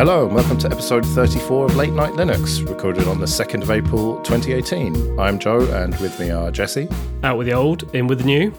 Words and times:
Hello, 0.00 0.24
and 0.24 0.34
welcome 0.34 0.56
to 0.56 0.70
episode 0.70 1.04
34 1.04 1.66
of 1.66 1.76
Late 1.76 1.92
Night 1.92 2.14
Linux, 2.14 2.66
recorded 2.66 3.06
on 3.06 3.20
the 3.20 3.26
2nd 3.26 3.60
of 3.60 3.70
April 3.70 4.16
2018. 4.22 5.20
I'm 5.20 5.38
Joe, 5.38 5.60
and 5.74 5.94
with 5.96 6.18
me 6.18 6.30
are 6.30 6.50
Jesse, 6.50 6.88
Out 7.22 7.36
with 7.36 7.46
the 7.46 7.52
old, 7.52 7.94
in 7.94 8.06
with 8.06 8.20
the 8.20 8.24
new. 8.24 8.50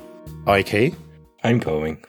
Ike, 0.46 0.94
I'm 1.44 1.58
going. 1.58 2.06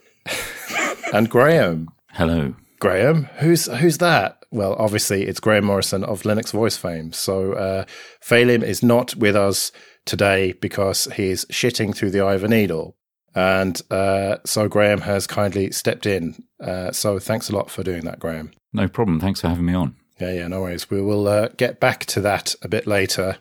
and 1.15 1.31
Graham. 1.31 1.89
Hello. 2.11 2.55
Graham, 2.79 3.25
who's 3.39 3.75
who's 3.79 3.97
that? 3.97 4.45
Well, 4.51 4.77
obviously 4.79 5.25
it's 5.27 5.41
Graham 5.41 5.65
Morrison 5.65 6.05
of 6.05 6.25
Linux 6.25 6.53
Voice 6.53 6.77
fame. 6.77 7.15
So 7.15 7.55
uh, 7.55 7.85
Phelim 8.21 8.63
is 8.63 8.83
not 8.83 9.15
with 9.15 9.35
us 9.35 9.73
today 10.05 10.53
because 10.53 11.09
he's 11.17 11.47
shitting 11.47 11.97
through 11.97 12.11
the 12.11 12.21
eye 12.21 12.35
of 12.35 12.45
a 12.45 12.49
needle, 12.49 12.99
and 13.35 13.81
uh, 13.91 14.37
so 14.45 14.69
Graham 14.69 15.01
has 15.01 15.27
kindly 15.27 15.71
stepped 15.71 16.05
in. 16.05 16.45
Uh, 16.63 16.93
so 16.93 17.19
thanks 17.19 17.49
a 17.49 17.57
lot 17.57 17.71
for 17.71 17.83
doing 17.83 18.05
that, 18.05 18.19
Graham. 18.19 18.51
No 18.73 18.89
problem. 18.89 19.21
Thanks 19.21 19.41
for 19.41 19.49
having 19.49 19.67
me 19.67 19.75
on. 19.75 19.97
Yeah, 20.21 20.33
yeah, 20.33 20.49
no 20.49 20.63
worries. 20.63 20.91
We 20.91 21.03
will 21.03 21.27
uh, 21.27 21.49
get 21.57 21.81
back 21.81 22.05
to 22.07 22.21
that 22.21 22.55
a 22.63 22.69
bit 22.69 22.87
later 22.87 23.39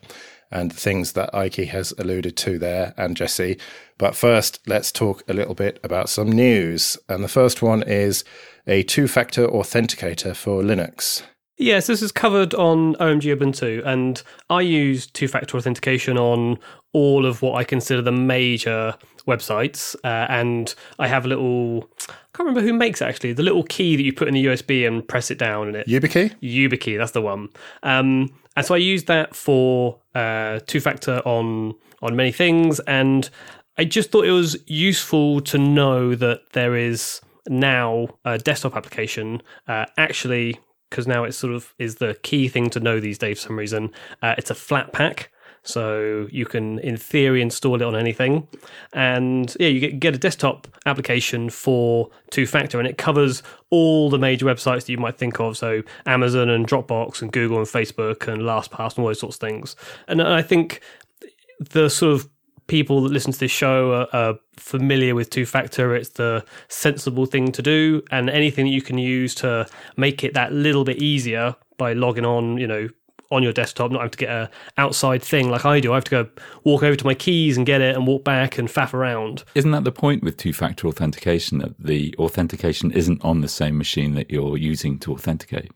and 0.52 0.72
the 0.72 0.76
things 0.76 1.14
that 1.14 1.34
Ike 1.34 1.56
has 1.56 1.94
alluded 1.98 2.36
to 2.38 2.60
there 2.60 2.94
and 2.98 3.16
Jesse. 3.16 3.58
But 3.98 4.16
first, 4.16 4.60
let's 4.68 4.92
talk 4.92 5.24
a 5.28 5.34
little 5.34 5.54
bit 5.54 5.80
about 5.84 6.10
some 6.10 6.32
news. 6.32 6.98
And 7.08 7.24
the 7.24 7.30
first 7.30 7.62
one 7.62 7.84
is 7.84 8.24
a 8.68 8.84
two 8.84 9.08
factor 9.08 9.48
authenticator 9.48 10.36
for 10.36 10.62
Linux. 10.62 11.24
Yes, 11.62 11.86
this 11.86 12.02
is 12.02 12.12
covered 12.12 12.56
on 12.56 12.96
OMG 12.96 13.38
Ubuntu, 13.38 13.86
and 13.86 14.24
I 14.50 14.62
use 14.62 15.06
two 15.06 15.28
factor 15.28 15.58
authentication 15.58 16.18
on 16.18 16.58
all 16.92 17.24
of 17.24 17.44
what 17.44 17.54
I 17.54 17.64
consider 17.64 18.02
the 18.02 18.12
major 18.12 18.96
websites. 19.28 19.96
Uh, 20.04 20.26
and 20.28 20.74
I 20.98 21.08
have 21.08 21.24
a 21.24 21.28
little, 21.28 21.88
I 22.10 22.14
can't 22.34 22.48
remember 22.48 22.62
who 22.62 22.74
makes 22.74 23.00
it 23.00 23.06
actually, 23.06 23.34
the 23.34 23.44
little 23.44 23.62
key 23.62 23.96
that 23.96 24.02
you 24.02 24.12
put 24.12 24.28
in 24.28 24.34
the 24.34 24.44
USB 24.44 24.88
and 24.88 25.08
press 25.08 25.30
it 25.30 25.38
down 25.38 25.70
in 25.70 25.76
it. 25.76 25.86
YubiKey? 25.86 26.34
YubiKey, 26.42 26.98
that's 26.98 27.12
the 27.12 27.22
one. 27.22 27.50
Um, 27.84 28.34
and 28.56 28.66
so 28.66 28.74
I 28.74 28.80
use 28.80 29.04
that 29.04 29.36
for 29.36 30.00
uh, 30.16 30.62
two 30.66 30.80
factor 30.80 31.22
on 31.26 31.76
on 32.02 32.16
many 32.16 32.32
things, 32.32 32.80
and 32.82 33.30
I 33.78 33.86
just 33.86 34.10
thought 34.10 34.26
it 34.26 34.32
was 34.32 34.58
useful 34.66 35.42
to 35.42 35.60
know 35.60 36.16
that 36.16 36.54
there 36.54 36.76
is 36.76 37.22
now 37.48 38.08
a 38.26 38.40
desktop 38.40 38.76
application 38.76 39.44
uh, 39.68 39.86
actually 39.98 40.58
because 40.92 41.08
now 41.08 41.24
it 41.24 41.32
sort 41.32 41.54
of 41.54 41.74
is 41.80 41.96
the 41.96 42.14
key 42.22 42.48
thing 42.48 42.70
to 42.70 42.80
know 42.80 43.00
these 43.00 43.18
days 43.18 43.42
for 43.42 43.48
some 43.48 43.58
reason. 43.58 43.90
Uh, 44.22 44.36
it's 44.38 44.52
a 44.52 44.54
Flatpak. 44.54 45.26
So 45.64 46.28
you 46.32 46.48
can, 46.48 46.80
in 46.80 46.98
theory, 46.98 47.40
install 47.40 47.76
it 47.76 47.84
on 47.84 47.96
anything, 47.96 48.48
and 48.94 49.56
yeah, 49.60 49.68
you 49.68 49.80
get, 49.80 50.00
get 50.00 50.16
a 50.16 50.18
desktop 50.18 50.68
application 50.88 51.52
for 51.52 52.10
two-factor, 52.32 52.80
and 52.80 52.88
it 52.88 52.98
covers 52.98 53.44
all 53.70 54.10
the 54.10 54.18
major 54.18 54.48
websites 54.48 54.86
that 54.86 54.90
you 54.90 54.98
might 54.98 55.20
think 55.20 55.40
of. 55.40 55.56
So 55.56 55.84
Amazon 56.08 56.50
and 56.50 56.68
Dropbox 56.68 57.22
and 57.22 57.32
Google 57.32 57.60
and 57.60 57.68
Facebook 57.68 58.28
and 58.28 58.42
LastPass 58.42 58.96
and 58.96 59.04
all 59.04 59.10
those 59.10 59.20
sorts 59.20 59.36
of 59.36 59.40
things. 59.40 59.76
And 60.08 60.20
I 60.24 60.42
think 60.42 60.82
the 61.60 61.92
sort 61.92 62.14
of 62.14 62.28
people 62.72 63.02
that 63.02 63.12
listen 63.12 63.34
to 63.34 63.40
this 63.40 63.52
show 63.52 63.92
are, 63.92 64.08
are 64.14 64.40
familiar 64.56 65.14
with 65.14 65.30
two 65.30 65.46
factor. 65.46 65.94
It's 65.94 66.12
the 66.12 66.46
sensible 66.70 67.26
thing 67.26 67.52
to 67.52 67.62
do, 67.62 68.02
and 68.12 68.30
anything 68.30 68.66
that 68.66 68.72
you 68.72 68.82
can 68.82 68.98
use 68.98 69.36
to 69.36 69.68
make 69.98 70.24
it 70.24 70.34
that 70.36 70.54
little 70.54 70.86
bit 70.86 70.98
easier 70.98 71.54
by 71.78 71.92
logging 71.92 72.26
on, 72.26 72.58
you 72.58 72.66
know, 72.66 72.88
on 73.30 73.44
your 73.44 73.52
desktop, 73.52 73.92
not 73.92 74.00
having 74.00 74.12
to 74.12 74.18
get 74.18 74.30
a 74.30 74.50
outside 74.78 75.22
thing 75.22 75.50
like 75.50 75.66
I 75.66 75.82
do. 75.82 75.92
I 75.92 75.96
have 75.96 76.06
to 76.06 76.12
go 76.12 76.30
walk 76.64 76.82
over 76.82 76.96
to 76.96 77.06
my 77.06 77.14
keys 77.14 77.58
and 77.58 77.66
get 77.66 77.82
it 77.82 77.94
and 77.94 78.08
walk 78.08 78.24
back 78.24 78.58
and 78.58 78.70
faff 78.70 78.94
around. 78.94 79.44
Isn't 79.54 79.72
that 79.72 79.84
the 79.84 79.92
point 79.92 80.24
with 80.24 80.38
two 80.38 80.54
factor 80.54 80.88
authentication 80.88 81.58
that 81.58 81.78
the 81.78 82.16
authentication 82.20 82.92
isn't 82.92 83.22
on 83.22 83.42
the 83.42 83.50
same 83.50 83.78
machine 83.78 84.16
that 84.16 84.32
you're 84.32 84.56
using 84.56 84.98
to 85.00 85.12
authenticate? 85.12 85.72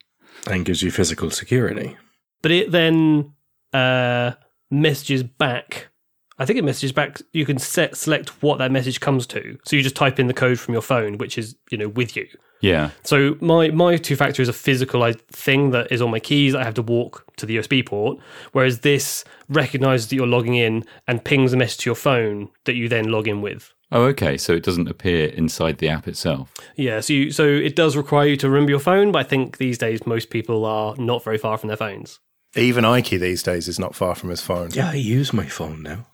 And 0.49 0.63
gives 0.63 0.81
you 0.81 0.91
physical 0.91 1.29
security. 1.29 1.97
But 2.41 2.51
it 2.51 2.71
then 2.71 3.33
uh, 3.73 4.31
messages 4.71 5.23
back. 5.23 5.89
I 6.37 6.45
think 6.45 6.59
it 6.59 6.65
messages 6.65 6.91
back. 6.91 7.21
You 7.31 7.45
can 7.45 7.59
set 7.59 7.95
select 7.95 8.41
what 8.41 8.57
that 8.57 8.71
message 8.71 8.99
comes 8.99 9.25
to. 9.27 9.57
So 9.65 9.75
you 9.75 9.81
just 9.81 9.95
type 9.95 10.19
in 10.19 10.27
the 10.27 10.33
code 10.33 10.59
from 10.59 10.73
your 10.73 10.81
phone, 10.81 11.17
which 11.17 11.37
is 11.37 11.55
you 11.69 11.77
know 11.77 11.87
with 11.87 12.15
you. 12.15 12.27
Yeah. 12.61 12.91
So 13.03 13.37
my 13.41 13.69
my 13.69 13.97
two 13.97 14.15
factor 14.15 14.41
is 14.41 14.49
a 14.49 14.53
physical 14.53 15.09
thing 15.31 15.71
that 15.71 15.91
is 15.91 16.01
on 16.01 16.11
my 16.11 16.19
keys. 16.19 16.55
I 16.55 16.63
have 16.63 16.73
to 16.75 16.81
walk 16.81 17.25
to 17.37 17.45
the 17.45 17.57
USB 17.57 17.85
port. 17.85 18.19
Whereas 18.51 18.79
this 18.79 19.23
recognizes 19.49 20.07
that 20.07 20.15
you're 20.15 20.27
logging 20.27 20.55
in 20.55 20.83
and 21.07 21.23
pings 21.23 21.53
a 21.53 21.57
message 21.57 21.79
to 21.79 21.89
your 21.89 21.95
phone 21.95 22.49
that 22.65 22.75
you 22.75 22.89
then 22.89 23.09
log 23.09 23.27
in 23.27 23.41
with. 23.41 23.73
Oh, 23.91 24.03
okay. 24.05 24.35
So 24.37 24.53
it 24.53 24.63
doesn't 24.63 24.89
appear 24.89 25.27
inside 25.27 25.77
the 25.77 25.89
app 25.89 26.07
itself. 26.07 26.51
Yeah. 26.75 26.99
So 27.01 27.13
you, 27.13 27.31
so 27.31 27.45
it 27.45 27.75
does 27.75 27.95
require 27.95 28.27
you 28.27 28.37
to 28.37 28.49
remember 28.49 28.71
your 28.71 28.79
phone, 28.79 29.11
but 29.11 29.19
I 29.19 29.23
think 29.23 29.57
these 29.57 29.77
days 29.77 30.05
most 30.07 30.29
people 30.29 30.65
are 30.65 30.95
not 30.97 31.23
very 31.23 31.37
far 31.37 31.57
from 31.57 31.67
their 31.67 31.77
phones. 31.77 32.19
Even 32.55 32.85
Ike 32.85 33.09
these 33.09 33.43
days 33.43 33.67
is 33.67 33.79
not 33.79 33.95
far 33.95 34.15
from 34.15 34.29
his 34.29 34.41
phone. 34.41 34.71
Yeah, 34.71 34.89
I 34.89 34.95
use 34.95 35.33
my 35.33 35.45
phone 35.45 35.83
now. 35.83 36.07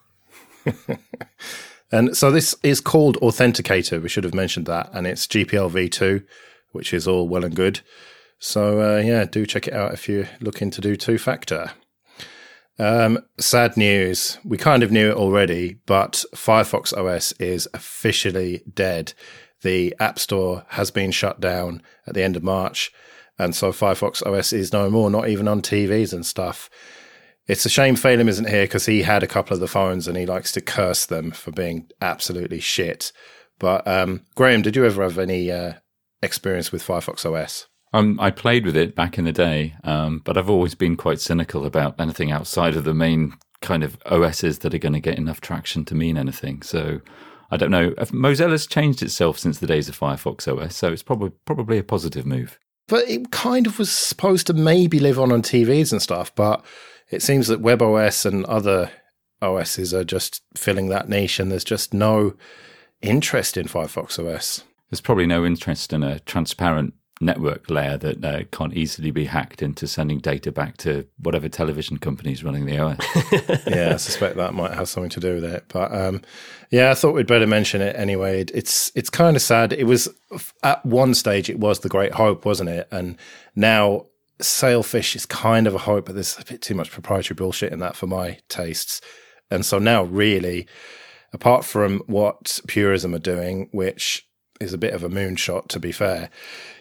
and 1.92 2.16
so 2.16 2.32
this 2.32 2.56
is 2.64 2.82
called 2.82 3.18
Authenticator. 3.22 4.02
We 4.02 4.10
should 4.10 4.24
have 4.24 4.34
mentioned 4.34 4.66
that. 4.68 4.90
And 4.94 5.08
it's 5.08 5.28
GPL 5.28 5.72
v2, 5.72 6.26
which 6.72 6.94
is 6.94 7.08
all 7.08 7.28
well 7.28 7.46
and 7.46 7.56
good. 7.56 7.82
So 8.40 8.82
uh, 8.82 9.00
yeah, 9.00 9.26
do 9.26 9.46
check 9.46 9.68
it 9.68 9.74
out 9.74 9.94
if 9.94 10.10
you're 10.10 10.30
looking 10.40 10.72
to 10.72 10.82
do 10.82 10.96
two 10.96 11.18
factor. 11.18 11.72
Um, 12.80 13.20
sad 13.40 13.78
news. 13.78 14.40
We 14.44 14.58
kind 14.58 14.82
of 14.82 14.92
knew 14.92 15.12
it 15.12 15.18
already, 15.18 15.78
but 15.86 16.26
Firefox 16.36 16.98
OS 16.98 17.32
is 17.34 17.68
officially 17.74 18.64
dead. 18.74 19.14
The 19.62 19.96
App 20.00 20.18
Store 20.18 20.66
has 20.70 20.90
been 20.90 21.12
shut 21.12 21.40
down 21.40 21.84
at 22.08 22.16
the 22.16 22.24
end 22.24 22.36
of 22.36 22.44
March. 22.44 22.92
And 23.38 23.56
so 23.56 23.72
Firefox 23.72 24.26
OS 24.26 24.54
is 24.54 24.74
no 24.74 24.90
more, 24.90 25.12
not 25.12 25.30
even 25.30 25.48
on 25.48 25.62
TVs 25.62 26.14
and 26.14 26.26
stuff. 26.26 26.70
It's 27.48 27.66
a 27.66 27.70
shame 27.70 27.96
Phelim 27.96 28.28
isn't 28.28 28.50
here 28.50 28.64
because 28.64 28.86
he 28.86 29.02
had 29.02 29.24
a 29.24 29.28
couple 29.28 29.54
of 29.54 29.60
the 29.60 29.68
phones 29.68 30.08
and 30.08 30.16
he 30.16 30.26
likes 30.26 30.52
to 30.54 30.62
curse 30.62 31.06
them 31.06 31.32
for 31.32 31.52
being 31.52 31.90
absolutely 32.02 32.60
shit. 32.60 33.12
But 33.60 33.88
um, 33.88 34.26
Graham, 34.36 34.62
did 34.62 34.76
you 34.76 34.86
ever 34.86 35.04
have 35.04 35.18
any 35.18 35.52
uh, 35.52 35.74
experience 36.22 36.72
with 36.72 36.86
Firefox 36.86 37.26
OS? 37.26 37.68
Um, 37.94 38.20
I 38.20 38.32
played 38.32 38.66
with 38.66 38.78
it 38.78 38.96
back 38.96 39.18
in 39.18 39.26
the 39.26 39.34
day, 39.34 39.76
um, 39.84 40.22
but 40.24 40.38
I've 40.38 40.50
always 40.50 40.76
been 40.76 40.96
quite 40.96 41.20
cynical 41.20 41.66
about 41.66 42.00
anything 42.00 42.32
outside 42.32 42.76
of 42.76 42.86
the 42.86 42.94
main 42.94 43.34
kind 43.62 43.84
of 43.84 43.98
OSs 44.06 44.60
that 44.60 44.74
are 44.74 44.80
going 44.80 44.94
to 44.94 45.00
get 45.00 45.18
enough 45.18 45.42
traction 45.42 45.84
to 45.86 45.96
mean 45.96 46.18
anything. 46.18 46.62
So 46.62 47.02
I 47.52 47.58
don't 47.58 47.72
know. 47.72 47.92
Mozilla's 47.92 48.66
changed 48.66 49.04
itself 49.04 49.38
since 49.38 49.60
the 49.60 49.68
days 49.68 49.90
of 49.90 50.00
Firefox 50.00 50.48
OS, 50.48 50.76
so 50.76 50.92
it's 50.92 51.04
probably 51.04 51.32
probably 51.46 51.78
a 51.78 51.84
positive 51.84 52.26
move. 52.26 52.58
But 52.88 53.08
it 53.10 53.32
kind 53.32 53.68
of 53.68 53.78
was 53.78 53.92
supposed 53.92 54.48
to 54.48 54.54
maybe 54.54 55.00
live 55.00 55.20
on 55.20 55.32
on 55.32 55.42
TVs 55.42 55.92
and 55.92 56.02
stuff, 56.02 56.34
but 56.34 56.64
it 57.12 57.22
seems 57.22 57.48
that 57.48 57.62
WebOS 57.62 58.26
and 58.26 58.46
other 58.46 58.92
OSs 59.42 59.94
are 59.94 60.04
just 60.04 60.42
filling 60.56 60.90
that 60.90 61.10
niche, 61.10 61.40
and 61.40 61.52
there's 61.52 61.64
just 61.64 61.94
no 61.94 62.34
interest 63.02 63.58
in 63.58 63.68
Firefox 63.68 64.18
OS. 64.20 64.64
There's 64.90 65.02
probably 65.02 65.26
no 65.26 65.46
interest 65.46 65.94
in 65.94 66.04
a 66.04 66.20
transparent 66.20 66.94
network 67.22 67.70
layer 67.70 67.98
that 67.98 68.26
uh, 68.26 68.44
can't 68.52 68.74
easily 68.74 69.12
be 69.12 69.26
hacked 69.26 69.62
into 69.62 69.88
sending 69.88 70.20
data 70.20 70.52
back 70.52 70.76
to 70.78 71.06
whatever 71.20 71.48
television 71.48 71.98
company 71.98 72.32
is 72.32 72.44
running 72.44 72.66
the 72.66 72.80
OS. 72.80 72.98
yeah, 73.68 73.92
I 73.94 73.98
suspect 73.98 74.36
that 74.38 74.54
might 74.54 74.74
have 74.74 74.90
something 74.90 75.12
to 75.12 75.20
do 75.20 75.36
with 75.36 75.46
it. 75.46 75.66
But 75.70 75.94
um, 75.94 76.22
yeah, 76.72 76.92
I 76.92 76.96
thought 76.96 77.14
we'd 77.14 77.28
better 77.28 77.48
mention 77.48 77.82
it 77.82 77.96
anyway. 77.96 78.44
It's 78.54 78.92
it's 78.96 79.10
kind 79.10 79.36
of 79.36 79.42
sad. 79.42 79.72
It 79.72 79.86
was 79.86 80.10
at 80.64 80.86
one 80.86 81.14
stage 81.14 81.50
it 81.50 81.60
was 81.60 81.80
the 81.80 81.90
great 81.90 82.14
hope, 82.14 82.44
wasn't 82.44 82.70
it? 82.70 82.88
And 82.92 83.18
now 83.56 84.08
Sailfish 84.44 85.16
is 85.16 85.26
kind 85.26 85.68
of 85.68 85.76
a 85.76 85.80
hope, 85.80 86.06
but 86.06 86.16
there's 86.16 86.38
a 86.40 86.46
bit 86.46 86.62
too 86.62 86.76
much 86.76 86.92
proprietary 86.92 87.36
bullshit 87.36 87.74
in 87.74 87.80
that 87.80 87.96
for 87.96 88.08
my 88.08 88.40
tastes. 88.50 89.02
And 89.50 89.66
so 89.66 89.80
now, 89.80 90.04
really, 90.04 90.68
apart 91.34 91.66
from 91.66 92.02
what 92.08 92.60
Purism 92.68 93.14
are 93.14 93.20
doing, 93.20 93.70
which 93.72 94.28
is 94.60 94.74
a 94.74 94.78
bit 94.78 94.94
of 94.94 95.04
a 95.04 95.10
moonshot, 95.10 95.68
to 95.70 95.80
be 95.80 95.92
fair, 95.92 96.30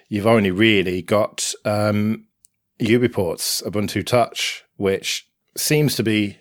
you've 0.08 0.26
only 0.26 0.50
really 0.50 1.02
got 1.02 1.52
um, 1.64 2.26
UBports' 2.80 3.62
Ubuntu 3.64 4.04
Touch, 4.04 4.64
which 4.76 5.26
seems 5.56 5.96
to 5.96 6.02
be 6.02 6.38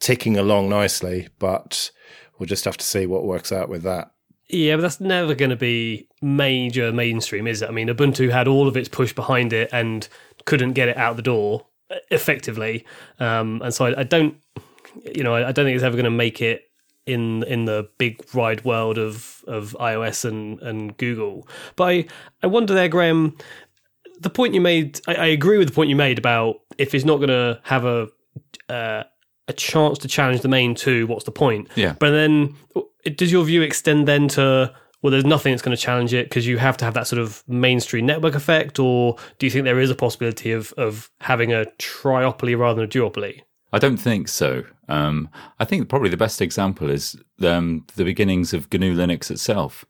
ticking 0.00 0.36
along 0.36 0.68
nicely, 0.68 1.28
but 1.38 1.90
we'll 2.38 2.46
just 2.46 2.64
have 2.64 2.76
to 2.76 2.84
see 2.84 3.06
what 3.06 3.24
works 3.24 3.52
out 3.52 3.68
with 3.68 3.82
that. 3.82 4.12
Yeah, 4.48 4.76
but 4.76 4.82
that's 4.82 5.00
never 5.00 5.34
going 5.34 5.50
to 5.50 5.56
be 5.56 6.08
major 6.22 6.90
mainstream, 6.90 7.46
is 7.46 7.60
it? 7.60 7.68
I 7.68 7.72
mean, 7.72 7.88
Ubuntu 7.88 8.30
had 8.30 8.48
all 8.48 8.66
of 8.66 8.76
its 8.76 8.88
push 8.88 9.12
behind 9.12 9.52
it 9.52 9.68
and 9.72 10.08
couldn't 10.48 10.72
get 10.72 10.88
it 10.88 10.96
out 10.96 11.16
the 11.16 11.22
door 11.22 11.66
effectively, 12.10 12.86
um, 13.20 13.60
and 13.62 13.72
so 13.72 13.84
I, 13.84 14.00
I, 14.00 14.02
don't, 14.02 14.36
you 15.14 15.22
know, 15.22 15.34
I, 15.34 15.48
I 15.48 15.52
don't 15.52 15.66
think 15.66 15.76
it's 15.76 15.84
ever 15.84 15.96
going 15.96 16.04
to 16.04 16.10
make 16.10 16.40
it 16.40 16.64
in 17.06 17.42
in 17.44 17.64
the 17.64 17.88
big 17.98 18.22
wide 18.34 18.64
world 18.64 18.98
of 18.98 19.44
of 19.46 19.76
iOS 19.80 20.24
and 20.24 20.60
and 20.60 20.96
Google. 20.96 21.46
But 21.76 21.84
I 21.84 22.04
I 22.42 22.46
wonder 22.46 22.74
there, 22.74 22.88
Graham. 22.88 23.36
The 24.20 24.30
point 24.30 24.52
you 24.52 24.60
made, 24.60 25.00
I, 25.06 25.14
I 25.14 25.26
agree 25.26 25.58
with 25.58 25.68
the 25.68 25.74
point 25.74 25.90
you 25.90 25.96
made 25.96 26.18
about 26.18 26.56
if 26.76 26.94
it's 26.94 27.04
not 27.04 27.16
going 27.18 27.28
to 27.28 27.60
have 27.62 27.84
a 27.84 28.08
uh, 28.68 29.04
a 29.48 29.52
chance 29.52 29.98
to 29.98 30.08
challenge 30.08 30.42
the 30.42 30.48
main 30.48 30.74
two, 30.74 31.06
what's 31.06 31.24
the 31.24 31.30
point? 31.30 31.68
Yeah. 31.74 31.94
But 31.98 32.10
then, 32.10 32.54
does 33.16 33.32
your 33.32 33.44
view 33.44 33.62
extend 33.62 34.08
then 34.08 34.28
to 34.28 34.74
well, 35.02 35.10
there's 35.10 35.24
nothing 35.24 35.52
that's 35.52 35.62
going 35.62 35.76
to 35.76 35.82
challenge 35.82 36.12
it 36.12 36.28
because 36.28 36.46
you 36.46 36.58
have 36.58 36.76
to 36.78 36.84
have 36.84 36.94
that 36.94 37.06
sort 37.06 37.20
of 37.20 37.44
mainstream 37.46 38.06
network 38.06 38.34
effect, 38.34 38.78
or 38.78 39.16
do 39.38 39.46
you 39.46 39.50
think 39.50 39.64
there 39.64 39.80
is 39.80 39.90
a 39.90 39.94
possibility 39.94 40.52
of 40.52 40.72
of 40.76 41.10
having 41.20 41.52
a 41.52 41.66
triopoly 41.78 42.58
rather 42.58 42.80
than 42.80 42.84
a 42.84 42.88
duopoly? 42.88 43.42
I 43.72 43.78
don't 43.78 43.98
think 43.98 44.28
so. 44.28 44.64
Um, 44.88 45.28
I 45.60 45.64
think 45.64 45.88
probably 45.88 46.08
the 46.08 46.16
best 46.16 46.40
example 46.40 46.88
is 46.90 47.16
um, 47.42 47.86
the 47.96 48.04
beginnings 48.04 48.54
of 48.54 48.72
GNU 48.72 48.96
Linux 48.96 49.30
itself. 49.30 49.84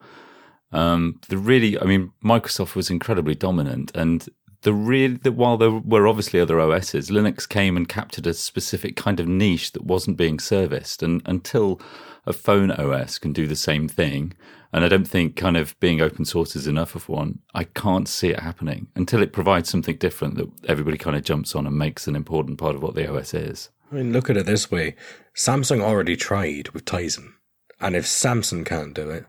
Um, 0.72 1.20
the 1.28 1.38
really, 1.38 1.81
I 1.81 1.84
mean, 1.84 2.12
Microsoft 2.22 2.75
was 2.75 2.90
incredibly 2.90 3.34
dominant, 3.34 3.93
and 3.94 4.28
the 4.62 4.75
real, 4.75 5.16
the, 5.22 5.32
while 5.32 5.56
there 5.56 5.70
were 5.70 6.08
obviously 6.08 6.40
other 6.40 6.60
OSs, 6.60 7.10
Linux 7.10 7.49
came 7.49 7.76
and 7.76 7.88
captured 7.88 8.26
a 8.26 8.34
specific 8.34 8.96
kind 8.96 9.20
of 9.20 9.28
niche 9.28 9.72
that 9.72 9.84
wasn't 9.84 10.16
being 10.16 10.40
serviced, 10.40 11.02
and 11.02 11.22
until 11.25 11.81
a 12.26 12.32
phone 12.32 12.70
OS 12.72 13.19
can 13.19 13.32
do 13.32 13.46
the 13.46 13.56
same 13.56 13.88
thing, 13.88 14.34
and 14.73 14.85
I 14.85 14.88
don't 14.88 15.09
think 15.09 15.37
kind 15.37 15.56
of 15.56 15.79
being 15.81 16.00
open 16.00 16.25
source 16.25 16.55
is 16.55 16.67
enough 16.67 16.94
of 16.94 17.09
one. 17.09 17.38
I 17.55 17.65
can't 17.65 18.09
see 18.09 18.29
it 18.29 18.41
happening 18.41 18.88
until 18.94 19.23
it 19.23 19.32
provides 19.32 19.69
something 19.69 19.97
different 19.97 20.37
that 20.37 20.50
everybody 20.67 20.99
kind 20.99 21.17
of 21.17 21.25
jumps 21.25 21.55
on 21.55 21.67
and 21.67 21.79
makes 21.79 22.06
an 22.06 22.17
important 22.17 22.59
part 22.59 22.76
of 22.76 22.82
what 22.82 22.94
the 22.94 23.11
OS 23.11 23.35
is. 23.35 23.70
I 23.91 23.94
mean, 23.94 24.12
look 24.12 24.29
at 24.29 24.37
it 24.37 24.47
this 24.47 24.70
way 24.70 24.97
Samsung 25.35 25.81
already 25.81 26.17
tried 26.17 26.69
with 26.70 26.85
Tizen. 26.85 27.32
And 27.81 27.94
if 27.94 28.05
Samsung 28.05 28.67
can't 28.67 28.94
do 28.94 29.09
it, 29.11 29.25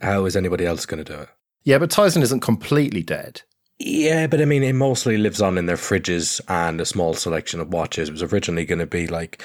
how 0.00 0.26
is 0.26 0.36
anybody 0.36 0.66
else 0.66 0.86
going 0.86 1.02
to 1.02 1.12
do 1.12 1.20
it? 1.22 1.28
Yeah, 1.64 1.78
but 1.78 1.90
Tizen 1.90 2.22
isn't 2.22 2.40
completely 2.40 3.02
dead. 3.02 3.42
Yeah, 3.78 4.26
but 4.26 4.40
I 4.40 4.44
mean, 4.44 4.62
it 4.62 4.74
mostly 4.74 5.16
lives 5.16 5.40
on 5.40 5.58
in 5.58 5.66
their 5.66 5.76
fridges 5.76 6.40
and 6.48 6.80
a 6.80 6.86
small 6.86 7.14
selection 7.14 7.60
of 7.60 7.72
watches. 7.72 8.08
It 8.08 8.12
was 8.12 8.22
originally 8.22 8.64
going 8.64 8.78
to 8.78 8.86
be 8.86 9.06
like 9.06 9.42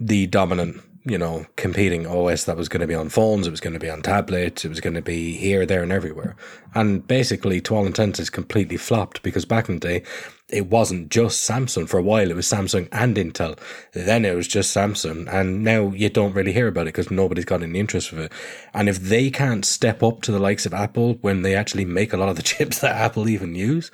the 0.00 0.26
dominant 0.26 0.82
you 1.06 1.16
know, 1.16 1.46
competing 1.54 2.04
OS 2.04 2.44
that 2.44 2.56
was 2.56 2.68
going 2.68 2.80
to 2.80 2.86
be 2.86 2.94
on 2.94 3.08
phones, 3.08 3.46
it 3.46 3.52
was 3.52 3.60
going 3.60 3.74
to 3.74 3.78
be 3.78 3.88
on 3.88 4.02
tablets, 4.02 4.64
it 4.64 4.68
was 4.68 4.80
going 4.80 4.94
to 4.94 5.02
be 5.02 5.36
here, 5.36 5.64
there, 5.64 5.82
and 5.82 5.92
everywhere. 5.92 6.34
And 6.74 7.06
basically, 7.06 7.60
to 7.62 7.76
all 7.76 7.86
intents, 7.86 8.18
it's 8.18 8.28
completely 8.28 8.76
flopped 8.76 9.22
because 9.22 9.44
back 9.44 9.68
in 9.68 9.76
the 9.76 9.80
day, 9.80 10.02
it 10.48 10.66
wasn't 10.66 11.08
just 11.08 11.48
Samsung. 11.48 11.88
For 11.88 11.98
a 11.98 12.02
while, 12.02 12.28
it 12.28 12.36
was 12.36 12.46
Samsung 12.46 12.88
and 12.90 13.16
Intel. 13.16 13.58
Then 13.92 14.24
it 14.24 14.34
was 14.34 14.48
just 14.48 14.76
Samsung. 14.76 15.32
And 15.32 15.62
now 15.62 15.92
you 15.92 16.08
don't 16.08 16.34
really 16.34 16.52
hear 16.52 16.68
about 16.68 16.82
it 16.82 16.94
because 16.94 17.10
nobody's 17.10 17.44
got 17.44 17.62
any 17.62 17.78
interest 17.78 18.12
with 18.12 18.22
it. 18.22 18.32
And 18.74 18.88
if 18.88 18.98
they 18.98 19.30
can't 19.30 19.64
step 19.64 20.02
up 20.02 20.22
to 20.22 20.32
the 20.32 20.40
likes 20.40 20.66
of 20.66 20.74
Apple 20.74 21.14
when 21.20 21.42
they 21.42 21.54
actually 21.54 21.84
make 21.84 22.12
a 22.12 22.16
lot 22.16 22.28
of 22.28 22.36
the 22.36 22.42
chips 22.50 22.80
that 22.80 22.96
Apple 22.96 23.28
even 23.28 23.54
use, 23.54 23.90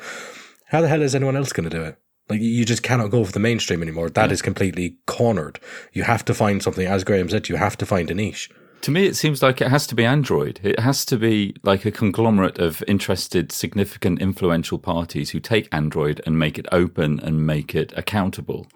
how 0.67 0.81
the 0.81 0.89
hell 0.89 1.03
is 1.03 1.15
anyone 1.15 1.37
else 1.37 1.53
going 1.53 1.69
to 1.69 1.77
do 1.77 1.85
it? 1.85 2.02
Like 2.33 2.41
you 2.41 2.65
just 2.65 2.83
cannot 2.83 3.11
go 3.11 3.25
for 3.25 3.33
the 3.33 3.39
mainstream 3.39 3.83
anymore. 3.83 4.09
That 4.09 4.31
yeah. 4.31 4.33
is 4.33 4.41
completely 4.41 4.97
cornered. 5.07 5.61
You 5.93 6.05
have 6.05 6.25
to 6.25 6.33
find 6.33 6.63
something, 6.63 6.87
as 6.87 7.05
Graham 7.05 7.29
said, 7.29 7.51
you 7.51 7.57
have 7.57 7.77
to 7.77 7.85
find 7.85 8.11
a 8.11 8.15
niche. 8.15 8.49
To 8.83 8.91
me, 8.91 9.07
it 9.07 9.17
seems 9.17 9.43
like 9.43 9.61
it 9.61 9.69
has 9.69 9.87
to 9.89 9.95
be 9.95 10.05
Android. 10.07 10.59
It 10.63 10.81
has 10.81 11.05
to 11.05 11.19
be 11.19 11.55
like 11.63 11.85
a 11.85 11.91
conglomerate 11.91 12.59
of 12.59 12.83
interested, 12.89 13.53
significant, 13.53 14.23
influential 14.23 14.79
parties 14.79 15.31
who 15.31 15.41
take 15.41 15.69
Android 15.71 16.23
and 16.25 16.39
make 16.39 16.59
it 16.59 16.67
open 16.73 17.21
and 17.21 17.47
make 17.47 17.75
it 17.75 17.93
accountable 17.97 18.67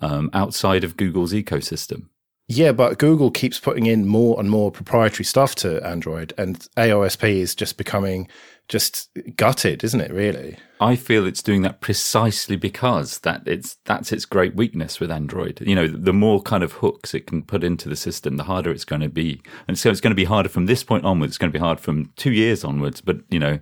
um, 0.00 0.30
outside 0.32 0.84
of 0.84 0.96
Google's 0.96 1.32
ecosystem. 1.32 2.06
Yeah, 2.46 2.72
but 2.72 2.98
Google 2.98 3.30
keeps 3.32 3.58
putting 3.58 3.86
in 3.86 4.06
more 4.06 4.40
and 4.40 4.48
more 4.48 4.70
proprietary 4.70 5.24
stuff 5.24 5.54
to 5.56 5.84
Android, 5.86 6.32
and 6.38 6.56
AOSP 6.78 7.40
is 7.40 7.54
just 7.54 7.76
becoming 7.76 8.28
just 8.68 9.08
gutted, 9.36 9.82
isn't 9.82 10.00
it? 10.00 10.12
Really, 10.12 10.56
I 10.80 10.94
feel 10.94 11.26
it's 11.26 11.42
doing 11.42 11.62
that 11.62 11.80
precisely 11.80 12.56
because 12.56 13.18
that 13.20 13.42
it's 13.46 13.76
that's 13.84 14.12
its 14.12 14.24
great 14.24 14.54
weakness 14.54 15.00
with 15.00 15.10
Android. 15.10 15.60
You 15.62 15.74
know, 15.74 15.88
the 15.88 16.12
more 16.12 16.42
kind 16.42 16.62
of 16.62 16.72
hooks 16.72 17.14
it 17.14 17.26
can 17.26 17.42
put 17.42 17.64
into 17.64 17.88
the 17.88 17.96
system, 17.96 18.36
the 18.36 18.44
harder 18.44 18.70
it's 18.70 18.84
going 18.84 19.00
to 19.00 19.08
be, 19.08 19.40
and 19.66 19.78
so 19.78 19.90
it's 19.90 20.00
going 20.00 20.12
to 20.12 20.16
be 20.16 20.24
harder 20.24 20.48
from 20.48 20.66
this 20.66 20.84
point 20.84 21.04
onwards. 21.04 21.32
It's 21.32 21.38
going 21.38 21.52
to 21.52 21.58
be 21.58 21.62
hard 21.62 21.80
from 21.80 22.12
two 22.16 22.32
years 22.32 22.62
onwards, 22.62 23.00
but 23.00 23.18
you 23.30 23.38
know, 23.38 23.58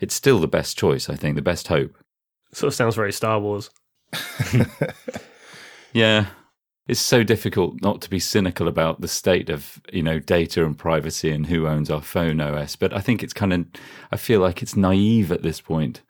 it's 0.00 0.14
still 0.14 0.38
the 0.38 0.48
best 0.48 0.78
choice. 0.78 1.08
I 1.08 1.14
think 1.14 1.36
the 1.36 1.42
best 1.42 1.68
hope. 1.68 1.94
Sort 2.52 2.68
of 2.68 2.74
sounds 2.74 2.94
very 2.94 3.12
Star 3.12 3.38
Wars. 3.38 3.70
yeah, 5.92 6.26
it's 6.88 7.00
so 7.00 7.22
difficult 7.22 7.80
not 7.82 8.00
to 8.00 8.10
be 8.10 8.18
cynical 8.18 8.66
about 8.66 9.00
the 9.00 9.08
state 9.08 9.50
of 9.50 9.80
you 9.92 10.02
know 10.02 10.18
data 10.18 10.64
and 10.64 10.76
privacy 10.76 11.30
and 11.30 11.46
who 11.46 11.66
owns 11.66 11.90
our 11.90 12.02
phone 12.02 12.40
OS. 12.40 12.74
But 12.76 12.94
I 12.94 13.00
think 13.00 13.22
it's 13.22 13.34
kind 13.34 13.52
of 13.52 13.66
I 14.10 14.16
feel 14.16 14.40
like 14.40 14.62
it's 14.62 14.76
naive 14.76 15.30
at 15.30 15.42
this 15.42 15.60
point 15.60 16.00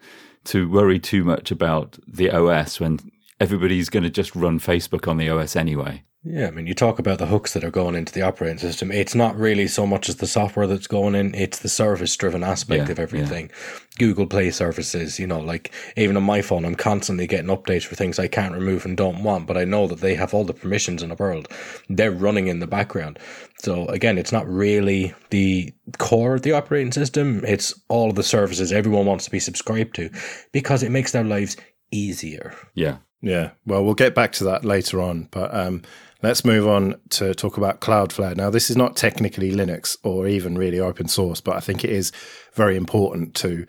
to 0.44 0.70
worry 0.70 0.98
too 0.98 1.24
much 1.24 1.50
about 1.50 1.98
the 2.06 2.30
OS 2.30 2.80
when 2.80 3.00
everybody's 3.40 3.90
going 3.90 4.04
to 4.04 4.10
just 4.10 4.34
run 4.34 4.58
Facebook 4.58 5.08
on 5.08 5.18
the 5.18 5.28
OS 5.28 5.56
anyway. 5.56 6.04
Yeah, 6.24 6.48
I 6.48 6.50
mean, 6.50 6.66
you 6.66 6.74
talk 6.74 6.98
about 6.98 7.18
the 7.18 7.26
hooks 7.26 7.52
that 7.52 7.62
are 7.62 7.70
going 7.70 7.94
into 7.94 8.12
the 8.12 8.22
operating 8.22 8.58
system. 8.58 8.90
It's 8.90 9.14
not 9.14 9.38
really 9.38 9.68
so 9.68 9.86
much 9.86 10.08
as 10.08 10.16
the 10.16 10.26
software 10.26 10.66
that's 10.66 10.88
going 10.88 11.14
in, 11.14 11.32
it's 11.32 11.60
the 11.60 11.68
service 11.68 12.16
driven 12.16 12.42
aspect 12.42 12.86
yeah, 12.86 12.92
of 12.92 12.98
everything. 12.98 13.48
Yeah. 13.48 13.78
Google 13.98 14.26
Play 14.26 14.50
services, 14.50 15.20
you 15.20 15.28
know, 15.28 15.38
like 15.38 15.72
even 15.96 16.16
on 16.16 16.24
my 16.24 16.42
phone, 16.42 16.64
I'm 16.64 16.74
constantly 16.74 17.28
getting 17.28 17.50
updates 17.50 17.84
for 17.84 17.94
things 17.94 18.18
I 18.18 18.26
can't 18.26 18.54
remove 18.54 18.84
and 18.84 18.96
don't 18.96 19.22
want, 19.22 19.46
but 19.46 19.56
I 19.56 19.64
know 19.64 19.86
that 19.86 20.00
they 20.00 20.16
have 20.16 20.34
all 20.34 20.44
the 20.44 20.52
permissions 20.52 21.04
in 21.04 21.10
the 21.10 21.14
world. 21.14 21.48
They're 21.88 22.10
running 22.10 22.48
in 22.48 22.58
the 22.58 22.66
background. 22.66 23.20
So 23.60 23.86
again, 23.86 24.18
it's 24.18 24.32
not 24.32 24.48
really 24.48 25.14
the 25.30 25.72
core 25.98 26.34
of 26.34 26.42
the 26.42 26.52
operating 26.52 26.92
system, 26.92 27.44
it's 27.44 27.72
all 27.88 28.10
of 28.10 28.16
the 28.16 28.24
services 28.24 28.72
everyone 28.72 29.06
wants 29.06 29.24
to 29.26 29.30
be 29.30 29.40
subscribed 29.40 29.94
to 29.96 30.10
because 30.50 30.82
it 30.82 30.90
makes 30.90 31.12
their 31.12 31.24
lives 31.24 31.56
easier. 31.92 32.54
Yeah. 32.74 32.98
Yeah. 33.20 33.50
Well, 33.66 33.84
we'll 33.84 33.94
get 33.94 34.14
back 34.14 34.32
to 34.32 34.44
that 34.44 34.64
later 34.64 35.00
on, 35.00 35.28
but 35.30 35.52
um, 35.54 35.82
Let's 36.20 36.44
move 36.44 36.66
on 36.66 37.00
to 37.10 37.32
talk 37.32 37.56
about 37.56 37.80
Cloudflare. 37.80 38.36
Now, 38.36 38.50
this 38.50 38.70
is 38.70 38.76
not 38.76 38.96
technically 38.96 39.52
Linux 39.52 39.96
or 40.02 40.26
even 40.26 40.58
really 40.58 40.80
open 40.80 41.06
source, 41.06 41.40
but 41.40 41.56
I 41.56 41.60
think 41.60 41.84
it 41.84 41.90
is 41.90 42.10
very 42.54 42.76
important 42.76 43.34
to 43.36 43.66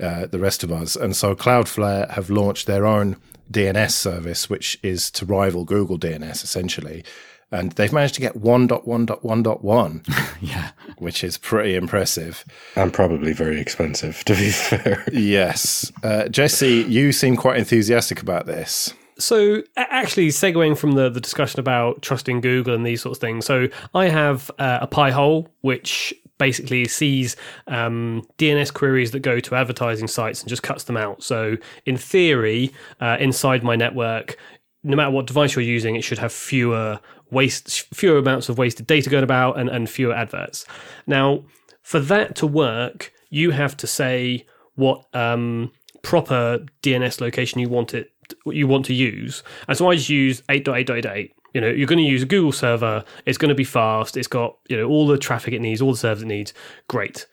uh, 0.00 0.26
the 0.26 0.38
rest 0.38 0.64
of 0.64 0.72
us. 0.72 0.96
And 0.96 1.14
so 1.14 1.34
Cloudflare 1.34 2.10
have 2.12 2.30
launched 2.30 2.66
their 2.66 2.86
own 2.86 3.16
DNS 3.52 3.90
service, 3.90 4.48
which 4.48 4.78
is 4.82 5.10
to 5.10 5.26
rival 5.26 5.66
Google 5.66 5.98
DNS 5.98 6.42
essentially. 6.42 7.04
And 7.52 7.72
they've 7.72 7.92
managed 7.92 8.14
to 8.14 8.20
get 8.20 8.34
1.1.1.1, 8.34 10.36
yeah, 10.40 10.70
which 10.98 11.22
is 11.22 11.36
pretty 11.36 11.74
impressive. 11.74 12.44
And 12.76 12.92
probably 12.92 13.34
very 13.34 13.60
expensive, 13.60 14.24
to 14.24 14.34
be 14.34 14.50
fair. 14.50 15.04
yes. 15.12 15.92
Uh, 16.02 16.28
Jesse, 16.28 16.86
you 16.88 17.12
seem 17.12 17.36
quite 17.36 17.58
enthusiastic 17.58 18.22
about 18.22 18.46
this. 18.46 18.94
So, 19.20 19.62
actually, 19.76 20.28
segueing 20.28 20.76
from 20.76 20.92
the, 20.92 21.10
the 21.10 21.20
discussion 21.20 21.60
about 21.60 22.02
trusting 22.02 22.40
Google 22.40 22.74
and 22.74 22.84
these 22.86 23.02
sorts 23.02 23.18
of 23.18 23.20
things. 23.20 23.44
So, 23.44 23.68
I 23.94 24.08
have 24.08 24.50
uh, 24.58 24.78
a 24.82 24.86
Pi-hole 24.86 25.48
which 25.60 26.14
basically 26.38 26.86
sees 26.86 27.36
um, 27.66 28.26
DNS 28.38 28.72
queries 28.72 29.10
that 29.10 29.20
go 29.20 29.38
to 29.40 29.54
advertising 29.54 30.08
sites 30.08 30.40
and 30.40 30.48
just 30.48 30.62
cuts 30.62 30.84
them 30.84 30.96
out. 30.96 31.22
So, 31.22 31.56
in 31.86 31.96
theory, 31.96 32.72
uh, 33.00 33.18
inside 33.20 33.62
my 33.62 33.76
network, 33.76 34.36
no 34.82 34.96
matter 34.96 35.10
what 35.10 35.26
device 35.26 35.54
you're 35.54 35.64
using, 35.64 35.96
it 35.96 36.02
should 36.02 36.18
have 36.18 36.32
fewer 36.32 36.98
waste, 37.30 37.94
fewer 37.94 38.18
amounts 38.18 38.48
of 38.48 38.58
wasted 38.58 38.86
data 38.86 39.10
going 39.10 39.22
about, 39.22 39.58
and, 39.58 39.68
and 39.68 39.88
fewer 39.88 40.14
adverts. 40.14 40.66
Now, 41.06 41.44
for 41.82 42.00
that 42.00 42.34
to 42.36 42.46
work, 42.46 43.12
you 43.28 43.50
have 43.50 43.76
to 43.76 43.86
say 43.86 44.46
what 44.74 45.04
um, 45.14 45.70
proper 46.02 46.64
DNS 46.82 47.20
location 47.20 47.60
you 47.60 47.68
want 47.68 47.94
it 47.94 48.10
you 48.46 48.66
want 48.66 48.86
to 48.86 48.94
use. 48.94 49.42
And 49.68 49.76
so 49.76 49.90
I 49.90 49.96
just 49.96 50.08
use 50.08 50.42
8.8.8. 50.42 51.30
You 51.54 51.60
know, 51.60 51.68
you're 51.68 51.86
going 51.86 51.98
to 51.98 52.04
use 52.04 52.22
a 52.22 52.26
Google 52.26 52.52
server. 52.52 53.04
It's 53.26 53.38
going 53.38 53.48
to 53.48 53.54
be 53.54 53.64
fast. 53.64 54.16
It's 54.16 54.28
got 54.28 54.56
you 54.68 54.76
know 54.76 54.86
all 54.86 55.06
the 55.06 55.18
traffic 55.18 55.52
it 55.54 55.60
needs, 55.60 55.82
all 55.82 55.92
the 55.92 55.98
servers 55.98 56.22
it 56.22 56.26
needs. 56.26 56.54
Great. 56.88 57.26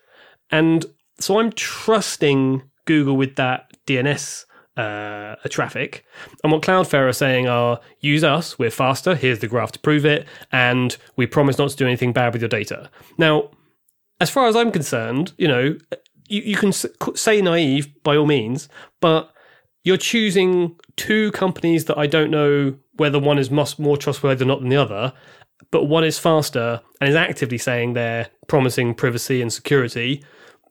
And 0.52 0.86
so 1.20 1.40
I'm 1.40 1.52
trusting 1.52 2.64
Google 2.86 3.16
with 3.16 3.36
that 3.36 3.72
DNS 3.86 4.46
uh, 4.78 5.36
traffic. 5.50 6.06
And 6.44 6.52
what 6.52 6.62
Cloudflare 6.62 7.10
are 7.10 7.14
saying 7.14 7.48
are 7.48 7.80
use 8.00 8.24
us, 8.24 8.58
we're 8.60 8.70
faster, 8.72 9.16
here's 9.16 9.40
the 9.40 9.48
graph 9.48 9.72
to 9.74 9.80
prove 9.80 10.06
it, 10.06 10.28
and 10.52 10.96
we 11.16 11.26
promise 11.26 11.58
not 11.58 11.72
to 11.72 11.76
do 11.76 11.86
anything 11.86 12.14
bad 12.14 12.34
with 12.34 12.42
your 12.42 12.50
data. 12.50 12.90
Now, 13.18 13.50
as 14.22 14.30
far 14.30 14.48
as 14.48 14.56
I'm 14.56 14.72
concerned, 14.72 15.34
you 15.38 15.48
know, 15.48 15.78
you, 16.28 16.42
you 16.42 16.56
can 16.56 16.72
say 16.72 17.42
naive 17.42 17.92
by 18.04 18.16
all 18.16 18.26
means, 18.26 18.70
but 19.00 19.32
you're 19.88 19.96
choosing 19.96 20.76
two 20.98 21.32
companies 21.32 21.86
that 21.86 21.98
I 21.98 22.08
don't 22.08 22.30
know 22.30 22.76
whether 22.98 23.20
one 23.20 23.40
is 23.40 23.50
more 23.50 23.96
trustworthy 23.96 24.44
or 24.44 24.48
not 24.48 24.60
than 24.60 24.68
the 24.68 24.76
other, 24.76 25.14
but 25.72 25.86
one 25.86 26.04
is 26.04 26.20
faster 26.20 26.82
and 27.00 27.10
is 27.10 27.16
actively 27.16 27.58
saying 27.58 27.94
they're 27.94 28.28
promising 28.48 28.94
privacy 28.94 29.42
and 29.42 29.52
security. 29.52 30.26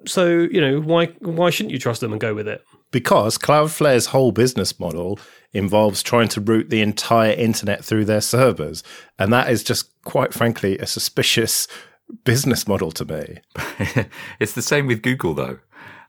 So, 0.07 0.27
you 0.29 0.61
know, 0.61 0.81
why 0.81 1.07
why 1.21 1.49
shouldn't 1.49 1.73
you 1.73 1.79
trust 1.79 2.03
them 2.03 2.13
and 2.13 2.21
go 2.21 2.35
with 2.35 2.47
it? 2.47 2.63
Because 2.91 3.39
Cloudflare's 3.39 4.07
whole 4.07 4.33
business 4.33 4.79
model 4.79 5.19
involves 5.55 6.03
trying 6.03 6.29
to 6.29 6.41
route 6.43 6.69
the 6.69 6.83
entire 6.83 7.33
internet 7.33 7.83
through 7.83 8.05
their 8.05 8.21
servers. 8.21 8.85
And 9.19 9.33
that 9.33 9.49
is 9.49 9.65
just 9.65 9.91
quite 10.05 10.35
frankly 10.35 10.77
a 10.77 10.87
suspicious 10.87 11.67
business 12.25 12.69
model 12.69 12.93
to 12.93 13.07
me. 13.07 13.39
it's 14.39 14.53
the 14.53 14.61
same 14.61 14.87
with 14.87 15.01
Google 15.01 15.33
though. 15.33 15.59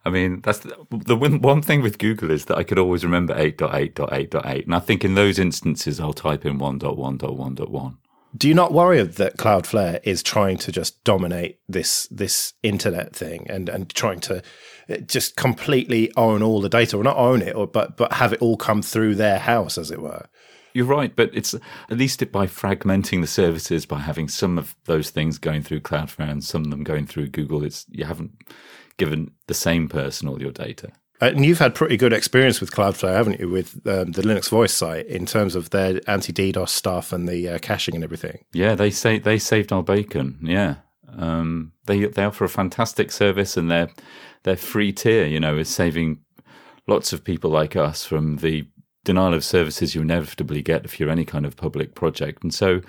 I 0.07 0.09
mean, 0.09 0.39
that's 0.39 0.59
the, 0.59 0.73
the 0.89 1.17
one 1.17 1.61
thing 1.61 1.81
with 1.81 1.97
Google 1.97 2.31
is 2.31 2.45
that 2.45 2.57
I 2.57 2.63
could 2.63 2.79
always 2.79 3.03
remember 3.03 3.35
8.8.8.8. 3.35 4.63
And 4.63 4.73
I 4.73 4.79
think 4.79 5.03
in 5.03 5.15
those 5.15 5.37
instances, 5.37 5.99
I'll 5.99 6.13
type 6.13 6.45
in 6.45 6.57
1.1.1.1. 6.57 7.97
do 8.37 8.47
you 8.47 8.53
not 8.53 8.71
worry 8.71 9.03
that 9.03 9.35
Cloudflare 9.35 9.99
is 10.03 10.23
trying 10.23 10.57
to 10.59 10.71
just 10.71 11.03
dominate 11.03 11.59
this 11.67 12.07
this 12.09 12.53
internet 12.63 13.13
thing 13.13 13.47
and 13.49 13.67
and 13.67 13.89
trying 13.89 14.21
to 14.21 14.41
uh, 14.89 14.97
just 14.99 15.35
completely 15.35 16.09
own 16.15 16.41
all 16.41 16.61
the 16.61 16.69
data, 16.69 16.95
or 16.95 17.03
not 17.03 17.17
own 17.17 17.41
it, 17.41 17.53
or 17.53 17.67
but 17.67 17.97
but 17.97 18.13
have 18.13 18.31
it 18.31 18.41
all 18.41 18.55
come 18.55 18.81
through 18.81 19.15
their 19.15 19.39
house, 19.39 19.77
as 19.77 19.91
it 19.91 20.01
were? 20.01 20.25
You're 20.73 20.85
right, 20.85 21.13
but 21.13 21.31
it's 21.33 21.53
at 21.53 21.97
least 21.97 22.21
it 22.21 22.31
by 22.31 22.47
fragmenting 22.47 23.19
the 23.19 23.27
services 23.27 23.85
by 23.85 23.99
having 23.99 24.29
some 24.29 24.57
of 24.57 24.73
those 24.85 25.09
things 25.09 25.37
going 25.37 25.63
through 25.63 25.81
Cloudflare 25.81 26.29
and 26.29 26.43
some 26.43 26.63
of 26.63 26.71
them 26.71 26.85
going 26.85 27.07
through 27.07 27.27
Google. 27.27 27.65
It's 27.65 27.85
you 27.89 28.05
haven't 28.05 28.31
given 28.97 29.31
the 29.47 29.53
same 29.53 29.87
person 29.87 30.27
all 30.27 30.41
your 30.41 30.51
data. 30.51 30.91
Uh, 31.21 31.27
and 31.27 31.45
you've 31.45 31.59
had 31.59 31.73
pretty 31.73 31.97
good 31.97 32.13
experience 32.13 32.61
with 32.61 32.71
Cloudflare, 32.71 33.15
haven't 33.15 33.39
you, 33.39 33.49
with 33.49 33.75
um, 33.87 34.11
the 34.11 34.21
Linux 34.21 34.49
Voice 34.49 34.73
site 34.73 35.07
in 35.07 35.25
terms 35.25 35.55
of 35.55 35.71
their 35.71 35.99
anti 36.07 36.31
DDoS 36.31 36.69
stuff 36.69 37.11
and 37.11 37.27
the 37.27 37.49
uh, 37.49 37.59
caching 37.59 37.95
and 37.95 38.03
everything. 38.03 38.43
Yeah, 38.53 38.75
they 38.75 38.91
say 38.91 39.17
they 39.17 39.39
saved 39.39 39.71
our 39.71 39.83
bacon. 39.83 40.37
Yeah, 40.43 40.75
um, 41.17 41.71
they 41.85 42.05
they 42.05 42.23
offer 42.23 42.45
a 42.45 42.49
fantastic 42.49 43.11
service, 43.11 43.57
and 43.57 43.71
their 43.71 43.89
their 44.43 44.57
free 44.57 44.93
tier, 44.93 45.25
you 45.25 45.39
know, 45.39 45.57
is 45.57 45.69
saving 45.69 46.19
lots 46.87 47.11
of 47.13 47.23
people 47.23 47.49
like 47.49 47.75
us 47.75 48.05
from 48.05 48.37
the 48.37 48.67
denial 49.03 49.33
of 49.33 49.43
services 49.43 49.95
you 49.95 50.01
inevitably 50.01 50.61
get 50.61 50.85
if 50.85 50.99
you're 50.99 51.09
any 51.09 51.25
kind 51.25 51.45
of 51.45 51.55
public 51.55 51.95
project. 51.95 52.43
And 52.43 52.53
so 52.53 52.81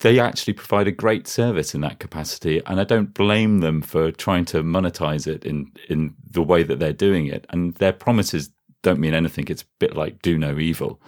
they 0.00 0.18
actually 0.18 0.54
provide 0.54 0.88
a 0.88 0.92
great 0.92 1.28
service 1.28 1.74
in 1.74 1.82
that 1.82 1.98
capacity. 1.98 2.62
And 2.66 2.80
I 2.80 2.84
don't 2.84 3.14
blame 3.14 3.58
them 3.58 3.82
for 3.82 4.10
trying 4.10 4.46
to 4.46 4.62
monetize 4.62 5.26
it 5.26 5.44
in, 5.44 5.70
in 5.88 6.14
the 6.30 6.42
way 6.42 6.62
that 6.62 6.78
they're 6.78 6.92
doing 6.92 7.26
it. 7.26 7.46
And 7.50 7.74
their 7.74 7.92
promises 7.92 8.50
don't 8.82 9.00
mean 9.00 9.14
anything. 9.14 9.46
It's 9.48 9.62
a 9.62 9.66
bit 9.78 9.94
like 9.94 10.22
do 10.22 10.38
no 10.38 10.58
evil. 10.58 11.00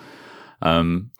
Um, 0.60 1.10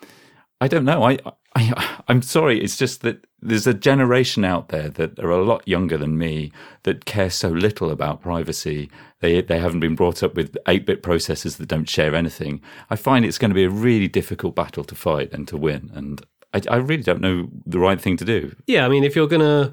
I 0.61 0.69
don't 0.69 0.85
know. 0.85 1.03
I, 1.03 1.19
I, 1.57 1.99
I'm 2.09 2.21
sorry. 2.21 2.63
It's 2.63 2.77
just 2.77 3.01
that 3.03 3.25
there's 3.41 3.67
a 3.67 3.75
generation 3.75 4.45
out 4.45 4.69
there 4.69 4.91
that 4.91 5.19
are 5.19 5.31
a 5.31 5.43
lot 5.43 5.67
younger 5.67 5.97
than 5.97 6.19
me 6.19 6.53
that 6.83 7.07
care 7.07 7.31
so 7.31 7.49
little 7.49 7.91
about 7.91 8.21
privacy. 8.21 8.91
They 9.21 9.41
they 9.41 9.59
haven't 9.59 9.81
been 9.81 9.97
brought 9.97 10.23
up 10.23 10.35
with 10.35 10.57
8-bit 10.67 11.03
processors 11.03 11.57
that 11.57 11.69
don't 11.69 11.89
share 11.89 12.15
anything. 12.15 12.61
I 12.91 12.97
find 12.97 13.25
it's 13.25 13.39
going 13.39 13.51
to 13.51 13.55
be 13.55 13.65
a 13.65 13.71
really 13.71 14.09
difficult 14.09 14.55
battle 14.55 14.85
to 14.85 14.95
fight 14.95 15.33
and 15.33 15.49
to 15.49 15.57
win. 15.57 15.91
And 15.95 16.23
I, 16.55 16.61
I 16.71 16.77
really 16.77 17.03
don't 17.03 17.21
know 17.21 17.49
the 17.67 17.79
right 17.79 18.01
thing 18.01 18.17
to 18.19 18.25
do. 18.25 18.55
Yeah, 18.67 18.85
I 18.85 18.89
mean, 18.89 19.05
if 19.05 19.17
you're 19.17 19.29
going 19.29 19.41
to 19.41 19.73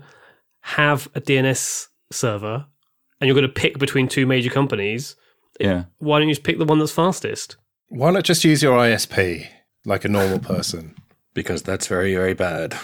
have 0.62 1.08
a 1.16 1.22
DNS 1.22 1.88
server 2.12 2.66
and 3.20 3.28
you're 3.28 3.36
going 3.36 3.48
to 3.48 3.54
pick 3.54 3.78
between 3.80 4.08
two 4.08 4.26
major 4.26 4.50
companies, 4.50 5.16
Yeah. 5.60 5.86
why 6.00 6.20
don't 6.20 6.28
you 6.28 6.34
just 6.36 6.44
pick 6.46 6.58
the 6.58 6.66
one 6.66 6.80
that's 6.80 6.92
fastest? 6.92 7.58
Why 7.90 8.12
not 8.12 8.24
just 8.24 8.44
use 8.44 8.62
your 8.64 8.78
ISP 8.78 9.48
like 9.86 10.06
a 10.06 10.10
normal 10.10 10.40
person? 10.40 10.96
because 11.36 11.62
that's 11.62 11.88
very, 11.88 12.14
very 12.16 12.34
bad. 12.34 12.76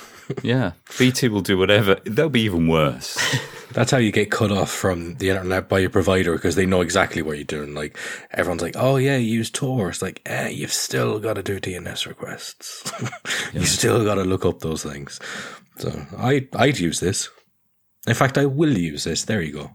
Yeah. 0.44 0.72
BT 0.98 1.30
will 1.30 1.42
do 1.42 1.58
whatever. 1.58 1.96
They'll 2.06 2.30
be 2.30 2.42
even 2.42 2.68
worse. 2.68 3.18
That's 3.72 3.92
how 3.92 3.98
you 3.98 4.12
get 4.12 4.32
cut 4.32 4.52
off 4.52 4.72
from 4.72 5.16
the 5.16 5.30
internet 5.30 5.68
by 5.68 5.80
your 5.80 5.90
provider 5.90 6.34
because 6.34 6.56
they 6.56 6.66
know 6.66 6.82
exactly 6.82 7.22
what 7.22 7.38
you're 7.38 7.44
doing. 7.44 7.74
Like 7.74 7.98
everyone's 8.32 8.62
like, 8.62 8.76
"Oh 8.78 8.96
yeah, 8.96 9.18
use 9.18 9.50
Tor." 9.50 9.90
It's 9.90 10.02
like, 10.02 10.22
eh, 10.26 10.48
you've 10.48 10.72
still 10.72 11.20
got 11.20 11.34
to 11.34 11.44
do 11.44 11.60
DNS 11.60 12.08
requests. 12.08 12.90
you 13.54 13.66
still 13.66 14.06
got 14.06 14.16
to 14.16 14.24
look 14.24 14.46
up 14.46 14.60
those 14.60 14.84
things. 14.84 15.20
So 15.78 16.06
I 16.18 16.48
I'd 16.54 16.80
use 16.80 17.02
this. 17.02 17.30
In 18.08 18.14
fact, 18.14 18.38
I 18.38 18.46
will 18.46 18.78
use 18.78 19.04
this. 19.04 19.26
There 19.26 19.42
you 19.42 19.52
go. 19.54 19.72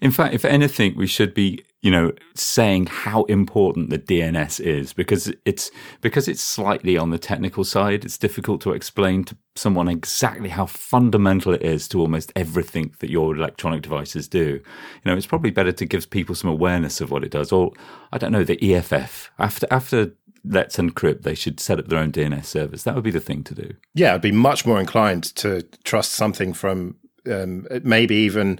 In 0.00 0.12
fact, 0.12 0.34
if 0.34 0.44
anything, 0.44 0.96
we 0.96 1.06
should 1.06 1.34
be, 1.34 1.64
you 1.82 1.90
know, 1.90 2.12
saying 2.34 2.86
how 2.86 3.24
important 3.24 3.88
the 3.88 3.98
DNS 3.98 4.60
is 4.60 4.92
because 4.92 5.32
it's 5.46 5.70
because 6.02 6.28
it's 6.28 6.42
slightly 6.42 6.98
on 6.98 7.10
the 7.10 7.18
technical 7.18 7.64
side. 7.64 8.04
It's 8.04 8.18
difficult 8.18 8.60
to 8.62 8.72
explain 8.72 9.24
to 9.24 9.36
someone 9.56 9.88
exactly 9.88 10.50
how 10.50 10.66
fundamental 10.66 11.54
it 11.54 11.62
is 11.62 11.88
to 11.88 12.00
almost 12.00 12.32
everything 12.36 12.94
that 13.00 13.10
your 13.10 13.34
electronic 13.34 13.82
devices 13.82 14.28
do. 14.28 14.60
You 14.60 14.62
know, 15.06 15.16
it's 15.16 15.26
probably 15.26 15.50
better 15.50 15.72
to 15.72 15.86
give 15.86 16.10
people 16.10 16.34
some 16.34 16.50
awareness 16.50 17.00
of 17.00 17.10
what 17.10 17.24
it 17.24 17.30
does. 17.30 17.50
Or 17.50 17.72
I 18.12 18.18
don't 18.18 18.32
know, 18.32 18.44
the 18.44 18.74
EFF 18.74 19.30
after 19.38 19.66
after 19.70 20.12
Let's 20.44 20.76
Encrypt, 20.76 21.22
they 21.22 21.34
should 21.34 21.60
set 21.60 21.78
up 21.78 21.88
their 21.88 21.98
own 21.98 22.12
DNS 22.12 22.44
service. 22.44 22.82
That 22.82 22.94
would 22.94 23.04
be 23.04 23.10
the 23.10 23.20
thing 23.20 23.42
to 23.44 23.54
do. 23.54 23.74
Yeah, 23.94 24.14
I'd 24.14 24.22
be 24.22 24.32
much 24.32 24.64
more 24.64 24.80
inclined 24.80 25.24
to 25.36 25.62
trust 25.84 26.12
something 26.12 26.52
from 26.52 26.96
um, 27.30 27.66
maybe 27.82 28.16
even 28.16 28.58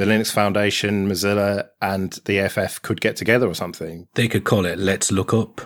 the 0.00 0.06
Linux 0.06 0.32
Foundation, 0.32 1.06
Mozilla, 1.06 1.68
and 1.82 2.18
the 2.24 2.38
EFF 2.38 2.80
could 2.80 3.02
get 3.02 3.16
together 3.16 3.46
or 3.46 3.52
something. 3.52 4.08
They 4.14 4.28
could 4.28 4.44
call 4.44 4.64
it 4.64 4.78
"Let's 4.78 5.12
Look 5.12 5.34
Up." 5.34 5.56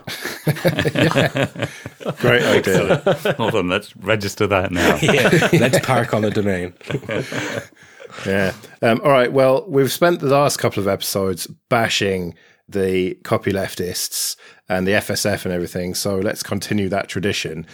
Great 2.17 2.43
idea. 2.43 2.97
Hold 3.37 3.55
on, 3.55 3.69
let's 3.69 3.95
register 3.95 4.45
that 4.47 4.73
now. 4.73 4.97
yeah, 5.01 5.47
let's 5.53 5.79
park 5.85 6.13
on 6.13 6.23
the 6.23 6.31
domain. 6.31 6.73
Yeah. 8.25 8.51
Um, 8.81 8.99
all 9.05 9.11
right. 9.11 9.31
Well, 9.31 9.63
we've 9.69 9.89
spent 9.89 10.19
the 10.19 10.27
last 10.27 10.57
couple 10.57 10.81
of 10.81 10.89
episodes 10.89 11.47
bashing 11.69 12.35
the 12.67 13.13
copy 13.23 13.53
leftists 13.53 14.35
and 14.67 14.85
the 14.85 14.91
FSF 14.91 15.45
and 15.45 15.53
everything. 15.53 15.93
So 15.93 16.17
let's 16.17 16.43
continue 16.43 16.89
that 16.89 17.07
tradition. 17.07 17.65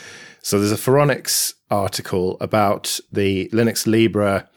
So 0.44 0.60
there's 0.60 0.72
a 0.72 0.76
Phoronix 0.76 1.56
article 1.72 2.38
about 2.40 3.00
the 3.12 3.50
Linux 3.52 3.88
Libre 3.88 4.48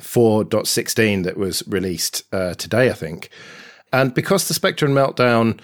4.16 0.00 1.24
that 1.24 1.36
was 1.36 1.62
released 1.66 2.22
uh, 2.32 2.54
today, 2.54 2.90
I 2.90 2.94
think. 2.94 3.30
And 3.92 4.12
because 4.14 4.46
the 4.46 4.54
Spectre 4.54 4.86
and 4.86 4.94
Meltdown 4.94 5.60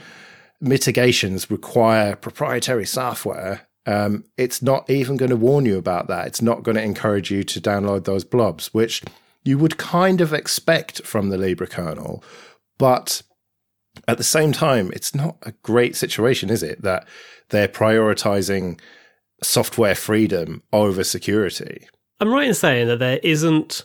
mitigations 0.60 1.50
require 1.50 2.16
proprietary 2.16 2.86
software, 2.86 3.66
um, 3.84 4.24
it's 4.36 4.62
not 4.62 4.88
even 4.88 5.16
going 5.16 5.30
to 5.30 5.36
warn 5.36 5.66
you 5.66 5.76
about 5.76 6.06
that. 6.08 6.28
It's 6.28 6.42
not 6.42 6.62
going 6.62 6.76
to 6.76 6.82
encourage 6.82 7.30
you 7.30 7.42
to 7.44 7.60
download 7.60 8.04
those 8.04 8.24
blobs, 8.24 8.72
which 8.72 9.02
you 9.44 9.58
would 9.58 9.76
kind 9.76 10.20
of 10.20 10.32
expect 10.32 11.02
from 11.04 11.30
the 11.30 11.36
Libre 11.36 11.66
kernel. 11.66 12.22
But 12.78 13.22
at 14.06 14.18
the 14.18 14.24
same 14.24 14.52
time, 14.52 14.90
it's 14.94 15.14
not 15.14 15.36
a 15.42 15.52
great 15.62 15.96
situation, 15.96 16.48
is 16.48 16.62
it? 16.62 16.82
That 16.82 17.06
they're 17.50 17.68
prioritizing 17.68 18.80
software 19.42 19.96
freedom 19.96 20.62
over 20.72 21.02
security. 21.02 21.86
I'm 22.20 22.32
right 22.32 22.46
in 22.46 22.54
saying 22.54 22.86
that 22.86 23.00
there 23.00 23.18
isn't 23.22 23.84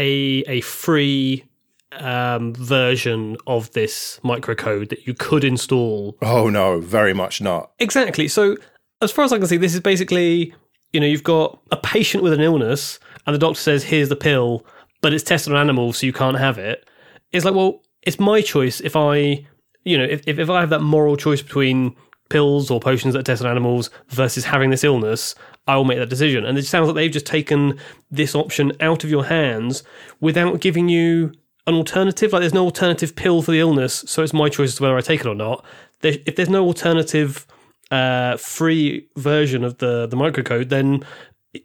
a 0.00 0.42
a 0.48 0.60
free 0.62 1.44
um, 1.92 2.54
version 2.54 3.36
of 3.46 3.70
this 3.72 4.20
microcode 4.24 4.88
that 4.88 5.06
you 5.06 5.14
could 5.14 5.44
install. 5.44 6.16
Oh, 6.22 6.48
no, 6.48 6.80
very 6.80 7.12
much 7.12 7.40
not. 7.40 7.72
Exactly. 7.78 8.28
So, 8.28 8.56
as 9.02 9.10
far 9.10 9.24
as 9.24 9.32
I 9.32 9.38
can 9.38 9.46
see, 9.46 9.56
this 9.56 9.74
is 9.74 9.80
basically 9.80 10.54
you 10.92 11.00
know 11.00 11.06
you've 11.06 11.22
got 11.22 11.60
a 11.70 11.76
patient 11.76 12.22
with 12.22 12.32
an 12.32 12.40
illness, 12.40 12.98
and 13.26 13.34
the 13.34 13.38
doctor 13.38 13.60
says, 13.60 13.84
"Here's 13.84 14.08
the 14.08 14.16
pill," 14.16 14.66
but 15.02 15.12
it's 15.12 15.24
tested 15.24 15.52
on 15.52 15.60
animals, 15.60 15.98
so 15.98 16.06
you 16.06 16.12
can't 16.12 16.38
have 16.38 16.58
it. 16.58 16.88
It's 17.32 17.44
like, 17.44 17.54
well, 17.54 17.82
it's 18.02 18.18
my 18.18 18.40
choice 18.40 18.80
if 18.80 18.96
I, 18.96 19.46
you 19.84 19.98
know, 19.98 20.04
if 20.04 20.22
if, 20.26 20.38
if 20.38 20.50
I 20.50 20.60
have 20.60 20.70
that 20.70 20.82
moral 20.82 21.16
choice 21.16 21.42
between 21.42 21.94
pills 22.28 22.70
or 22.70 22.80
potions 22.80 23.12
that 23.14 23.20
are 23.20 23.24
tested 23.24 23.46
on 23.46 23.52
animals 23.52 23.90
versus 24.08 24.44
having 24.44 24.70
this 24.70 24.84
illness, 24.84 25.34
I 25.66 25.76
will 25.76 25.84
make 25.84 25.98
that 25.98 26.08
decision. 26.08 26.44
And 26.44 26.58
it 26.58 26.66
sounds 26.66 26.88
like 26.88 26.94
they've 26.94 27.10
just 27.10 27.26
taken 27.26 27.78
this 28.10 28.34
option 28.34 28.72
out 28.80 29.04
of 29.04 29.10
your 29.10 29.24
hands 29.24 29.82
without 30.20 30.60
giving 30.60 30.88
you 30.88 31.32
an 31.66 31.74
alternative. 31.74 32.32
Like 32.32 32.40
there's 32.40 32.54
no 32.54 32.64
alternative 32.64 33.14
pill 33.14 33.42
for 33.42 33.52
the 33.52 33.60
illness, 33.60 34.04
so 34.06 34.22
it's 34.22 34.32
my 34.32 34.48
choice 34.48 34.70
as 34.70 34.76
to 34.76 34.82
whether 34.82 34.96
I 34.96 35.00
take 35.00 35.20
it 35.20 35.26
or 35.26 35.34
not. 35.34 35.64
There, 36.00 36.14
if 36.26 36.36
there's 36.36 36.48
no 36.48 36.64
alternative 36.64 37.46
uh, 37.90 38.36
free 38.36 39.08
version 39.16 39.64
of 39.64 39.78
the 39.78 40.06
the 40.06 40.16
microcode, 40.16 40.68
then 40.68 41.04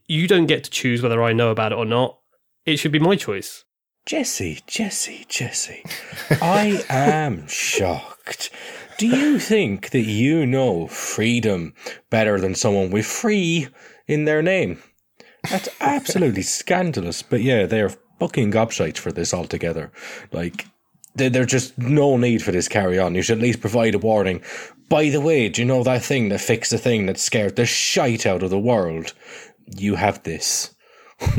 you 0.07 0.27
don't 0.27 0.47
get 0.47 0.63
to 0.65 0.71
choose 0.71 1.01
whether 1.01 1.21
I 1.23 1.33
know 1.33 1.49
about 1.49 1.71
it 1.71 1.77
or 1.77 1.85
not. 1.85 2.19
It 2.65 2.77
should 2.77 2.91
be 2.91 2.99
my 2.99 3.15
choice. 3.15 3.63
Jesse, 4.05 4.61
Jesse, 4.67 5.25
Jesse, 5.27 5.83
I 6.41 6.83
am 6.89 7.47
shocked. 7.47 8.51
Do 8.97 9.07
you 9.07 9.39
think 9.39 9.89
that 9.89 10.05
you 10.05 10.45
know 10.45 10.87
freedom 10.87 11.73
better 12.09 12.39
than 12.39 12.55
someone 12.55 12.91
with 12.91 13.05
free 13.05 13.67
in 14.07 14.25
their 14.25 14.41
name? 14.41 14.81
That's 15.49 15.69
absolutely 15.81 16.41
scandalous. 16.43 17.21
But 17.21 17.41
yeah, 17.41 17.65
they're 17.65 17.93
fucking 18.19 18.51
gobshites 18.51 18.97
for 18.97 19.11
this 19.11 19.33
altogether. 19.33 19.91
Like, 20.31 20.67
there's 21.15 21.47
just 21.47 21.77
no 21.77 22.17
need 22.17 22.41
for 22.41 22.51
this 22.51 22.67
carry 22.67 22.99
on. 22.99 23.15
You 23.15 23.21
should 23.21 23.37
at 23.37 23.43
least 23.43 23.61
provide 23.61 23.95
a 23.95 23.99
warning. 23.99 24.41
By 24.89 25.09
the 25.09 25.21
way, 25.21 25.49
do 25.49 25.61
you 25.61 25.67
know 25.67 25.83
that 25.83 26.03
thing 26.03 26.29
that 26.29 26.41
fixed 26.41 26.71
the 26.71 26.77
thing 26.77 27.05
that 27.05 27.17
scared 27.17 27.55
the 27.55 27.65
shite 27.65 28.25
out 28.25 28.43
of 28.43 28.49
the 28.49 28.59
world? 28.59 29.13
You 29.65 29.95
have 29.95 30.23
this. 30.23 30.75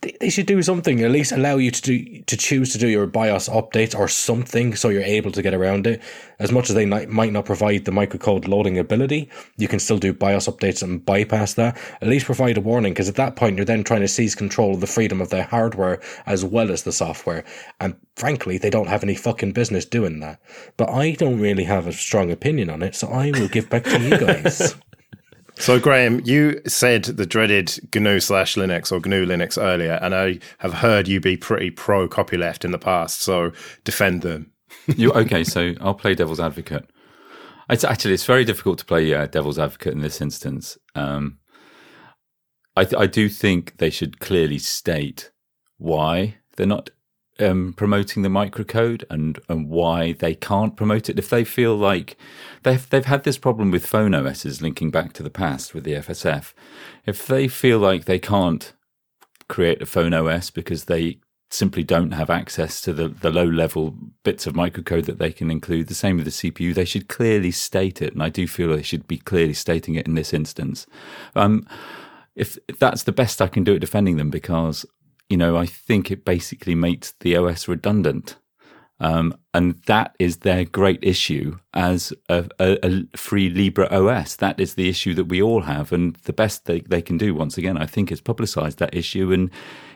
they, 0.00 0.30
should 0.30 0.46
do 0.46 0.62
something. 0.62 1.02
At 1.02 1.10
least 1.10 1.32
allow 1.32 1.56
you 1.56 1.70
to 1.70 1.82
do 1.82 2.22
to 2.22 2.36
choose 2.36 2.72
to 2.72 2.78
do 2.78 2.86
your 2.86 3.06
BIOS 3.06 3.48
updates 3.48 3.98
or 3.98 4.06
something, 4.06 4.76
so 4.76 4.90
you're 4.90 5.02
able 5.02 5.32
to 5.32 5.42
get 5.42 5.54
around 5.54 5.86
it. 5.86 6.00
As 6.38 6.52
much 6.52 6.70
as 6.70 6.76
they 6.76 6.86
might 6.86 7.32
not 7.32 7.44
provide 7.44 7.84
the 7.84 7.90
microcode 7.90 8.46
loading 8.46 8.78
ability, 8.78 9.28
you 9.56 9.66
can 9.66 9.80
still 9.80 9.98
do 9.98 10.12
BIOS 10.12 10.46
updates 10.46 10.82
and 10.82 11.04
bypass 11.04 11.54
that. 11.54 11.76
At 12.00 12.08
least 12.08 12.26
provide 12.26 12.56
a 12.56 12.60
warning, 12.60 12.92
because 12.92 13.08
at 13.08 13.16
that 13.16 13.34
point 13.34 13.56
you're 13.56 13.64
then 13.64 13.82
trying 13.82 14.02
to 14.02 14.08
seize 14.08 14.36
control 14.36 14.74
of 14.74 14.80
the 14.80 14.86
freedom 14.86 15.20
of 15.20 15.30
the 15.30 15.42
hardware 15.42 16.00
as 16.26 16.44
well 16.44 16.70
as 16.70 16.84
the 16.84 16.92
software. 16.92 17.44
And 17.80 17.96
frankly, 18.14 18.56
they 18.58 18.70
don't 18.70 18.88
have 18.88 19.02
any 19.02 19.16
fucking 19.16 19.52
business 19.52 19.84
doing 19.84 20.20
that. 20.20 20.40
But 20.76 20.90
I 20.90 21.12
don't 21.12 21.40
really 21.40 21.64
have 21.64 21.88
a 21.88 21.92
strong 21.92 22.30
opinion 22.30 22.70
on 22.70 22.82
it, 22.82 22.94
so 22.94 23.08
I 23.08 23.32
will 23.32 23.48
give 23.48 23.68
back 23.68 23.84
to 23.84 24.00
you 24.00 24.16
guys. 24.18 24.76
So, 25.58 25.80
Graham, 25.80 26.20
you 26.24 26.60
said 26.66 27.04
the 27.04 27.26
dreaded 27.26 27.78
GNU 27.94 28.20
slash 28.20 28.54
Linux 28.54 28.92
or 28.92 29.00
GNU 29.00 29.26
Linux 29.26 29.60
earlier, 29.60 29.98
and 30.00 30.14
I 30.14 30.38
have 30.58 30.74
heard 30.74 31.08
you 31.08 31.20
be 31.20 31.36
pretty 31.36 31.70
pro 31.70 32.08
copyleft 32.08 32.64
in 32.64 32.70
the 32.70 32.78
past. 32.78 33.20
So, 33.20 33.52
defend 33.84 34.22
them. 34.22 34.52
you 34.86 35.12
okay? 35.12 35.44
So 35.44 35.74
I'll 35.80 35.94
play 35.94 36.14
devil's 36.14 36.40
advocate. 36.40 36.88
It's 37.70 37.84
actually 37.84 38.14
it's 38.14 38.24
very 38.24 38.44
difficult 38.44 38.78
to 38.78 38.84
play 38.84 39.12
uh, 39.12 39.26
devil's 39.26 39.58
advocate 39.58 39.92
in 39.92 40.00
this 40.00 40.20
instance. 40.20 40.78
Um, 40.94 41.38
I, 42.76 42.86
I 42.96 43.06
do 43.06 43.28
think 43.28 43.76
they 43.78 43.90
should 43.90 44.20
clearly 44.20 44.58
state 44.58 45.32
why 45.76 46.38
they're 46.56 46.66
not 46.66 46.90
um, 47.40 47.74
promoting 47.76 48.22
the 48.22 48.28
microcode 48.28 49.04
and 49.10 49.38
and 49.48 49.68
why 49.68 50.12
they 50.12 50.34
can't 50.34 50.76
promote 50.76 51.08
it. 51.08 51.18
If 51.18 51.30
they 51.30 51.44
feel 51.44 51.76
like 51.76 52.16
they've 52.62 52.88
they've 52.90 53.04
had 53.04 53.24
this 53.24 53.38
problem 53.38 53.70
with 53.70 53.86
phone 53.86 54.14
OSs 54.14 54.62
linking 54.62 54.90
back 54.90 55.12
to 55.14 55.22
the 55.22 55.30
past 55.30 55.74
with 55.74 55.84
the 55.84 55.94
FSF, 55.94 56.52
if 57.06 57.26
they 57.26 57.48
feel 57.48 57.78
like 57.78 58.04
they 58.04 58.18
can't 58.18 58.72
create 59.48 59.80
a 59.80 59.86
phone 59.86 60.14
OS 60.14 60.50
because 60.50 60.84
they 60.84 61.18
simply 61.50 61.82
don't 61.82 62.12
have 62.12 62.28
access 62.28 62.80
to 62.82 62.92
the, 62.92 63.08
the 63.08 63.30
low 63.30 63.46
level 63.46 63.94
bits 64.22 64.46
of 64.46 64.52
microcode 64.52 65.06
that 65.06 65.18
they 65.18 65.32
can 65.32 65.50
include. 65.50 65.88
The 65.88 65.94
same 65.94 66.16
with 66.16 66.26
the 66.26 66.30
CPU. 66.30 66.74
They 66.74 66.84
should 66.84 67.08
clearly 67.08 67.50
state 67.50 68.02
it, 68.02 68.12
and 68.12 68.22
I 68.22 68.28
do 68.28 68.46
feel 68.46 68.68
they 68.68 68.82
should 68.82 69.08
be 69.08 69.18
clearly 69.18 69.54
stating 69.54 69.94
it 69.94 70.06
in 70.06 70.14
this 70.14 70.34
instance. 70.34 70.86
Um, 71.34 71.66
if, 72.34 72.58
if 72.68 72.78
that's 72.78 73.04
the 73.04 73.12
best 73.12 73.40
I 73.40 73.48
can 73.48 73.64
do 73.64 73.74
at 73.74 73.80
defending 73.80 74.16
them, 74.16 74.30
because 74.30 74.84
you 75.28 75.36
know 75.36 75.56
I 75.56 75.66
think 75.66 76.10
it 76.10 76.24
basically 76.24 76.74
makes 76.74 77.12
the 77.20 77.36
OS 77.36 77.68
redundant. 77.68 78.36
Um, 79.00 79.38
and 79.54 79.80
that 79.86 80.16
is 80.18 80.38
their 80.38 80.64
great 80.64 80.98
issue 81.02 81.58
as 81.72 82.12
a, 82.28 82.48
a, 82.58 82.78
a, 82.84 83.16
free 83.16 83.48
Libre 83.48 83.86
OS. 83.90 84.34
That 84.34 84.58
is 84.58 84.74
the 84.74 84.88
issue 84.88 85.14
that 85.14 85.26
we 85.26 85.40
all 85.40 85.62
have. 85.62 85.92
And 85.92 86.16
the 86.24 86.32
best 86.32 86.64
they, 86.64 86.80
they 86.80 87.00
can 87.00 87.16
do, 87.16 87.32
once 87.32 87.56
again, 87.56 87.78
I 87.78 87.86
think, 87.86 88.10
is 88.10 88.20
publicize 88.20 88.76
that 88.76 88.96
issue. 88.96 89.32
And 89.32 89.50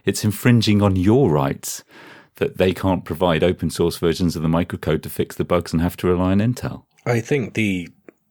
it's 0.04 0.24
infringing 0.24 0.82
on 0.82 0.94
your 0.94 1.30
rights 1.30 1.82
that 2.36 2.58
they 2.58 2.72
can't 2.72 3.04
provide 3.04 3.42
open 3.42 3.70
source 3.70 3.98
versions 3.98 4.36
of 4.36 4.42
the 4.42 4.48
microcode 4.48 5.02
to 5.02 5.10
fix 5.10 5.36
the 5.36 5.44
bugs 5.44 5.72
and 5.72 5.82
have 5.82 5.96
to 5.98 6.06
rely 6.06 6.30
on 6.30 6.38
Intel. 6.38 6.84
I 7.04 7.20
think 7.20 7.54
the 7.54 7.88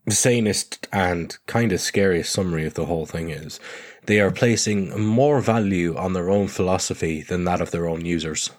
sanest 0.10 0.88
and 0.92 1.38
kind 1.48 1.72
of 1.72 1.80
scariest 1.80 2.32
summary 2.32 2.66
of 2.66 2.74
the 2.74 2.86
whole 2.86 3.06
thing 3.06 3.30
is 3.30 3.60
they 4.06 4.20
are 4.20 4.32
placing 4.32 5.00
more 5.00 5.42
value 5.42 5.96
on 5.96 6.14
their 6.14 6.30
own 6.30 6.48
philosophy 6.48 7.22
than 7.22 7.44
that 7.46 7.62
of 7.62 7.72
their 7.72 7.88
own 7.88 8.06
users. 8.06 8.50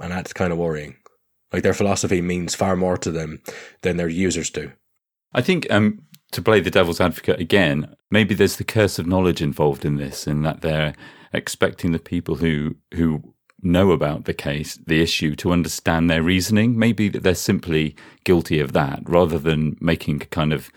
And 0.00 0.12
that's 0.12 0.32
kind 0.32 0.52
of 0.52 0.58
worrying. 0.58 0.96
Like 1.52 1.62
their 1.62 1.74
philosophy 1.74 2.20
means 2.20 2.54
far 2.54 2.76
more 2.76 2.96
to 2.98 3.10
them 3.10 3.40
than 3.82 3.96
their 3.96 4.08
users 4.08 4.50
do. 4.50 4.72
I 5.32 5.40
think 5.40 5.70
um, 5.70 6.02
to 6.32 6.42
play 6.42 6.60
the 6.60 6.70
devil's 6.70 7.00
advocate 7.00 7.40
again, 7.40 7.94
maybe 8.10 8.34
there's 8.34 8.56
the 8.56 8.64
curse 8.64 8.98
of 8.98 9.06
knowledge 9.06 9.40
involved 9.40 9.84
in 9.84 9.96
this, 9.96 10.26
in 10.26 10.42
that 10.42 10.62
they're 10.62 10.94
expecting 11.32 11.92
the 11.92 11.98
people 11.98 12.36
who 12.36 12.76
who 12.94 13.34
know 13.62 13.92
about 13.92 14.24
the 14.24 14.34
case, 14.34 14.78
the 14.86 15.00
issue, 15.00 15.34
to 15.36 15.52
understand 15.52 16.10
their 16.10 16.22
reasoning. 16.22 16.78
Maybe 16.78 17.08
that 17.08 17.22
they're 17.22 17.34
simply 17.34 17.96
guilty 18.24 18.60
of 18.60 18.72
that, 18.72 19.00
rather 19.06 19.38
than 19.38 19.76
making 19.80 20.22
a 20.22 20.26
kind 20.26 20.52
of 20.52 20.70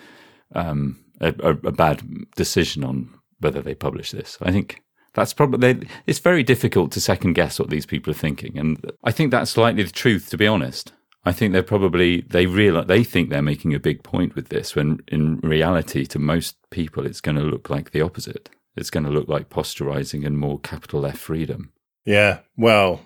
um, 0.55 1.03
a, 1.19 1.33
a, 1.39 1.71
bad 1.71 2.01
decision 2.35 2.83
on 2.83 3.09
whether 3.39 3.61
they 3.61 3.75
publish 3.75 4.11
this. 4.11 4.37
I 4.41 4.51
think 4.51 4.81
that's 5.13 5.33
probably 5.33 5.87
it's 6.05 6.19
very 6.19 6.43
difficult 6.43 6.91
to 6.91 7.01
second 7.01 7.33
guess 7.33 7.59
what 7.59 7.69
these 7.69 7.85
people 7.85 8.11
are 8.11 8.17
thinking, 8.17 8.57
and 8.57 8.91
I 9.03 9.11
think 9.11 9.31
that's 9.31 9.51
slightly 9.51 9.83
the 9.83 9.91
truth. 9.91 10.29
To 10.29 10.37
be 10.37 10.47
honest, 10.47 10.93
I 11.25 11.31
think 11.31 11.51
they're 11.51 11.63
probably 11.63 12.21
they 12.21 12.45
realize 12.45 12.87
they 12.87 13.03
think 13.03 13.29
they're 13.29 13.41
making 13.41 13.73
a 13.73 13.79
big 13.79 14.03
point 14.03 14.35
with 14.35 14.49
this, 14.49 14.75
when 14.75 14.99
in 15.07 15.37
reality, 15.37 16.05
to 16.05 16.19
most 16.19 16.55
people, 16.69 17.05
it's 17.05 17.21
going 17.21 17.37
to 17.37 17.43
look 17.43 17.69
like 17.69 17.91
the 17.91 18.01
opposite. 18.01 18.49
It's 18.75 18.91
going 18.91 19.05
to 19.05 19.09
look 19.09 19.27
like 19.27 19.49
posterizing 19.49 20.25
and 20.25 20.37
more 20.37 20.59
capital 20.59 21.05
F 21.05 21.17
freedom. 21.17 21.73
Yeah, 22.05 22.39
well, 22.55 23.01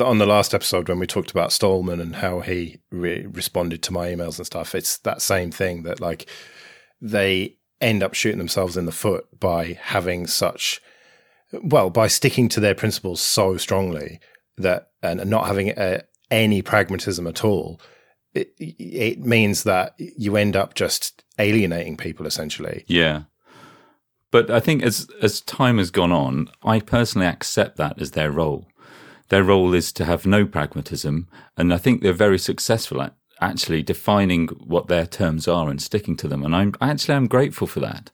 on 0.00 0.18
the 0.18 0.26
last 0.26 0.54
episode 0.54 0.88
when 0.88 0.98
we 0.98 1.06
talked 1.06 1.30
about 1.30 1.52
Stallman 1.52 2.00
and 2.00 2.16
how 2.16 2.40
he 2.40 2.80
re- 2.90 3.24
responded 3.26 3.80
to 3.84 3.92
my 3.92 4.08
emails 4.08 4.38
and 4.38 4.46
stuff, 4.46 4.74
it's 4.74 4.98
that 4.98 5.22
same 5.22 5.52
thing 5.52 5.84
that 5.84 6.00
like 6.00 6.26
they 7.00 7.58
end 7.80 8.02
up 8.02 8.14
shooting 8.14 8.38
themselves 8.38 8.76
in 8.76 8.86
the 8.86 8.92
foot 8.92 9.26
by 9.38 9.78
having 9.80 10.26
such 10.26 10.80
well, 11.62 11.90
by 11.90 12.06
sticking 12.06 12.48
to 12.50 12.60
their 12.60 12.74
principles 12.74 13.20
so 13.20 13.56
strongly 13.56 14.20
that 14.56 14.90
and 15.02 15.28
not 15.28 15.46
having 15.46 15.72
uh, 15.72 16.02
any 16.30 16.62
pragmatism 16.62 17.26
at 17.26 17.44
all, 17.44 17.80
it, 18.34 18.52
it 18.58 19.20
means 19.20 19.64
that 19.64 19.94
you 19.98 20.36
end 20.36 20.54
up 20.54 20.74
just 20.74 21.24
alienating 21.38 21.96
people 21.96 22.26
essentially. 22.26 22.84
Yeah. 22.86 23.22
But 24.30 24.50
I 24.50 24.60
think 24.60 24.82
as 24.82 25.08
as 25.20 25.40
time 25.40 25.78
has 25.78 25.90
gone 25.90 26.12
on, 26.12 26.48
I 26.62 26.80
personally 26.80 27.26
accept 27.26 27.76
that 27.78 28.00
as 28.00 28.12
their 28.12 28.30
role. 28.30 28.68
Their 29.28 29.42
role 29.42 29.74
is 29.74 29.92
to 29.92 30.04
have 30.04 30.26
no 30.26 30.44
pragmatism, 30.44 31.28
and 31.56 31.74
I 31.74 31.78
think 31.78 32.02
they're 32.02 32.12
very 32.12 32.38
successful 32.38 33.02
at 33.02 33.14
actually 33.40 33.82
defining 33.82 34.48
what 34.48 34.88
their 34.88 35.06
terms 35.06 35.48
are 35.48 35.68
and 35.68 35.80
sticking 35.80 36.16
to 36.16 36.28
them. 36.28 36.44
And 36.44 36.54
I'm 36.54 36.74
actually 36.80 37.14
I'm 37.14 37.26
grateful 37.26 37.66
for 37.66 37.80
that. 37.80 38.10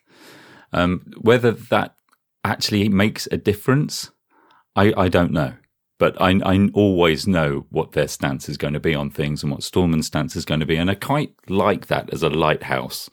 Um, 0.72 1.12
whether 1.20 1.52
that 1.52 1.96
actually 2.44 2.88
makes 2.88 3.26
a 3.30 3.36
difference, 3.36 4.10
I, 4.74 4.92
I 4.96 5.08
don't 5.08 5.32
know. 5.32 5.54
But 5.98 6.20
I, 6.20 6.38
I 6.44 6.68
always 6.74 7.26
know 7.26 7.66
what 7.70 7.92
their 7.92 8.08
stance 8.08 8.48
is 8.48 8.58
going 8.58 8.74
to 8.74 8.80
be 8.80 8.94
on 8.94 9.10
things 9.10 9.42
and 9.42 9.50
what 9.50 9.62
Stallman's 9.62 10.06
stance 10.06 10.36
is 10.36 10.44
going 10.44 10.60
to 10.60 10.66
be. 10.66 10.76
And 10.76 10.90
I 10.90 10.94
quite 10.94 11.32
like 11.48 11.86
that 11.86 12.12
as 12.12 12.22
a 12.22 12.28
lighthouse, 12.28 13.08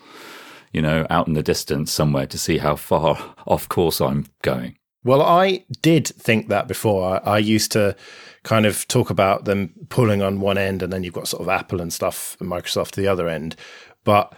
you 0.74 0.82
know, 0.82 1.08
out 1.10 1.28
in 1.28 1.34
the 1.34 1.44
distance 1.44 1.92
somewhere 1.92 2.28
to 2.28 2.38
see 2.38 2.58
how 2.58 2.76
far 2.76 3.36
off 3.48 3.70
course 3.70 4.02
I'm 4.02 4.28
going. 4.42 4.76
Well, 5.06 5.22
I 5.22 5.66
did 5.82 6.08
think 6.08 6.48
that 6.50 6.68
before. 6.68 7.26
I, 7.28 7.38
used 7.38 7.72
to 7.74 7.96
kind 8.44 8.66
of 8.66 8.88
talk 8.88 9.10
about 9.10 9.46
them 9.46 9.74
pulling 9.90 10.22
on 10.22 10.42
one 10.42 10.58
end 10.58 10.84
and 10.84 10.92
then 10.92 11.04
you've 11.04 11.14
got 11.14 11.28
sort 11.28 11.42
of 11.42 11.50
Apple 11.50 11.82
and 11.82 11.92
stuff 11.92 12.38
and 12.40 12.50
Microsoft 12.50 12.92
the 12.92 13.08
other 13.08 13.28
end. 13.28 13.56
But 14.04 14.34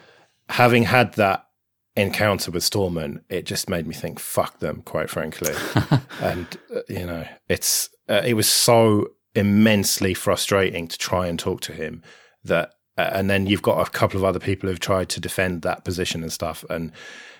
having 0.49 0.83
had 0.83 1.13
that 1.15 1.47
encounter 1.95 2.51
with 2.51 2.63
Stallman, 2.63 3.21
it 3.29 3.45
just 3.45 3.69
made 3.69 3.87
me 3.87 3.95
think, 3.95 4.19
fuck 4.19 4.59
them, 4.59 4.83
quite 4.83 5.09
frankly. 5.09 5.53
and, 6.21 6.45
uh, 6.73 6.81
you 6.87 7.05
know, 7.05 7.25
it's, 7.49 7.89
uh, 8.07 8.21
it 8.23 8.35
was 8.35 8.47
so 8.47 9.07
immensely 9.33 10.13
frustrating 10.13 10.87
to 10.87 10.97
try 10.97 11.27
and 11.27 11.39
talk 11.39 11.61
to 11.61 11.73
him 11.73 12.03
that, 12.43 12.73
uh, 12.97 13.09
and 13.11 13.29
then 13.29 13.47
you've 13.47 13.61
got 13.61 13.85
a 13.85 13.89
couple 13.89 14.17
of 14.17 14.23
other 14.23 14.39
people 14.39 14.69
who've 14.69 14.79
tried 14.79 15.09
to 15.09 15.19
defend 15.19 15.63
that 15.63 15.83
position 15.83 16.21
and 16.21 16.31
stuff. 16.31 16.63
And 16.69 16.91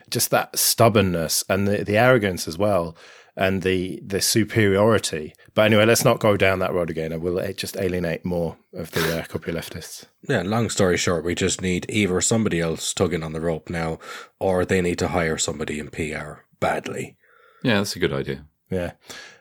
just 0.10 0.32
that 0.32 0.58
stubbornness 0.58 1.44
and 1.48 1.68
the, 1.68 1.84
the 1.84 1.98
arrogance 1.98 2.48
as 2.48 2.58
well 2.58 2.96
and 3.36 3.62
the 3.62 4.02
the 4.06 4.22
superiority. 4.22 5.34
But 5.54 5.66
anyway, 5.66 5.86
let's 5.86 6.06
not 6.06 6.20
go 6.20 6.38
down 6.38 6.60
that 6.60 6.74
road 6.74 6.90
again. 6.90 7.12
It 7.12 7.22
will 7.22 7.42
just 7.54 7.78
alienate 7.78 8.26
more 8.26 8.58
of 8.74 8.92
the 8.92 9.20
uh, 9.20 9.26
copy 9.26 9.52
leftists. 9.52 10.06
Yeah, 10.28 10.42
long 10.44 10.70
story 10.70 10.98
short, 10.98 11.24
we 11.24 11.36
just 11.36 11.62
need 11.62 11.86
either 11.90 12.20
somebody 12.22 12.60
else 12.60 12.94
tugging 12.94 13.24
on 13.24 13.34
the 13.34 13.42
rope 13.42 13.70
now, 13.70 14.00
or 14.40 14.66
they 14.66 14.82
need 14.82 15.00
to 15.00 15.10
hire 15.10 15.38
somebody 15.38 15.80
in 15.80 15.90
PR 15.90 16.44
badly. 16.60 17.18
Yeah, 17.64 17.78
that's 17.78 17.96
a 17.96 18.00
good 18.00 18.14
idea. 18.14 18.46
Yeah. 18.70 18.92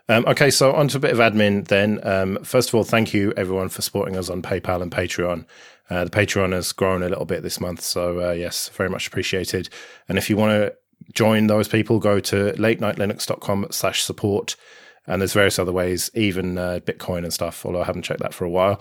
Um, 0.08 0.26
okay, 0.26 0.50
so 0.50 0.72
on 0.72 0.88
to 0.88 0.98
a 0.98 1.00
bit 1.00 1.12
of 1.12 1.18
admin 1.18 1.66
then. 1.68 1.98
Um, 2.06 2.44
first 2.44 2.68
of 2.68 2.74
all, 2.74 2.84
thank 2.84 3.14
you 3.14 3.32
everyone 3.36 3.70
for 3.70 3.80
supporting 3.80 4.16
us 4.16 4.28
on 4.28 4.42
PayPal 4.42 4.82
and 4.82 4.92
Patreon. 4.92 5.46
Uh, 5.88 6.04
the 6.04 6.10
Patreon 6.10 6.52
has 6.52 6.72
grown 6.72 7.02
a 7.02 7.08
little 7.08 7.24
bit 7.24 7.42
this 7.42 7.60
month, 7.60 7.80
so 7.80 8.28
uh, 8.28 8.32
yes, 8.32 8.68
very 8.70 8.90
much 8.90 9.06
appreciated. 9.06 9.68
And 10.08 10.18
if 10.18 10.28
you 10.28 10.36
want 10.36 10.50
to 10.52 10.74
join 11.12 11.46
those 11.46 11.68
people, 11.68 11.98
go 11.98 12.20
to 12.20 12.52
latenightlinux.com 12.52 13.66
slash 13.70 14.02
support. 14.02 14.56
And 15.06 15.20
there's 15.20 15.34
various 15.34 15.58
other 15.58 15.72
ways, 15.72 16.10
even 16.14 16.56
uh, 16.56 16.80
Bitcoin 16.82 17.24
and 17.24 17.32
stuff, 17.32 17.66
although 17.66 17.82
I 17.82 17.84
haven't 17.84 18.02
checked 18.02 18.20
that 18.20 18.32
for 18.32 18.44
a 18.44 18.50
while. 18.50 18.80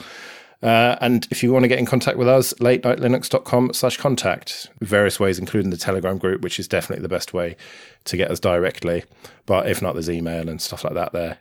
Uh, 0.62 0.96
and 1.02 1.28
if 1.30 1.44
you 1.44 1.52
want 1.52 1.64
to 1.64 1.68
get 1.68 1.78
in 1.78 1.86
contact 1.86 2.18
with 2.18 2.30
us, 2.30 2.54
latenightlinux.com 2.54 3.74
slash 3.74 3.98
contact. 3.98 4.70
Various 4.80 5.20
ways, 5.20 5.38
including 5.38 5.72
the 5.72 5.78
Telegram 5.78 6.18
group, 6.18 6.42
which 6.42 6.58
is 6.58 6.70
definitely 6.70 7.04
the 7.04 7.10
best 7.10 7.34
way 7.34 7.58
to 8.06 8.16
get 8.16 8.32
us 8.32 8.40
directly. 8.40 9.04
But 9.46 9.68
if 9.68 9.82
not, 9.82 9.94
there's 9.94 10.10
email 10.10 10.48
and 10.48 10.62
stuff 10.62 10.86
like 10.86 10.94
that 10.94 11.12
there. 11.12 11.40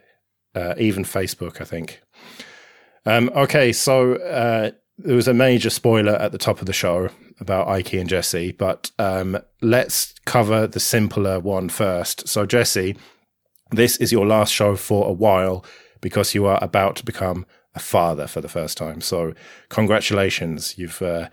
Uh, 0.56 0.74
even 0.76 1.04
Facebook, 1.04 1.60
I 1.60 1.64
think. 1.64 2.02
Um, 3.06 3.30
okay, 3.34 3.72
so 3.72 4.14
uh, 4.14 4.72
there 4.98 5.16
was 5.16 5.28
a 5.28 5.34
major 5.34 5.70
spoiler 5.70 6.14
at 6.14 6.32
the 6.32 6.38
top 6.38 6.60
of 6.60 6.66
the 6.66 6.72
show 6.72 7.08
about 7.40 7.68
Ike 7.68 7.94
and 7.94 8.08
Jesse, 8.08 8.52
but 8.52 8.90
um, 8.98 9.38
let's 9.60 10.14
cover 10.24 10.66
the 10.66 10.80
simpler 10.80 11.40
one 11.40 11.68
first. 11.68 12.28
So, 12.28 12.46
Jesse, 12.46 12.96
this 13.70 13.96
is 13.96 14.12
your 14.12 14.26
last 14.26 14.52
show 14.52 14.76
for 14.76 15.08
a 15.08 15.12
while 15.12 15.64
because 16.00 16.34
you 16.34 16.46
are 16.46 16.58
about 16.62 16.96
to 16.96 17.04
become 17.04 17.46
a 17.74 17.80
father 17.80 18.26
for 18.26 18.40
the 18.40 18.48
first 18.48 18.76
time. 18.76 19.00
So, 19.00 19.34
congratulations! 19.70 20.78
You've 20.78 21.00
uh, 21.02 21.28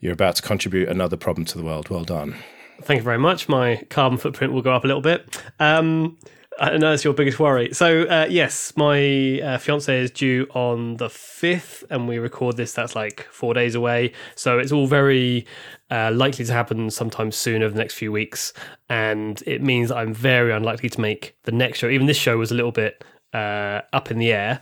you're 0.00 0.12
about 0.12 0.36
to 0.36 0.42
contribute 0.42 0.88
another 0.88 1.16
problem 1.16 1.44
to 1.46 1.58
the 1.58 1.64
world. 1.64 1.88
Well 1.88 2.04
done. 2.04 2.36
Thank 2.82 2.98
you 2.98 3.04
very 3.04 3.18
much. 3.18 3.48
My 3.48 3.84
carbon 3.88 4.18
footprint 4.18 4.52
will 4.52 4.62
go 4.62 4.72
up 4.72 4.84
a 4.84 4.86
little 4.86 5.02
bit. 5.02 5.40
Um, 5.60 6.18
I 6.60 6.76
know 6.76 6.92
it's 6.92 7.04
your 7.04 7.14
biggest 7.14 7.40
worry. 7.40 7.72
So, 7.72 8.02
uh, 8.02 8.26
yes, 8.30 8.72
my 8.76 9.40
uh, 9.40 9.58
fiance 9.58 9.98
is 9.98 10.10
due 10.10 10.46
on 10.54 10.96
the 10.98 11.08
5th, 11.08 11.84
and 11.90 12.06
we 12.06 12.18
record 12.18 12.56
this. 12.56 12.72
That's 12.72 12.94
like 12.94 13.26
four 13.30 13.54
days 13.54 13.74
away. 13.74 14.12
So, 14.36 14.58
it's 14.58 14.70
all 14.70 14.86
very 14.86 15.46
uh, 15.90 16.12
likely 16.14 16.44
to 16.44 16.52
happen 16.52 16.90
sometime 16.90 17.32
soon 17.32 17.62
over 17.62 17.72
the 17.72 17.78
next 17.78 17.94
few 17.94 18.12
weeks. 18.12 18.52
And 18.88 19.42
it 19.46 19.62
means 19.62 19.90
I'm 19.90 20.14
very 20.14 20.52
unlikely 20.52 20.90
to 20.90 21.00
make 21.00 21.36
the 21.42 21.52
next 21.52 21.78
show. 21.78 21.88
Even 21.88 22.06
this 22.06 22.16
show 22.16 22.38
was 22.38 22.52
a 22.52 22.54
little 22.54 22.72
bit 22.72 23.02
uh, 23.32 23.80
up 23.92 24.10
in 24.12 24.18
the 24.18 24.32
air. 24.32 24.60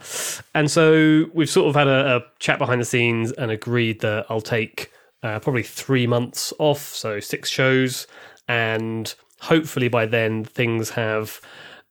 And 0.55 0.70
so, 0.70 1.26
we've 1.35 1.50
sort 1.50 1.68
of 1.68 1.74
had 1.74 1.88
a, 1.88 2.16
a 2.16 2.20
chat 2.38 2.59
behind 2.59 2.81
the 2.81 2.87
scenes 2.87 3.33
and 3.33 3.50
agreed 3.50 4.00
that 4.00 4.26
I'll 4.31 4.40
take 4.40 4.90
uh, 5.22 5.40
probably 5.40 5.62
three 5.62 6.07
months 6.07 6.55
off. 6.59 6.81
So, 6.81 7.20
six 7.20 7.50
shows. 7.50 8.07
And 8.48 9.14
hopefully 9.42 9.88
by 9.88 10.07
then 10.07 10.44
things 10.44 10.90
have 10.90 11.40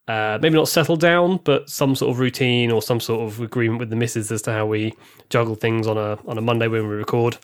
uh, 0.07 0.39
maybe 0.41 0.55
not 0.55 0.67
settle 0.67 0.95
down, 0.95 1.37
but 1.43 1.69
some 1.69 1.95
sort 1.95 2.11
of 2.11 2.19
routine 2.19 2.71
or 2.71 2.81
some 2.81 2.99
sort 2.99 3.21
of 3.21 3.39
agreement 3.39 3.79
with 3.79 3.89
the 3.89 3.95
missus 3.95 4.31
as 4.31 4.41
to 4.43 4.51
how 4.51 4.65
we 4.65 4.93
juggle 5.29 5.55
things 5.55 5.87
on 5.87 5.97
a 5.97 6.17
on 6.27 6.37
a 6.37 6.41
Monday 6.41 6.67
when 6.67 6.87
we 6.87 6.95
record. 6.95 7.37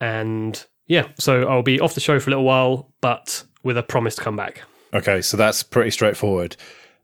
And 0.00 0.64
yeah, 0.86 1.08
so 1.18 1.48
I'll 1.48 1.62
be 1.62 1.80
off 1.80 1.94
the 1.94 2.00
show 2.00 2.18
for 2.20 2.30
a 2.30 2.32
little 2.32 2.44
while, 2.44 2.92
but 3.00 3.44
with 3.62 3.76
a 3.76 3.82
promise 3.82 4.16
to 4.16 4.22
come 4.22 4.36
back. 4.36 4.62
Okay, 4.92 5.20
so 5.22 5.36
that's 5.36 5.62
pretty 5.62 5.90
straightforward. 5.90 6.56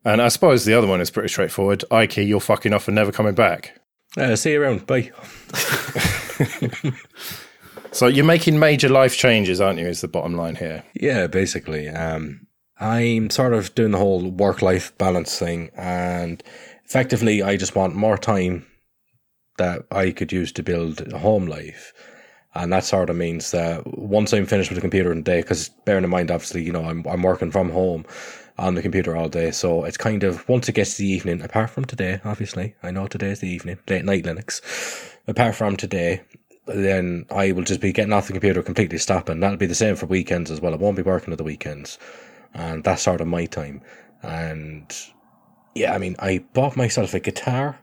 And 0.05 0.23
I 0.23 0.29
suppose 0.29 0.65
the 0.65 0.75
other 0.75 0.87
one 0.87 1.01
is 1.01 1.11
pretty 1.11 1.29
straightforward. 1.29 1.85
Ike, 1.91 2.19
you're 2.19 2.41
fucking 2.41 2.73
off 2.73 2.89
and 2.89 2.95
never 2.95 3.13
coming 3.13 3.35
back. 3.35 3.79
Uh, 4.17 4.37
see 4.37 4.53
you 4.53 4.63
around. 4.63 4.87
Bye. 4.87 5.11
So 7.93 8.07
you're 8.07 8.25
making 8.25 8.59
major 8.59 8.89
life 8.89 9.17
changes, 9.17 9.61
aren't 9.61 9.79
you? 9.79 9.87
Is 9.87 10.01
the 10.01 10.09
bottom 10.09 10.35
line 10.35 10.57
here? 10.57 10.85
Yeah, 10.95 11.27
basically. 11.27 11.89
Um, 11.89 12.47
I'm 12.81 13.29
sort 13.29 13.53
of 13.53 13.75
doing 13.75 13.91
the 13.91 13.99
whole 13.99 14.31
work 14.31 14.63
life 14.63 14.97
balance 14.97 15.39
thing, 15.39 15.71
and 15.77 16.43
effectively, 16.85 17.43
I 17.43 17.57
just 17.57 17.77
want 17.77 17.95
more 17.95 18.17
time 18.17 18.67
that 19.59 19.83
I 19.91 20.11
could 20.11 20.33
use 20.33 20.51
to 20.53 20.63
build 20.63 21.13
a 21.13 21.19
home 21.19 21.47
life. 21.47 21.93
And 22.55 22.73
that 22.73 22.85
sort 22.85 23.11
of 23.11 23.17
means 23.17 23.51
that 23.53 23.87
once 23.87 24.33
I'm 24.33 24.47
finished 24.47 24.71
with 24.71 24.77
the 24.77 24.81
computer 24.81 25.13
in 25.13 25.19
the 25.19 25.25
day, 25.25 25.41
because 25.43 25.69
bearing 25.85 26.03
in 26.03 26.11
mind, 26.11 26.31
obviously, 26.31 26.65
you 26.65 26.73
know, 26.73 26.85
I'm, 26.85 27.07
I'm 27.07 27.23
working 27.23 27.51
from 27.51 27.71
home 27.71 28.05
on 28.59 28.75
the 28.75 28.83
computer 28.83 29.17
all 29.17 29.29
day. 29.29 29.51
So 29.51 29.85
it's 29.85 29.97
kind 29.97 30.25
of 30.25 30.49
once 30.49 30.69
it 30.69 30.75
gets 30.75 30.97
to 30.97 31.03
the 31.03 31.09
evening, 31.09 31.43
apart 31.43 31.71
from 31.71 31.85
today, 31.85 32.21
obviously, 32.25 32.75
I 32.83 32.91
know 32.91 33.07
today 33.07 33.31
is 33.31 33.41
the 33.41 33.49
evening, 33.49 33.79
late 33.89 34.05
night 34.05 34.25
Linux. 34.25 34.61
Apart 35.29 35.55
from 35.55 35.77
today, 35.77 36.23
then 36.67 37.27
I 37.31 37.53
will 37.53 37.63
just 37.63 37.81
be 37.81 37.93
getting 37.93 38.13
off 38.13 38.27
the 38.27 38.33
computer 38.33 38.63
completely 38.63 38.99
stopping. 38.99 39.39
That'll 39.39 39.57
be 39.57 39.67
the 39.67 39.75
same 39.75 39.95
for 39.95 40.07
weekends 40.07 40.51
as 40.51 40.61
well. 40.61 40.73
I 40.73 40.77
won't 40.77 40.97
be 40.97 41.03
working 41.03 41.33
at 41.33 41.39
the 41.39 41.45
weekends. 41.45 41.99
And 42.55 42.85
that's 42.85 43.03
sort 43.03 43.21
of 43.21 43.27
my 43.29 43.47
time. 43.47 43.83
And 44.23 44.95
yeah, 45.75 45.95
I 45.95 45.99
mean, 45.99 46.17
I 46.19 46.45
bought 46.53 46.77
myself 46.77 47.15
a 47.15 47.21
guitar. 47.21 47.81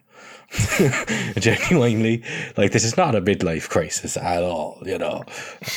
Genuinely, 1.37 2.23
like 2.55 2.71
this 2.71 2.85
is 2.85 2.95
not 2.95 3.15
a 3.15 3.21
midlife 3.21 3.67
crisis 3.69 4.15
at 4.15 4.43
all. 4.43 4.81
You 4.85 4.97
know, 4.97 5.23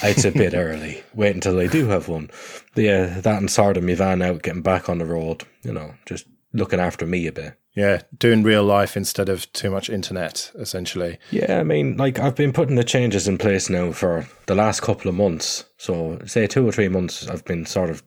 it's 0.03 0.25
a 0.25 0.31
bit 0.31 0.55
early. 0.55 1.03
Wait 1.13 1.35
until 1.35 1.59
I 1.59 1.67
do 1.67 1.89
have 1.89 2.09
one. 2.09 2.31
But 2.75 2.85
yeah, 2.85 3.21
that 3.21 3.39
and 3.39 3.51
sorting 3.51 3.87
my 3.87 3.95
van 3.95 4.23
out, 4.23 4.43
getting 4.43 4.63
back 4.63 4.89
on 4.89 4.99
the 4.99 5.07
road. 5.07 5.43
You 5.63 5.73
know, 5.73 5.95
just 6.07 6.27
looking 6.53 6.81
after 6.81 7.05
me 7.05 7.27
a 7.27 7.33
bit. 7.33 7.55
Yeah, 7.75 8.03
doing 8.17 8.43
real 8.43 8.65
life 8.65 8.97
instead 8.97 9.29
of 9.29 9.53
too 9.53 9.71
much 9.71 9.89
internet, 9.89 10.51
essentially. 10.57 11.19
Yeah, 11.31 11.61
I 11.61 11.63
mean, 11.63 11.97
like 11.97 12.19
I've 12.19 12.35
been 12.35 12.53
putting 12.53 12.75
the 12.75 12.85
changes 12.85 13.29
in 13.29 13.39
place 13.39 13.71
now 13.71 13.93
for 13.93 14.27
the 14.47 14.57
last 14.57 14.83
couple 14.83 15.09
of 15.09 15.15
months. 15.15 15.65
So, 15.79 16.21
say 16.27 16.47
two 16.47 16.67
or 16.67 16.73
three 16.73 16.89
months, 16.89 17.29
I've 17.29 17.45
been 17.45 17.67
sort 17.67 17.91
of 17.91 18.03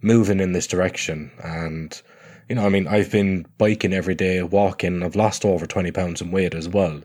moving 0.00 0.40
in 0.40 0.52
this 0.52 0.66
direction. 0.66 1.30
And, 1.42 2.00
you 2.48 2.54
know, 2.54 2.66
I 2.66 2.68
mean, 2.68 2.86
I've 2.86 3.10
been 3.10 3.46
biking 3.58 3.92
every 3.92 4.14
day, 4.14 4.42
walking. 4.42 5.02
I've 5.02 5.16
lost 5.16 5.44
over 5.44 5.66
20 5.66 5.90
pounds 5.92 6.20
in 6.20 6.30
weight 6.30 6.54
as 6.54 6.68
well, 6.68 7.00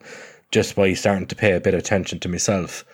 just 0.52 0.76
by 0.76 0.94
starting 0.94 1.28
to 1.28 1.36
pay 1.36 1.54
a 1.54 1.62
bit 1.62 1.74
of 1.74 1.80
attention 1.80 2.20
to 2.20 2.30
myself. 2.30 2.86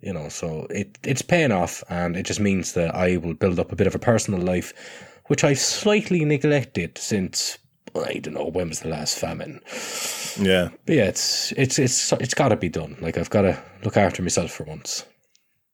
You 0.00 0.14
know, 0.14 0.30
so 0.30 0.66
it 0.70 0.96
it's 1.02 1.20
paying 1.20 1.52
off, 1.52 1.84
and 1.90 2.16
it 2.16 2.24
just 2.24 2.40
means 2.40 2.72
that 2.72 2.94
I 2.94 3.18
will 3.18 3.34
build 3.34 3.58
up 3.58 3.70
a 3.70 3.76
bit 3.76 3.86
of 3.86 3.94
a 3.94 3.98
personal 3.98 4.40
life, 4.40 4.72
which 5.26 5.44
I've 5.44 5.58
slightly 5.58 6.24
neglected 6.24 6.96
since 6.96 7.58
I 7.94 8.14
don't 8.14 8.34
know 8.34 8.46
when 8.46 8.68
was 8.68 8.80
the 8.80 8.88
last 8.88 9.18
famine. 9.18 9.60
Yeah, 10.38 10.70
But 10.86 10.94
yeah, 10.94 11.04
it's 11.04 11.52
it's 11.52 11.78
it's 11.78 12.12
it's 12.14 12.34
got 12.34 12.48
to 12.48 12.56
be 12.56 12.68
done. 12.68 12.96
Like 13.00 13.18
I've 13.18 13.30
got 13.30 13.42
to 13.42 13.62
look 13.84 13.96
after 13.96 14.22
myself 14.22 14.52
for 14.52 14.64
once. 14.64 15.04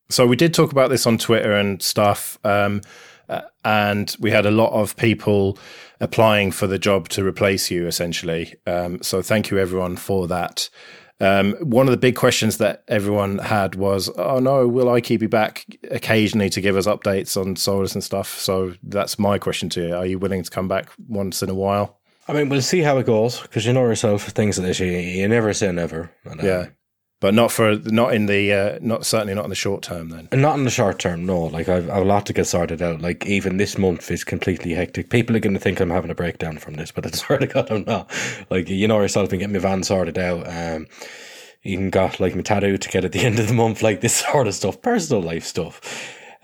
So 0.08 0.26
we 0.26 0.36
did 0.36 0.54
talk 0.54 0.72
about 0.72 0.90
this 0.90 1.06
on 1.06 1.18
Twitter 1.18 1.52
and 1.52 1.82
stuff, 1.82 2.38
um, 2.44 2.80
uh, 3.28 3.42
and 3.64 4.16
we 4.20 4.30
had 4.30 4.46
a 4.46 4.50
lot 4.50 4.72
of 4.72 4.96
people 4.96 5.58
applying 6.00 6.50
for 6.52 6.66
the 6.66 6.78
job 6.78 7.08
to 7.10 7.24
replace 7.24 7.70
you, 7.70 7.86
essentially. 7.86 8.54
Um, 8.66 9.02
so 9.02 9.22
thank 9.22 9.50
you 9.50 9.58
everyone 9.58 9.96
for 9.96 10.26
that. 10.28 10.68
Um, 11.18 11.54
one 11.54 11.86
of 11.86 11.92
the 11.92 11.96
big 11.96 12.14
questions 12.14 12.58
that 12.58 12.84
everyone 12.88 13.38
had 13.38 13.74
was, 13.74 14.10
"Oh 14.18 14.38
no, 14.38 14.68
will 14.68 14.90
I 14.90 15.00
keep 15.00 15.22
you 15.22 15.28
back 15.28 15.64
occasionally 15.90 16.50
to 16.50 16.60
give 16.60 16.76
us 16.76 16.86
updates 16.86 17.40
on 17.40 17.56
Solus 17.56 17.94
and 17.94 18.04
stuff?" 18.04 18.38
So 18.38 18.74
that's 18.82 19.18
my 19.18 19.38
question 19.38 19.70
to 19.70 19.88
you: 19.88 19.94
Are 19.94 20.04
you 20.04 20.18
willing 20.18 20.42
to 20.42 20.50
come 20.50 20.68
back 20.68 20.90
once 21.08 21.42
in 21.42 21.48
a 21.48 21.54
while? 21.54 21.98
I 22.28 22.32
mean, 22.32 22.48
we'll 22.48 22.60
see 22.60 22.80
how 22.80 22.98
it 22.98 23.06
goes 23.06 23.40
because 23.40 23.64
you 23.64 23.72
know 23.72 23.84
yourself, 23.86 24.24
things 24.24 24.58
like 24.58 24.66
this, 24.66 24.80
you, 24.80 24.86
you 24.86 25.28
never 25.28 25.54
say 25.54 25.72
never. 25.72 26.10
And, 26.24 26.40
uh, 26.42 26.46
Yeah, 26.46 26.66
but 27.26 27.34
not 27.34 27.50
for 27.50 27.74
not 27.86 28.14
in 28.14 28.26
the 28.26 28.52
uh, 28.52 28.78
not 28.80 29.04
certainly 29.04 29.34
not 29.34 29.42
in 29.42 29.50
the 29.50 29.56
short 29.56 29.82
term. 29.82 30.10
Then 30.10 30.28
not 30.40 30.56
in 30.56 30.62
the 30.62 30.70
short 30.70 31.00
term, 31.00 31.26
no. 31.26 31.46
Like 31.46 31.68
I've, 31.68 31.90
I've 31.90 32.02
a 32.02 32.04
lot 32.04 32.24
to 32.26 32.32
get 32.32 32.46
sorted 32.46 32.80
out. 32.80 33.02
Like 33.02 33.26
even 33.26 33.56
this 33.56 33.76
month 33.76 34.12
is 34.12 34.22
completely 34.22 34.74
hectic. 34.74 35.10
People 35.10 35.34
are 35.34 35.40
going 35.40 35.54
to 35.54 35.58
think 35.58 35.80
I'm 35.80 35.90
having 35.90 36.12
a 36.12 36.14
breakdown 36.14 36.58
from 36.58 36.74
this, 36.74 36.92
but 36.92 37.04
I 37.04 37.10
swear 37.16 37.40
to 37.40 37.48
God, 37.48 37.68
I'm 37.68 37.82
not. 37.82 38.08
Like 38.48 38.68
you 38.68 38.86
know 38.86 39.00
yourself, 39.00 39.28
been 39.28 39.40
getting 39.40 39.54
my 39.54 39.58
van 39.58 39.82
sorted 39.82 40.18
out. 40.18 40.46
Um, 40.46 40.86
even 41.64 41.90
got 41.90 42.20
like 42.20 42.36
my 42.36 42.42
tattoo 42.42 42.78
to 42.78 42.88
get 42.90 43.04
at 43.04 43.10
the 43.10 43.18
end 43.24 43.40
of 43.40 43.48
the 43.48 43.54
month, 43.54 43.82
like 43.82 44.02
this 44.02 44.24
sort 44.30 44.46
of 44.46 44.54
stuff, 44.54 44.80
personal 44.80 45.20
life 45.20 45.42
stuff. 45.42 45.80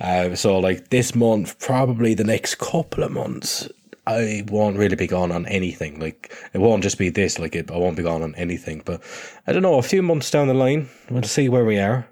Uh, 0.00 0.34
so 0.34 0.58
like 0.58 0.88
this 0.88 1.14
month, 1.14 1.60
probably 1.60 2.14
the 2.14 2.24
next 2.24 2.56
couple 2.56 3.04
of 3.04 3.12
months, 3.12 3.68
I 4.06 4.44
won't 4.48 4.78
really 4.78 4.96
be 4.96 5.06
gone 5.06 5.30
on 5.30 5.46
anything. 5.46 6.00
Like 6.00 6.34
it 6.52 6.58
won't 6.58 6.82
just 6.82 6.98
be 6.98 7.08
this. 7.08 7.38
Like 7.38 7.54
it, 7.54 7.70
I 7.70 7.76
won't 7.76 7.96
be 7.96 8.02
gone 8.02 8.22
on 8.22 8.34
anything. 8.34 8.82
But 8.84 9.02
I 9.46 9.52
don't 9.52 9.62
know. 9.62 9.78
A 9.78 9.82
few 9.82 10.02
months 10.02 10.30
down 10.30 10.48
the 10.48 10.54
line, 10.54 10.88
we'll 11.10 11.22
see 11.22 11.48
where 11.48 11.64
we 11.64 11.78
are 11.78 12.08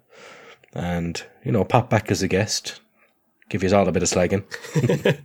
and 0.73 1.23
you 1.45 1.51
know 1.51 1.65
pop 1.65 1.91
back 1.91 2.11
as 2.11 2.23
a 2.23 2.29
guest, 2.29 2.81
give 3.49 3.63
you 3.63 3.75
all 3.75 3.89
a 3.89 3.93
bit 3.93 4.03
of 4.03 4.09
slagging. 4.09 4.45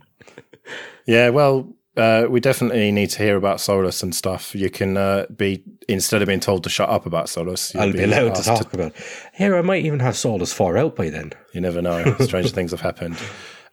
Yeah, 1.06 1.28
well, 1.28 1.72
uh, 1.96 2.26
we 2.28 2.40
definitely 2.40 2.90
need 2.90 3.10
to 3.10 3.22
hear 3.22 3.36
about 3.36 3.60
Solus 3.60 4.02
and 4.02 4.14
stuff. 4.14 4.54
You 4.54 4.68
can 4.68 4.96
uh, 4.96 5.26
be 5.34 5.62
instead 5.88 6.20
of 6.20 6.26
being 6.26 6.40
told 6.40 6.64
to 6.64 6.70
shut 6.70 6.88
up 6.90 7.06
about 7.06 7.28
Solus, 7.28 7.74
I'll 7.76 7.92
be 7.92 8.02
allowed 8.02 8.34
to 8.34 8.42
talk 8.42 8.74
about. 8.74 8.92
Here, 9.32 9.56
I 9.56 9.62
might 9.62 9.84
even 9.84 10.00
have 10.00 10.16
Solus 10.16 10.52
far 10.52 10.76
out 10.76 10.96
by 10.96 11.10
then. 11.10 11.32
You 11.52 11.60
never 11.60 11.80
know. 11.80 12.16
Strange 12.20 12.50
things 12.50 12.72
have 12.72 12.80
happened. 12.80 13.16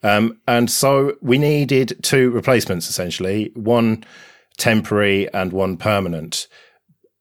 Um, 0.04 0.40
and 0.48 0.70
so 0.70 1.16
we 1.22 1.38
needed 1.38 1.98
two 2.04 2.30
replacements 2.32 2.90
essentially, 2.90 3.52
one 3.56 4.04
temporary 4.58 5.34
and 5.34 5.52
one 5.54 5.78
permanent. 5.78 6.48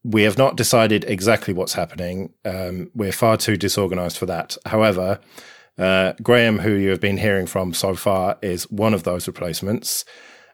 We 0.05 0.23
have 0.23 0.37
not 0.37 0.57
decided 0.57 1.05
exactly 1.05 1.55
what's 1.55 1.75
happening. 1.75 2.33
Um, 2.45 2.91
we're 2.95 3.13
far 3.13 3.37
too 3.37 3.57
disorganized 3.57 4.19
for 4.19 4.27
that. 4.27 4.57
However, 4.67 5.21
uh, 5.79 6.15
Graham, 6.23 6.59
who 6.59 6.73
you 6.73 6.91
have 6.91 7.01
been 7.01 7.19
hearing 7.19 7.47
from 7.47 7.73
so 7.73 7.95
far, 7.95 8.37
is 8.43 8.71
one 8.71 8.95
of 8.95 9.05
those 9.05 9.27
replacements. 9.29 10.05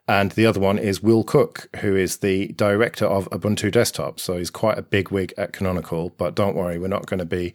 And 0.06 0.32
the 0.32 0.46
other 0.46 0.60
one 0.60 0.78
is 0.78 1.02
Will 1.02 1.22
Cook, 1.22 1.68
who 1.80 1.94
is 1.96 2.18
the 2.18 2.48
director 2.48 3.04
of 3.04 3.28
Ubuntu 3.30 3.70
Desktop. 3.70 4.20
So 4.20 4.38
he's 4.38 4.50
quite 4.50 4.78
a 4.78 4.82
big 4.82 5.10
wig 5.10 5.34
at 5.36 5.52
Canonical. 5.52 6.10
But 6.16 6.34
don't 6.34 6.56
worry, 6.56 6.78
we're 6.78 6.88
not 6.88 7.06
going 7.06 7.18
to 7.18 7.26
be 7.26 7.52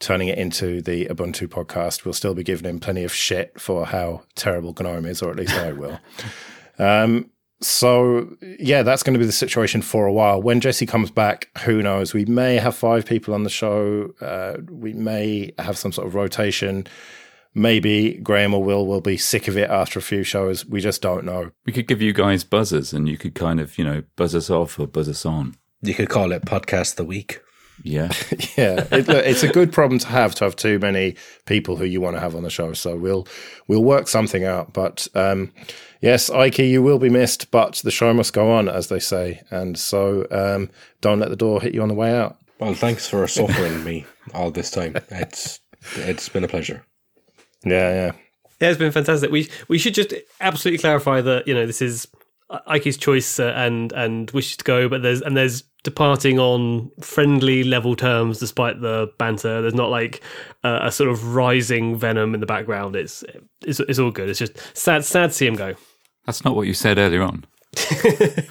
turning 0.00 0.28
it 0.28 0.38
into 0.38 0.82
the 0.82 1.06
Ubuntu 1.06 1.46
podcast. 1.46 2.04
We'll 2.04 2.14
still 2.14 2.34
be 2.34 2.42
giving 2.42 2.68
him 2.68 2.80
plenty 2.80 3.04
of 3.04 3.14
shit 3.14 3.60
for 3.60 3.86
how 3.86 4.22
terrible 4.34 4.74
GNOME 4.78 5.06
is, 5.06 5.22
or 5.22 5.30
at 5.30 5.36
least 5.36 5.54
I 5.54 5.72
will. 5.74 6.00
Um, 6.78 7.30
so 7.60 8.34
yeah, 8.58 8.82
that's 8.82 9.02
going 9.02 9.12
to 9.12 9.20
be 9.20 9.26
the 9.26 9.32
situation 9.32 9.82
for 9.82 10.06
a 10.06 10.12
while. 10.12 10.40
When 10.40 10.60
Jesse 10.60 10.86
comes 10.86 11.10
back, 11.10 11.48
who 11.64 11.82
knows? 11.82 12.14
We 12.14 12.24
may 12.24 12.56
have 12.56 12.74
five 12.74 13.04
people 13.04 13.34
on 13.34 13.44
the 13.44 13.50
show. 13.50 14.12
Uh, 14.20 14.56
we 14.70 14.94
may 14.94 15.52
have 15.58 15.76
some 15.76 15.92
sort 15.92 16.06
of 16.06 16.14
rotation. 16.14 16.86
Maybe 17.52 18.14
Graham 18.14 18.54
or 18.54 18.62
Will 18.62 18.86
will 18.86 19.00
be 19.00 19.16
sick 19.16 19.48
of 19.48 19.58
it 19.58 19.68
after 19.68 19.98
a 19.98 20.02
few 20.02 20.22
shows. 20.22 20.64
We 20.64 20.80
just 20.80 21.02
don't 21.02 21.24
know. 21.24 21.50
We 21.66 21.72
could 21.72 21.88
give 21.88 22.00
you 22.00 22.12
guys 22.12 22.44
buzzers 22.44 22.92
and 22.92 23.08
you 23.08 23.18
could 23.18 23.34
kind 23.34 23.60
of, 23.60 23.76
you 23.76 23.84
know, 23.84 24.04
buzz 24.16 24.34
us 24.34 24.48
off 24.48 24.78
or 24.78 24.86
buzz 24.86 25.08
us 25.08 25.26
on. 25.26 25.56
You 25.82 25.94
could 25.94 26.08
call 26.08 26.32
it 26.32 26.44
podcast 26.44 26.94
the 26.94 27.04
week. 27.04 27.40
Yeah. 27.82 28.12
yeah, 28.56 28.86
it, 28.90 29.08
look, 29.08 29.24
it's 29.24 29.42
a 29.42 29.48
good 29.48 29.72
problem 29.72 29.98
to 30.00 30.06
have 30.08 30.34
to 30.36 30.44
have 30.44 30.56
too 30.56 30.78
many 30.78 31.16
people 31.46 31.76
who 31.76 31.84
you 31.84 32.00
want 32.00 32.16
to 32.16 32.20
have 32.20 32.34
on 32.34 32.42
the 32.42 32.50
show. 32.50 32.72
So 32.72 32.96
we'll 32.96 33.26
we'll 33.68 33.84
work 33.84 34.08
something 34.08 34.44
out. 34.44 34.72
But 34.72 35.08
um, 35.14 35.52
yes, 36.00 36.30
Ike, 36.30 36.58
you 36.58 36.82
will 36.82 36.98
be 36.98 37.10
missed, 37.10 37.50
but 37.50 37.76
the 37.84 37.90
show 37.90 38.12
must 38.12 38.32
go 38.32 38.50
on, 38.50 38.68
as 38.68 38.88
they 38.88 38.98
say. 38.98 39.42
And 39.50 39.78
so 39.78 40.26
um, 40.30 40.70
don't 41.00 41.20
let 41.20 41.30
the 41.30 41.36
door 41.36 41.60
hit 41.60 41.74
you 41.74 41.82
on 41.82 41.88
the 41.88 41.94
way 41.94 42.16
out. 42.16 42.36
Well, 42.58 42.74
thanks 42.74 43.08
for 43.08 43.26
suffering 43.26 43.82
me 43.84 44.04
all 44.34 44.50
this 44.50 44.70
time. 44.70 44.96
It's 45.10 45.60
it's 45.96 46.28
been 46.28 46.44
a 46.44 46.48
pleasure. 46.48 46.84
Yeah, 47.64 47.90
yeah. 47.90 48.12
Yeah, 48.60 48.68
it's 48.68 48.78
been 48.78 48.92
fantastic. 48.92 49.30
We 49.30 49.48
we 49.68 49.78
should 49.78 49.94
just 49.94 50.12
absolutely 50.40 50.78
clarify 50.78 51.22
that 51.22 51.48
you 51.48 51.54
know 51.54 51.66
this 51.66 51.80
is 51.80 52.06
Ike's 52.66 52.96
choice 52.96 53.38
uh, 53.38 53.52
and 53.56 53.92
and 53.92 54.30
wishes 54.32 54.56
to 54.58 54.64
go, 54.64 54.88
but 54.88 55.02
there's 55.02 55.22
and 55.22 55.36
there's 55.36 55.62
departing 55.82 56.38
on 56.38 56.90
friendly 57.00 57.64
level 57.64 57.96
terms 57.96 58.38
despite 58.38 58.80
the 58.80 59.10
banter. 59.18 59.62
There's 59.62 59.74
not 59.74 59.90
like 59.90 60.22
uh, 60.64 60.80
a 60.82 60.92
sort 60.92 61.10
of 61.10 61.34
rising 61.34 61.96
venom 61.96 62.34
in 62.34 62.40
the 62.40 62.46
background. 62.46 62.96
It's, 62.96 63.24
it's 63.62 63.80
it's 63.80 63.98
all 63.98 64.10
good. 64.10 64.28
It's 64.28 64.38
just 64.38 64.58
sad 64.76 65.04
sad 65.04 65.28
to 65.28 65.32
see 65.32 65.46
him 65.46 65.54
go. 65.54 65.74
That's 66.26 66.44
not 66.44 66.56
what 66.56 66.66
you 66.66 66.74
said 66.74 66.98
earlier 66.98 67.22
on. 67.22 67.44
You've 67.92 68.48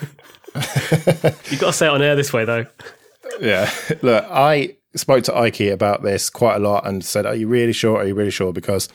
got 1.59 1.67
to 1.67 1.73
say 1.73 1.87
it 1.87 1.91
on 1.91 2.01
air 2.01 2.15
this 2.15 2.33
way 2.33 2.45
though. 2.45 2.65
Yeah. 3.39 3.69
Look, 4.01 4.25
I 4.29 4.77
spoke 4.95 5.23
to 5.25 5.35
Ike 5.35 5.61
about 5.61 6.03
this 6.03 6.29
quite 6.29 6.55
a 6.55 6.59
lot 6.59 6.87
and 6.87 7.03
said, 7.03 7.25
Are 7.25 7.35
you 7.35 7.47
really 7.47 7.73
sure? 7.73 7.97
Are 7.97 8.05
you 8.05 8.15
really 8.15 8.31
sure? 8.31 8.53
Because 8.53 8.89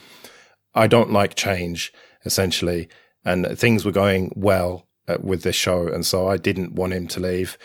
I 0.75 0.87
don't 0.87 1.12
like 1.12 1.35
change, 1.35 1.93
essentially. 2.25 2.88
And 3.25 3.59
things 3.59 3.85
were 3.85 3.93
going 3.93 4.33
well 4.35 4.87
with 5.21 5.43
this 5.43 5.57
show. 5.57 5.88
And 5.88 6.05
so 6.05 6.29
I 6.29 6.37
didn't 6.37 6.75
want 6.75 6.93
him 6.93 7.07
to 7.09 7.21
leave. 7.21 7.59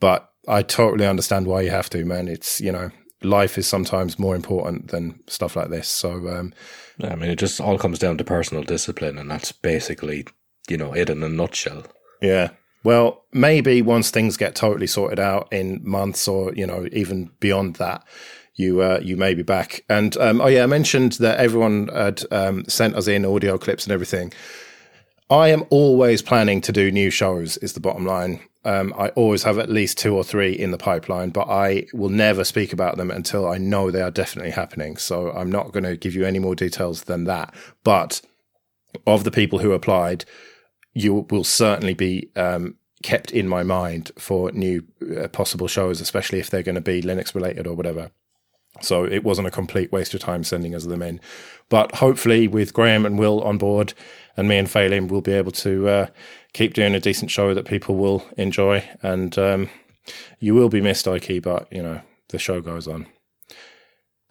But 0.00 0.30
I 0.46 0.62
totally 0.62 1.06
understand 1.06 1.46
why 1.46 1.62
you 1.62 1.70
have 1.70 1.90
to, 1.90 2.04
man. 2.04 2.28
It's, 2.28 2.60
you 2.60 2.72
know, 2.72 2.90
life 3.22 3.56
is 3.56 3.66
sometimes 3.66 4.18
more 4.18 4.36
important 4.36 4.88
than 4.88 5.20
stuff 5.26 5.56
like 5.56 5.70
this. 5.70 5.88
So, 5.88 6.28
um, 6.28 6.52
I 7.02 7.14
mean, 7.14 7.30
it 7.30 7.38
just 7.38 7.60
all 7.60 7.78
comes 7.78 7.98
down 7.98 8.18
to 8.18 8.24
personal 8.24 8.62
discipline, 8.62 9.18
and 9.18 9.30
that's 9.30 9.52
basically, 9.52 10.26
you 10.68 10.76
know, 10.76 10.92
it 10.94 11.10
in 11.10 11.22
a 11.22 11.28
nutshell. 11.28 11.84
Yeah. 12.20 12.50
Well, 12.82 13.24
maybe 13.32 13.80
once 13.80 14.10
things 14.10 14.36
get 14.36 14.54
totally 14.54 14.86
sorted 14.86 15.18
out 15.18 15.50
in 15.50 15.80
months 15.82 16.28
or, 16.28 16.52
you 16.54 16.66
know, 16.66 16.86
even 16.92 17.30
beyond 17.40 17.76
that, 17.76 18.04
you 18.54 18.82
uh, 18.82 19.00
you 19.02 19.16
may 19.16 19.34
be 19.34 19.42
back. 19.42 19.84
And 19.88 20.16
um, 20.18 20.40
oh 20.40 20.46
yeah, 20.46 20.62
I 20.62 20.66
mentioned 20.66 21.12
that 21.12 21.38
everyone 21.38 21.88
had 21.88 22.22
um, 22.30 22.64
sent 22.68 22.94
us 22.94 23.08
in 23.08 23.24
audio 23.24 23.58
clips 23.58 23.84
and 23.84 23.92
everything. 23.92 24.32
I 25.30 25.48
am 25.48 25.64
always 25.70 26.20
planning 26.22 26.60
to 26.62 26.72
do 26.72 26.90
new 26.90 27.10
shows. 27.10 27.56
Is 27.58 27.72
the 27.72 27.80
bottom 27.80 28.04
line. 28.04 28.40
Um, 28.66 28.94
I 28.96 29.08
always 29.10 29.42
have 29.42 29.58
at 29.58 29.68
least 29.68 29.98
two 29.98 30.16
or 30.16 30.24
three 30.24 30.52
in 30.52 30.70
the 30.70 30.78
pipeline, 30.78 31.30
but 31.30 31.48
I 31.48 31.86
will 31.92 32.08
never 32.08 32.44
speak 32.44 32.72
about 32.72 32.96
them 32.96 33.10
until 33.10 33.46
I 33.46 33.58
know 33.58 33.90
they 33.90 34.00
are 34.00 34.10
definitely 34.10 34.52
happening. 34.52 34.96
So 34.96 35.30
I'm 35.32 35.50
not 35.50 35.72
going 35.72 35.84
to 35.84 35.98
give 35.98 36.14
you 36.14 36.24
any 36.24 36.38
more 36.38 36.54
details 36.54 37.02
than 37.04 37.24
that. 37.24 37.54
But 37.84 38.22
of 39.06 39.24
the 39.24 39.30
people 39.30 39.58
who 39.58 39.72
applied, 39.72 40.24
you 40.94 41.26
will 41.28 41.44
certainly 41.44 41.92
be 41.92 42.30
um, 42.36 42.76
kept 43.02 43.32
in 43.32 43.48
my 43.48 43.62
mind 43.62 44.12
for 44.18 44.50
new 44.52 44.82
uh, 45.14 45.28
possible 45.28 45.68
shows, 45.68 46.00
especially 46.00 46.38
if 46.38 46.48
they're 46.48 46.62
going 46.62 46.74
to 46.74 46.80
be 46.80 47.02
Linux 47.02 47.34
related 47.34 47.66
or 47.66 47.74
whatever. 47.74 48.10
So 48.80 49.04
it 49.04 49.24
wasn't 49.24 49.48
a 49.48 49.52
complete 49.52 49.92
waste 49.92 50.14
of 50.14 50.20
time 50.20 50.44
sending 50.44 50.74
us 50.74 50.84
them 50.84 51.02
in. 51.02 51.20
But 51.68 51.94
hopefully, 51.96 52.48
with 52.48 52.74
Graham 52.74 53.06
and 53.06 53.18
Will 53.18 53.40
on 53.42 53.58
board, 53.58 53.94
and 54.36 54.48
me 54.48 54.58
and 54.58 54.68
Phelim, 54.68 55.08
we'll 55.08 55.20
be 55.20 55.32
able 55.32 55.52
to 55.52 55.88
uh, 55.88 56.06
keep 56.52 56.74
doing 56.74 56.94
a 56.94 57.00
decent 57.00 57.30
show 57.30 57.54
that 57.54 57.66
people 57.66 57.96
will 57.96 58.26
enjoy. 58.36 58.88
And 59.02 59.38
um, 59.38 59.70
you 60.40 60.54
will 60.54 60.68
be 60.68 60.80
missed, 60.80 61.06
Ike, 61.06 61.42
but 61.42 61.68
you 61.70 61.82
know 61.82 62.00
the 62.28 62.38
show 62.38 62.60
goes 62.60 62.88
on. 62.88 63.06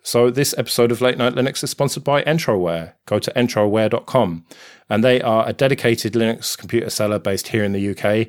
So 0.06 0.30
this 0.30 0.54
episode 0.58 0.92
of 0.92 1.00
Late 1.00 1.18
Night 1.18 1.34
Linux 1.34 1.64
is 1.64 1.72
sponsored 1.72 2.04
by 2.04 2.24
Entroware. 2.24 2.94
Go 3.06 3.20
to 3.20 3.32
entroware.com, 3.32 4.46
and 4.90 5.04
they 5.04 5.22
are 5.22 5.48
a 5.48 5.54
dedicated 5.54 6.14
Linux 6.14 6.58
computer 6.58 6.90
seller 6.90 7.20
based 7.20 7.48
here 7.48 7.64
in 7.64 7.72
the 7.72 7.90
UK. 7.90 8.28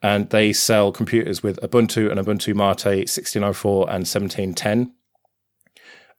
And 0.00 0.30
they 0.30 0.52
sell 0.52 0.92
computers 0.92 1.42
with 1.42 1.58
Ubuntu 1.60 2.08
and 2.08 2.20
Ubuntu 2.20 2.54
Mate 2.54 3.08
1604 3.08 3.80
and 3.90 4.06
1710. 4.06 4.92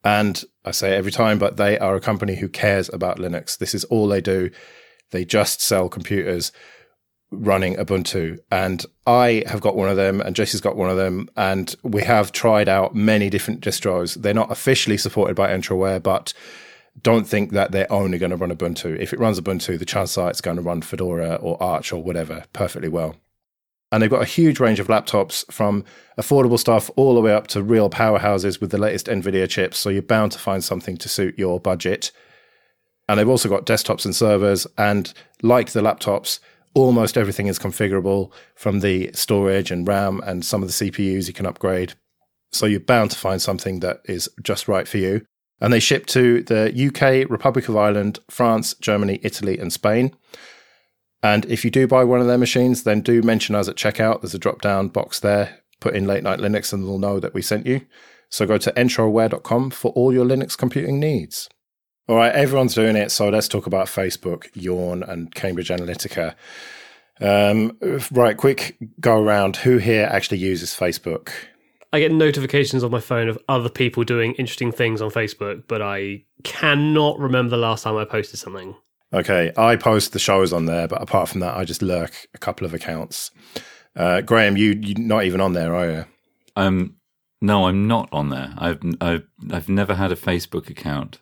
And 0.03 0.43
I 0.63 0.71
say 0.71 0.95
every 0.95 1.11
time, 1.11 1.39
but 1.39 1.57
they 1.57 1.77
are 1.77 1.95
a 1.95 2.01
company 2.01 2.35
who 2.35 2.47
cares 2.47 2.89
about 2.93 3.17
Linux. 3.17 3.57
This 3.57 3.75
is 3.75 3.83
all 3.85 4.07
they 4.07 4.21
do. 4.21 4.49
They 5.11 5.25
just 5.25 5.61
sell 5.61 5.89
computers 5.89 6.51
running 7.31 7.75
Ubuntu. 7.75 8.37
And 8.51 8.85
I 9.05 9.43
have 9.47 9.61
got 9.61 9.75
one 9.75 9.89
of 9.89 9.97
them, 9.97 10.21
and 10.21 10.35
Jesse's 10.35 10.61
got 10.61 10.75
one 10.75 10.89
of 10.89 10.97
them. 10.97 11.29
And 11.35 11.75
we 11.83 12.03
have 12.03 12.31
tried 12.31 12.69
out 12.69 12.95
many 12.95 13.29
different 13.29 13.61
distros. 13.61 14.15
They're 14.21 14.33
not 14.33 14.51
officially 14.51 14.97
supported 14.97 15.35
by 15.35 15.49
Entroware, 15.49 16.01
but 16.01 16.33
don't 17.01 17.27
think 17.27 17.51
that 17.51 17.71
they're 17.71 17.91
only 17.91 18.17
going 18.17 18.31
to 18.31 18.35
run 18.35 18.55
Ubuntu. 18.55 18.97
If 18.99 19.13
it 19.13 19.19
runs 19.19 19.39
Ubuntu, 19.39 19.77
the 19.77 19.85
chances 19.85 20.17
are 20.17 20.29
it's 20.29 20.41
going 20.41 20.57
to 20.57 20.63
run 20.63 20.81
Fedora 20.81 21.35
or 21.35 21.61
Arch 21.61 21.93
or 21.93 22.01
whatever 22.01 22.45
perfectly 22.53 22.89
well. 22.89 23.15
And 23.91 24.01
they've 24.03 24.09
got 24.09 24.21
a 24.21 24.25
huge 24.25 24.59
range 24.59 24.79
of 24.79 24.87
laptops 24.87 25.51
from 25.51 25.83
affordable 26.17 26.59
stuff 26.59 26.91
all 26.95 27.15
the 27.15 27.21
way 27.21 27.33
up 27.33 27.47
to 27.47 27.63
real 27.63 27.89
powerhouses 27.89 28.61
with 28.61 28.69
the 28.69 28.77
latest 28.77 29.07
NVIDIA 29.07 29.49
chips. 29.49 29.79
So 29.79 29.89
you're 29.89 30.03
bound 30.03 30.31
to 30.33 30.39
find 30.39 30.63
something 30.63 30.95
to 30.97 31.09
suit 31.09 31.39
your 31.39 31.59
budget. 31.59 32.11
And 33.07 33.17
they've 33.19 33.27
also 33.27 33.49
got 33.49 33.65
desktops 33.65 34.05
and 34.05 34.15
servers. 34.15 34.67
And 34.77 35.11
like 35.41 35.71
the 35.71 35.81
laptops, 35.81 36.39
almost 36.75 37.17
everything 37.17 37.47
is 37.47 37.57
configurable 37.57 38.31
from 38.53 38.81
the 38.81 39.09
storage 39.13 39.71
and 39.71 39.87
RAM 39.87 40.21
and 40.23 40.45
some 40.45 40.61
of 40.61 40.69
the 40.69 40.91
CPUs 40.91 41.27
you 41.27 41.33
can 41.33 41.47
upgrade. 41.47 41.93
So 42.51 42.67
you're 42.67 42.79
bound 42.79 43.11
to 43.11 43.17
find 43.17 43.41
something 43.41 43.79
that 43.79 44.01
is 44.05 44.29
just 44.43 44.67
right 44.67 44.87
for 44.87 44.97
you. 44.97 45.25
And 45.61 45.73
they 45.73 45.79
ship 45.79 46.05
to 46.07 46.41
the 46.43 46.71
UK, 46.71 47.29
Republic 47.29 47.67
of 47.67 47.75
Ireland, 47.75 48.19
France, 48.29 48.75
Germany, 48.75 49.19
Italy, 49.23 49.57
and 49.57 49.73
Spain. 49.73 50.15
And 51.21 51.45
if 51.45 51.65
you 51.65 51.71
do 51.71 51.87
buy 51.87 52.03
one 52.03 52.21
of 52.21 52.27
their 52.27 52.37
machines, 52.37 52.83
then 52.83 53.01
do 53.01 53.21
mention 53.21 53.55
us 53.55 53.67
at 53.67 53.75
checkout. 53.75 54.21
There's 54.21 54.33
a 54.33 54.39
drop 54.39 54.61
down 54.61 54.87
box 54.87 55.19
there. 55.19 55.59
Put 55.79 55.95
in 55.95 56.07
late 56.07 56.23
night 56.23 56.39
Linux 56.39 56.73
and 56.73 56.83
they'll 56.83 56.99
know 56.99 57.19
that 57.19 57.33
we 57.33 57.41
sent 57.41 57.65
you. 57.65 57.81
So 58.29 58.45
go 58.45 58.57
to 58.57 58.71
entroware.com 58.73 59.71
for 59.71 59.91
all 59.91 60.13
your 60.13 60.25
Linux 60.25 60.57
computing 60.57 60.99
needs. 60.99 61.49
All 62.07 62.15
right, 62.15 62.33
everyone's 62.33 62.73
doing 62.73 62.95
it. 62.95 63.11
So 63.11 63.29
let's 63.29 63.47
talk 63.47 63.67
about 63.67 63.87
Facebook, 63.87 64.47
Yawn, 64.53 65.03
and 65.03 65.33
Cambridge 65.33 65.69
Analytica. 65.69 66.35
Um, 67.19 67.77
right, 68.11 68.37
quick 68.37 68.77
go 68.99 69.21
around. 69.21 69.57
Who 69.57 69.77
here 69.77 70.07
actually 70.11 70.37
uses 70.37 70.71
Facebook? 70.71 71.31
I 71.91 71.99
get 71.99 72.11
notifications 72.11 72.83
on 72.83 72.91
my 72.91 72.99
phone 72.99 73.29
of 73.29 73.37
other 73.49 73.69
people 73.69 74.03
doing 74.03 74.33
interesting 74.33 74.71
things 74.71 75.01
on 75.01 75.09
Facebook, 75.09 75.63
but 75.67 75.81
I 75.81 76.23
cannot 76.43 77.19
remember 77.19 77.49
the 77.49 77.57
last 77.57 77.83
time 77.83 77.95
I 77.95 78.05
posted 78.05 78.39
something. 78.39 78.75
Okay, 79.11 79.51
I 79.57 79.75
post 79.75 80.13
the 80.13 80.19
shows 80.19 80.53
on 80.53 80.65
there, 80.65 80.87
but 80.87 81.01
apart 81.01 81.29
from 81.29 81.39
that, 81.41 81.57
I 81.57 81.65
just 81.65 81.81
lurk 81.81 82.27
a 82.35 82.37
couple 82.37 82.65
of 82.65 82.73
accounts. 82.73 83.31
Uh, 83.95 84.21
Graham, 84.21 84.55
you 84.55 84.79
you're 84.79 84.99
not 84.99 85.23
even 85.23 85.41
on 85.41 85.53
there, 85.53 85.73
are 85.73 85.89
you? 85.89 86.05
Um, 86.55 86.97
no, 87.41 87.67
I'm 87.67 87.87
not 87.87 88.09
on 88.11 88.29
there. 88.29 88.53
I've 88.57 88.79
I've 89.01 89.27
I've 89.51 89.69
never 89.69 89.95
had 89.95 90.11
a 90.11 90.15
Facebook 90.15 90.69
account, 90.69 91.19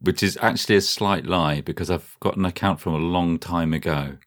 which 0.00 0.22
is 0.22 0.38
actually 0.42 0.76
a 0.76 0.82
slight 0.82 1.24
lie 1.24 1.62
because 1.62 1.90
I've 1.90 2.16
got 2.20 2.36
an 2.36 2.44
account 2.44 2.80
from 2.80 2.94
a 2.94 2.98
long 2.98 3.38
time 3.38 3.72
ago. 3.72 4.18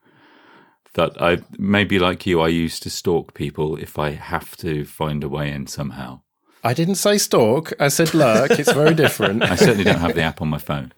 That 0.95 1.21
I 1.21 1.39
maybe 1.57 1.99
like 1.99 2.25
you, 2.25 2.41
I 2.41 2.47
used 2.47 2.83
to 2.83 2.89
stalk 2.89 3.33
people 3.33 3.77
if 3.77 3.99
I 3.99 4.11
have 4.11 4.55
to 4.57 4.85
find 4.85 5.23
a 5.23 5.29
way 5.29 5.51
in 5.51 5.67
somehow. 5.67 6.21
I 6.65 6.73
didn't 6.73 6.95
say 6.95 7.17
stalk. 7.17 7.73
I 7.79 7.89
said 7.89 8.13
lurk. 8.13 8.51
it's 8.51 8.71
very 8.71 8.93
different. 8.95 9.43
I 9.43 9.55
certainly 9.55 9.83
don't 9.83 9.99
have 9.99 10.15
the 10.15 10.21
app 10.21 10.41
on 10.41 10.47
my 10.47 10.57
phone. 10.57 10.93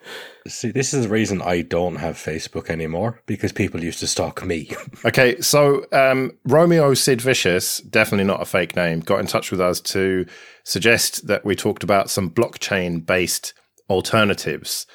See, 0.47 0.69
this 0.69 0.93
is 0.93 1.05
the 1.05 1.09
reason 1.09 1.41
I 1.41 1.63
don't 1.63 1.95
have 1.95 2.17
Facebook 2.17 2.69
anymore 2.69 3.19
because 3.25 3.51
people 3.51 3.83
used 3.83 3.99
to 4.01 4.07
stalk 4.07 4.45
me. 4.45 4.69
Okay, 5.05 5.39
so 5.39 5.85
um, 5.91 6.31
Romeo 6.45 6.93
Sid 6.93 7.21
Vicious, 7.21 7.79
definitely 7.79 8.25
not 8.25 8.41
a 8.41 8.45
fake 8.45 8.75
name, 8.75 9.01
got 9.01 9.19
in 9.19 9.27
touch 9.27 9.51
with 9.51 9.61
us 9.61 9.79
to 9.81 10.25
suggest 10.63 11.27
that 11.27 11.45
we 11.45 11.55
talked 11.55 11.83
about 11.83 12.09
some 12.09 12.29
blockchain 12.29 13.05
based 13.05 13.53
alternatives. 13.89 14.87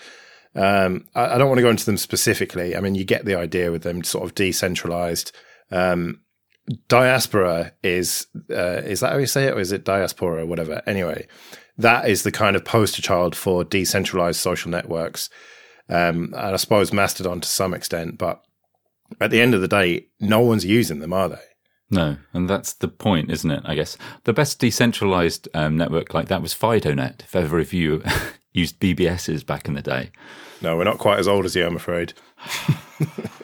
Um, 0.54 1.06
I, 1.14 1.34
I, 1.34 1.38
don't 1.38 1.48
want 1.48 1.58
to 1.58 1.62
go 1.62 1.70
into 1.70 1.86
them 1.86 1.96
specifically. 1.96 2.76
I 2.76 2.80
mean, 2.80 2.96
you 2.96 3.04
get 3.04 3.24
the 3.24 3.36
idea 3.36 3.70
with 3.70 3.82
them 3.82 4.02
sort 4.02 4.24
of 4.24 4.34
decentralized. 4.34 5.30
Um, 5.70 6.22
diaspora 6.88 7.72
is 7.82 8.26
uh, 8.50 8.82
is 8.84 9.00
that 9.00 9.12
how 9.12 9.18
you 9.18 9.26
say 9.26 9.46
it, 9.46 9.54
or 9.54 9.60
is 9.60 9.72
it 9.72 9.84
diaspora 9.84 10.42
or 10.42 10.46
whatever? 10.46 10.82
Anyway, 10.86 11.26
that 11.78 12.08
is 12.08 12.22
the 12.22 12.32
kind 12.32 12.56
of 12.56 12.64
poster 12.64 13.02
child 13.02 13.34
for 13.36 13.64
decentralized 13.64 14.40
social 14.40 14.70
networks, 14.70 15.30
um, 15.88 16.32
and 16.36 16.54
I 16.54 16.56
suppose 16.56 16.92
Mastodon 16.92 17.40
to 17.40 17.48
some 17.48 17.74
extent. 17.74 18.18
But 18.18 18.42
at 19.20 19.30
the 19.30 19.40
end 19.40 19.54
of 19.54 19.60
the 19.60 19.68
day, 19.68 20.06
no 20.20 20.40
one's 20.40 20.64
using 20.64 21.00
them, 21.00 21.12
are 21.12 21.28
they? 21.28 21.40
No, 21.90 22.16
and 22.32 22.48
that's 22.48 22.74
the 22.74 22.88
point, 22.88 23.30
isn't 23.30 23.50
it? 23.50 23.62
I 23.64 23.74
guess 23.74 23.96
the 24.24 24.32
best 24.32 24.60
decentralized 24.60 25.48
um, 25.54 25.76
network 25.76 26.14
like 26.14 26.28
that 26.28 26.42
was 26.42 26.54
FidoNet. 26.54 27.22
If 27.22 27.34
ever 27.34 27.58
if 27.58 27.72
you 27.72 28.02
used 28.52 28.80
BBSs 28.80 29.44
back 29.44 29.66
in 29.66 29.74
the 29.74 29.82
day. 29.82 30.10
No, 30.62 30.76
we're 30.76 30.84
not 30.84 30.98
quite 30.98 31.18
as 31.18 31.26
old 31.26 31.46
as 31.46 31.56
you, 31.56 31.66
I'm 31.66 31.76
afraid. 31.76 32.12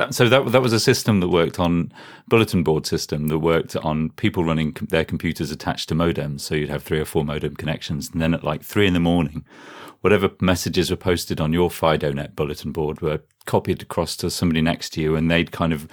That, 0.00 0.14
so 0.14 0.30
that 0.30 0.50
that 0.52 0.62
was 0.62 0.72
a 0.72 0.80
system 0.80 1.20
that 1.20 1.28
worked 1.28 1.60
on 1.60 1.92
bulletin 2.26 2.62
board 2.62 2.86
system 2.86 3.28
that 3.28 3.40
worked 3.40 3.76
on 3.76 4.08
people 4.10 4.44
running 4.44 4.72
com- 4.72 4.88
their 4.90 5.04
computers 5.04 5.50
attached 5.50 5.90
to 5.90 5.94
modems. 5.94 6.40
So 6.40 6.54
you'd 6.54 6.70
have 6.70 6.82
three 6.82 7.00
or 7.00 7.04
four 7.04 7.22
modem 7.22 7.54
connections, 7.54 8.08
and 8.10 8.22
then 8.22 8.32
at 8.32 8.42
like 8.42 8.62
three 8.62 8.86
in 8.86 8.94
the 8.94 9.00
morning, 9.00 9.44
whatever 10.00 10.30
messages 10.40 10.90
were 10.90 10.96
posted 10.96 11.38
on 11.38 11.52
your 11.52 11.68
FidoNet 11.68 12.34
bulletin 12.34 12.72
board 12.72 13.02
were 13.02 13.20
copied 13.44 13.82
across 13.82 14.16
to 14.16 14.30
somebody 14.30 14.62
next 14.62 14.94
to 14.94 15.02
you, 15.02 15.16
and 15.16 15.30
they'd 15.30 15.52
kind 15.52 15.74
of 15.74 15.86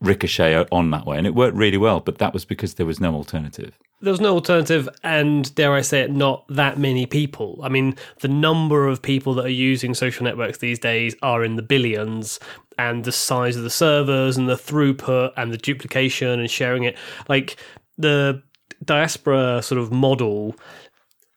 ricochet 0.00 0.66
on 0.72 0.90
that 0.90 1.06
way, 1.06 1.18
and 1.18 1.26
it 1.26 1.34
worked 1.34 1.56
really 1.56 1.78
well. 1.78 2.00
But 2.00 2.18
that 2.18 2.32
was 2.32 2.44
because 2.44 2.74
there 2.74 2.86
was 2.86 3.00
no 3.00 3.14
alternative. 3.14 3.78
There 4.02 4.12
was 4.12 4.20
no 4.20 4.34
alternative, 4.34 4.88
and 5.04 5.54
dare 5.54 5.74
I 5.74 5.82
say 5.82 6.00
it, 6.00 6.10
not 6.10 6.46
that 6.48 6.78
many 6.78 7.04
people. 7.04 7.60
I 7.62 7.68
mean, 7.68 7.96
the 8.20 8.28
number 8.28 8.88
of 8.88 9.02
people 9.02 9.34
that 9.34 9.44
are 9.44 9.48
using 9.48 9.92
social 9.92 10.24
networks 10.24 10.58
these 10.58 10.78
days 10.78 11.14
are 11.22 11.44
in 11.44 11.56
the 11.56 11.62
billions, 11.62 12.40
and 12.80 13.04
the 13.04 13.12
size 13.12 13.56
of 13.56 13.62
the 13.62 13.68
servers 13.68 14.38
and 14.38 14.48
the 14.48 14.54
throughput 14.54 15.32
and 15.36 15.52
the 15.52 15.58
duplication 15.58 16.40
and 16.40 16.50
sharing 16.50 16.84
it. 16.84 16.96
Like 17.28 17.56
the 17.98 18.42
diaspora 18.82 19.62
sort 19.62 19.78
of 19.78 19.92
model, 19.92 20.56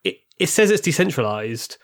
it, 0.06 0.19
it 0.39 0.47
says 0.47 0.71
it's 0.71 0.82
decentralized, 0.82 1.77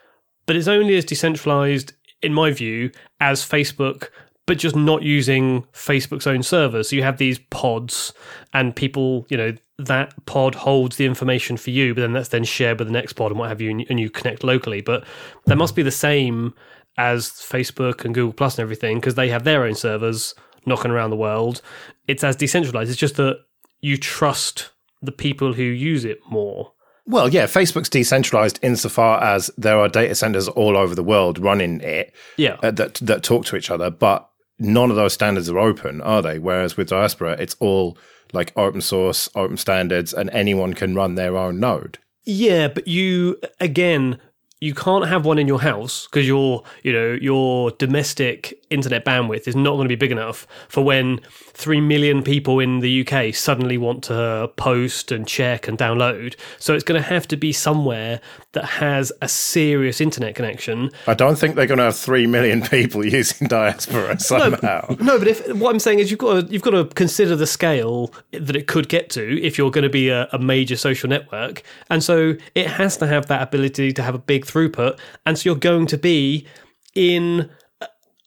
but 0.45 0.55
it's 0.55 0.69
only 0.69 0.95
as 0.95 1.03
decentralized, 1.03 1.91
in 2.21 2.33
my 2.33 2.51
view, 2.51 2.89
as 3.19 3.41
Facebook 3.41 4.07
but 4.49 4.57
just 4.57 4.75
not 4.75 5.03
using 5.03 5.61
Facebook's 5.73 6.25
own 6.25 6.41
servers. 6.41 6.89
So 6.89 6.95
you 6.95 7.03
have 7.03 7.17
these 7.19 7.37
pods, 7.51 8.11
and 8.51 8.75
people, 8.75 9.27
you 9.29 9.37
know, 9.37 9.53
that 9.77 10.13
pod 10.25 10.55
holds 10.55 10.97
the 10.97 11.05
information 11.05 11.55
for 11.55 11.69
you, 11.69 11.93
but 11.93 12.01
then 12.01 12.13
that's 12.13 12.29
then 12.29 12.43
shared 12.43 12.79
with 12.79 12.87
the 12.87 12.91
next 12.91 13.13
pod 13.13 13.29
and 13.31 13.39
what 13.39 13.47
have 13.49 13.61
you, 13.61 13.69
and, 13.89 13.99
you 13.99 14.09
connect 14.09 14.43
locally. 14.43 14.81
But 14.81 15.05
that 15.45 15.55
must 15.55 15.75
be 15.75 15.83
the 15.83 15.91
same 15.91 16.53
as 16.97 17.29
Facebook 17.29 18.03
and 18.03 18.13
Google 18.13 18.33
Plus 18.33 18.57
and 18.57 18.63
everything 18.63 18.97
because 18.99 19.15
they 19.15 19.29
have 19.29 19.43
their 19.43 19.63
own 19.63 19.75
servers 19.75 20.33
knocking 20.65 20.91
around 20.91 21.11
the 21.11 21.15
world. 21.15 21.61
It's 22.07 22.23
as 22.23 22.35
decentralized. 22.35 22.89
It's 22.89 22.99
just 22.99 23.15
that 23.17 23.37
you 23.81 23.97
trust 23.97 24.71
the 25.01 25.11
people 25.11 25.53
who 25.53 25.63
use 25.63 26.03
it 26.05 26.19
more. 26.29 26.73
Well, 27.05 27.29
yeah, 27.29 27.45
Facebook's 27.45 27.89
decentralized 27.89 28.59
insofar 28.61 29.23
as 29.23 29.49
there 29.57 29.79
are 29.79 29.87
data 29.87 30.13
centers 30.13 30.47
all 30.47 30.75
over 30.75 30.93
the 30.93 31.03
world 31.03 31.39
running 31.39 31.79
it 31.81 32.13
Yeah. 32.37 32.57
uh, 32.61 32.71
that 32.71 32.95
that 32.95 33.23
talk 33.23 33.45
to 33.45 33.55
each 33.55 33.71
other, 33.71 33.89
but 33.89 34.28
none 34.59 34.89
of 34.89 34.95
those 34.95 35.13
standards 35.13 35.49
are 35.49 35.59
open, 35.59 36.01
are 36.01 36.21
they? 36.21 36.39
Whereas 36.39 36.77
with 36.77 36.89
Diaspora, 36.89 37.37
it's 37.39 37.55
all 37.59 37.97
like 38.33 38.53
open 38.55 38.81
source, 38.81 39.29
open 39.35 39.57
standards, 39.57 40.13
and 40.13 40.29
anyone 40.31 40.73
can 40.73 40.95
run 40.95 41.15
their 41.15 41.37
own 41.37 41.59
node. 41.59 41.97
Yeah, 42.25 42.67
but 42.67 42.87
you 42.87 43.39
again, 43.59 44.19
you 44.61 44.73
can't 44.73 45.07
have 45.07 45.25
one 45.25 45.39
in 45.39 45.47
your 45.47 45.61
house 45.61 46.07
because 46.07 46.27
your, 46.27 46.63
you 46.83 46.93
know, 46.93 47.17
your 47.19 47.71
domestic 47.71 48.58
internet 48.69 49.05
bandwidth 49.05 49.47
is 49.47 49.55
not 49.55 49.71
going 49.71 49.85
to 49.85 49.89
be 49.89 49.95
big 49.95 50.11
enough 50.11 50.47
for 50.67 50.83
when 50.83 51.19
3 51.31 51.81
million 51.81 52.23
people 52.23 52.59
in 52.59 52.79
the 52.79 53.07
UK 53.07 53.33
suddenly 53.33 53.77
want 53.77 54.03
to 54.05 54.51
post 54.55 55.11
and 55.11 55.27
check 55.27 55.67
and 55.67 55.77
download. 55.77 56.35
So 56.57 56.73
it's 56.73 56.83
going 56.83 57.01
to 57.01 57.07
have 57.07 57.27
to 57.29 57.37
be 57.37 57.51
somewhere 57.51 58.21
that 58.53 58.65
has 58.65 59.11
a 59.21 59.27
serious 59.27 60.01
internet 60.01 60.35
connection. 60.35 60.91
I 61.07 61.13
don't 61.13 61.37
think 61.37 61.55
they're 61.55 61.67
going 61.67 61.79
to 61.79 61.85
have 61.85 61.95
three 61.95 62.27
million 62.27 62.61
people 62.61 63.05
using 63.19 63.47
Diaspora 63.47 64.19
somehow. 64.19 64.95
No, 64.99 65.19
but 65.19 65.27
if 65.27 65.55
what 65.55 65.71
I'm 65.71 65.79
saying 65.79 65.99
is 65.99 66.09
you've 66.09 66.19
got 66.19 66.47
to, 66.47 66.51
you've 66.51 66.61
got 66.61 66.71
to 66.71 66.85
consider 66.85 67.35
the 67.35 67.47
scale 67.47 68.13
that 68.31 68.55
it 68.55 68.67
could 68.67 68.89
get 68.89 69.09
to 69.11 69.41
if 69.41 69.57
you're 69.57 69.71
going 69.71 69.83
to 69.83 69.89
be 69.89 70.09
a, 70.09 70.27
a 70.31 70.39
major 70.39 70.75
social 70.75 71.09
network, 71.09 71.63
and 71.89 72.03
so 72.03 72.35
it 72.55 72.67
has 72.67 72.97
to 72.97 73.07
have 73.07 73.27
that 73.27 73.41
ability 73.41 73.91
to 73.93 74.03
have 74.03 74.15
a 74.15 74.19
big 74.19 74.45
throughput, 74.45 74.99
and 75.25 75.37
so 75.37 75.49
you're 75.49 75.55
going 75.55 75.87
to 75.87 75.97
be 75.97 76.47
in 76.95 77.49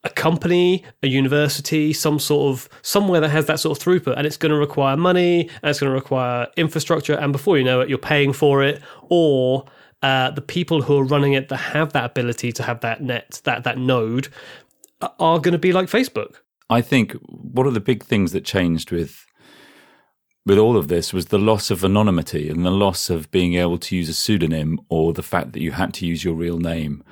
a- 0.04 0.10
company, 0.10 0.84
a 1.02 1.08
university, 1.08 1.92
some 1.92 2.18
sort 2.18 2.52
of 2.52 2.68
somewhere 2.82 3.20
that 3.20 3.30
has 3.30 3.46
that 3.46 3.60
sort 3.60 3.78
of 3.78 3.84
throughput, 3.84 4.16
and 4.16 4.26
it's 4.26 4.36
going 4.36 4.50
to 4.52 4.58
require 4.58 4.96
money, 4.96 5.42
and 5.62 5.70
it's 5.70 5.80
going 5.80 5.90
to 5.90 5.94
require 5.94 6.46
infrastructure, 6.56 7.14
and 7.14 7.32
before 7.32 7.58
you 7.58 7.64
know 7.64 7.80
it, 7.80 7.88
you're 7.88 7.98
paying 7.98 8.32
for 8.32 8.62
it, 8.62 8.82
or 9.08 9.64
uh, 10.02 10.30
the 10.30 10.40
people 10.40 10.82
who 10.82 10.98
are 10.98 11.04
running 11.04 11.32
it 11.32 11.48
that 11.48 11.56
have 11.56 11.92
that 11.92 12.04
ability 12.04 12.52
to 12.52 12.62
have 12.62 12.80
that 12.80 13.00
net, 13.00 13.40
that 13.44 13.64
that 13.64 13.78
node, 13.78 14.28
are 15.18 15.38
going 15.38 15.52
to 15.52 15.58
be 15.58 15.72
like 15.72 15.88
Facebook. 15.88 16.36
I 16.70 16.80
think 16.80 17.12
one 17.28 17.66
of 17.66 17.74
the 17.74 17.80
big 17.80 18.02
things 18.02 18.32
that 18.32 18.44
changed 18.44 18.90
with 18.90 19.26
with 20.44 20.58
all 20.58 20.76
of 20.76 20.88
this 20.88 21.12
was 21.12 21.26
the 21.26 21.38
loss 21.38 21.70
of 21.70 21.84
anonymity 21.84 22.48
and 22.48 22.64
the 22.64 22.70
loss 22.70 23.08
of 23.08 23.30
being 23.30 23.54
able 23.54 23.78
to 23.78 23.94
use 23.94 24.08
a 24.08 24.14
pseudonym 24.14 24.80
or 24.88 25.12
the 25.12 25.22
fact 25.22 25.52
that 25.52 25.62
you 25.62 25.70
had 25.70 25.94
to 25.94 26.06
use 26.06 26.24
your 26.24 26.34
real 26.34 26.58
name. 26.58 27.04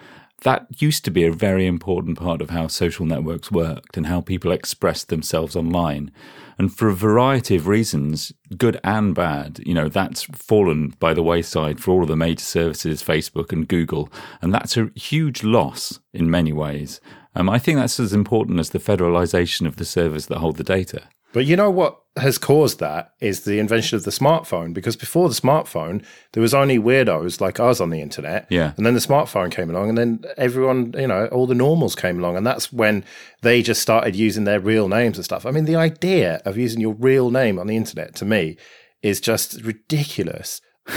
That 0.42 0.66
used 0.78 1.04
to 1.04 1.10
be 1.10 1.24
a 1.24 1.32
very 1.32 1.66
important 1.66 2.18
part 2.18 2.40
of 2.40 2.50
how 2.50 2.66
social 2.68 3.04
networks 3.04 3.50
worked 3.50 3.96
and 3.96 4.06
how 4.06 4.22
people 4.22 4.52
expressed 4.52 5.08
themselves 5.08 5.54
online. 5.54 6.10
And 6.58 6.74
for 6.74 6.88
a 6.88 6.94
variety 6.94 7.56
of 7.56 7.66
reasons, 7.66 8.32
good 8.56 8.80
and 8.82 9.14
bad, 9.14 9.60
you 9.66 9.74
know, 9.74 9.88
that's 9.88 10.22
fallen 10.24 10.94
by 10.98 11.14
the 11.14 11.22
wayside 11.22 11.80
for 11.80 11.90
all 11.90 12.02
of 12.02 12.08
the 12.08 12.16
major 12.16 12.44
services, 12.44 13.02
Facebook 13.02 13.52
and 13.52 13.68
Google. 13.68 14.10
And 14.40 14.52
that's 14.52 14.76
a 14.76 14.90
huge 14.94 15.42
loss 15.42 16.00
in 16.12 16.30
many 16.30 16.52
ways. 16.52 17.00
Um, 17.34 17.48
I 17.48 17.58
think 17.58 17.78
that's 17.78 18.00
as 18.00 18.12
important 18.12 18.60
as 18.60 18.70
the 18.70 18.78
federalization 18.78 19.66
of 19.66 19.76
the 19.76 19.84
servers 19.84 20.26
that 20.26 20.38
hold 20.38 20.56
the 20.56 20.64
data. 20.64 21.08
But 21.32 21.46
you 21.46 21.56
know 21.56 21.70
what 21.70 22.00
has 22.16 22.38
caused 22.38 22.80
that 22.80 23.12
is 23.20 23.42
the 23.42 23.58
invention 23.58 23.96
of 23.96 24.04
the 24.04 24.10
smartphone. 24.10 24.74
Because 24.74 24.96
before 24.96 25.28
the 25.28 25.34
smartphone, 25.34 26.04
there 26.32 26.40
was 26.40 26.54
only 26.54 26.78
weirdos 26.78 27.40
like 27.40 27.60
us 27.60 27.80
on 27.80 27.90
the 27.90 28.00
internet. 28.00 28.46
Yeah. 28.50 28.72
And 28.76 28.84
then 28.84 28.94
the 28.94 29.00
smartphone 29.00 29.50
came 29.50 29.70
along, 29.70 29.88
and 29.88 29.98
then 29.98 30.24
everyone, 30.36 30.94
you 30.98 31.06
know, 31.06 31.26
all 31.26 31.46
the 31.46 31.54
normals 31.54 31.94
came 31.94 32.18
along, 32.18 32.36
and 32.36 32.46
that's 32.46 32.72
when 32.72 33.04
they 33.42 33.62
just 33.62 33.80
started 33.80 34.16
using 34.16 34.44
their 34.44 34.60
real 34.60 34.88
names 34.88 35.18
and 35.18 35.24
stuff. 35.24 35.46
I 35.46 35.50
mean, 35.50 35.64
the 35.64 35.76
idea 35.76 36.42
of 36.44 36.58
using 36.58 36.80
your 36.80 36.94
real 36.94 37.30
name 37.30 37.58
on 37.58 37.66
the 37.66 37.76
internet 37.76 38.14
to 38.16 38.24
me 38.24 38.56
is 39.02 39.20
just 39.20 39.62
ridiculous. 39.62 40.60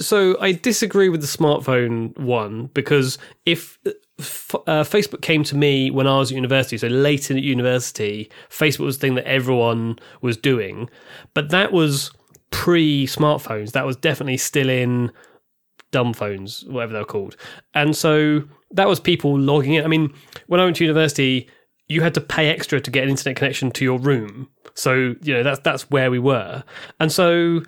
So 0.00 0.36
I 0.40 0.52
disagree 0.52 1.08
with 1.08 1.20
the 1.20 1.26
smartphone 1.26 2.16
one 2.18 2.66
because 2.74 3.18
if 3.44 3.78
f- 3.86 3.94
uh, 4.18 4.82
Facebook 4.82 5.20
came 5.20 5.44
to 5.44 5.56
me 5.56 5.90
when 5.90 6.06
I 6.06 6.18
was 6.18 6.30
at 6.30 6.36
university, 6.36 6.78
so 6.78 6.86
late 6.88 7.30
in 7.30 7.36
at 7.36 7.42
university, 7.42 8.30
Facebook 8.48 8.86
was 8.86 8.98
the 8.98 9.00
thing 9.02 9.14
that 9.16 9.26
everyone 9.26 9.98
was 10.22 10.36
doing, 10.36 10.88
but 11.34 11.50
that 11.50 11.72
was 11.72 12.10
pre 12.50 13.06
smartphones. 13.06 13.72
That 13.72 13.84
was 13.84 13.96
definitely 13.96 14.38
still 14.38 14.70
in 14.70 15.12
dumb 15.90 16.14
phones, 16.14 16.64
whatever 16.66 16.94
they're 16.94 17.04
called. 17.04 17.36
And 17.74 17.94
so 17.94 18.42
that 18.70 18.88
was 18.88 19.00
people 19.00 19.38
logging 19.38 19.74
in. 19.74 19.84
I 19.84 19.88
mean, 19.88 20.12
when 20.46 20.60
I 20.60 20.64
went 20.64 20.76
to 20.76 20.84
university, 20.84 21.48
you 21.88 22.00
had 22.00 22.14
to 22.14 22.20
pay 22.20 22.48
extra 22.48 22.80
to 22.80 22.90
get 22.90 23.04
an 23.04 23.10
internet 23.10 23.36
connection 23.36 23.70
to 23.72 23.84
your 23.84 23.98
room. 23.98 24.48
So, 24.74 25.14
you 25.22 25.34
know, 25.34 25.42
that's 25.42 25.60
that's 25.60 25.90
where 25.90 26.10
we 26.10 26.18
were. 26.18 26.64
And 27.00 27.12
so 27.12 27.62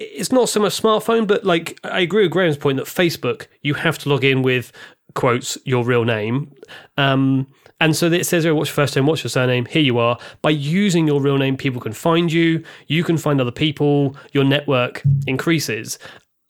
it's 0.00 0.32
not 0.32 0.48
so 0.48 0.60
much 0.60 0.80
smartphone, 0.80 1.26
but 1.26 1.44
like 1.44 1.78
I 1.84 2.00
agree 2.00 2.22
with 2.22 2.32
Graham's 2.32 2.56
point 2.56 2.78
that 2.78 2.86
Facebook, 2.86 3.46
you 3.62 3.74
have 3.74 3.98
to 3.98 4.08
log 4.08 4.24
in 4.24 4.42
with 4.42 4.72
quotes 5.14 5.58
your 5.64 5.84
real 5.84 6.04
name. 6.04 6.52
Um, 6.96 7.46
and 7.80 7.94
so 7.94 8.06
it 8.06 8.24
says, 8.24 8.44
oh, 8.44 8.54
what's 8.54 8.70
your 8.70 8.74
first 8.74 8.96
name? 8.96 9.06
What's 9.06 9.22
your 9.22 9.30
surname? 9.30 9.66
Here 9.66 9.82
you 9.82 9.98
are. 9.98 10.18
By 10.42 10.50
using 10.50 11.06
your 11.06 11.20
real 11.20 11.38
name, 11.38 11.56
people 11.56 11.80
can 11.80 11.92
find 11.92 12.32
you. 12.32 12.62
You 12.88 13.04
can 13.04 13.16
find 13.16 13.40
other 13.40 13.50
people. 13.50 14.16
Your 14.32 14.44
network 14.44 15.02
increases. 15.26 15.98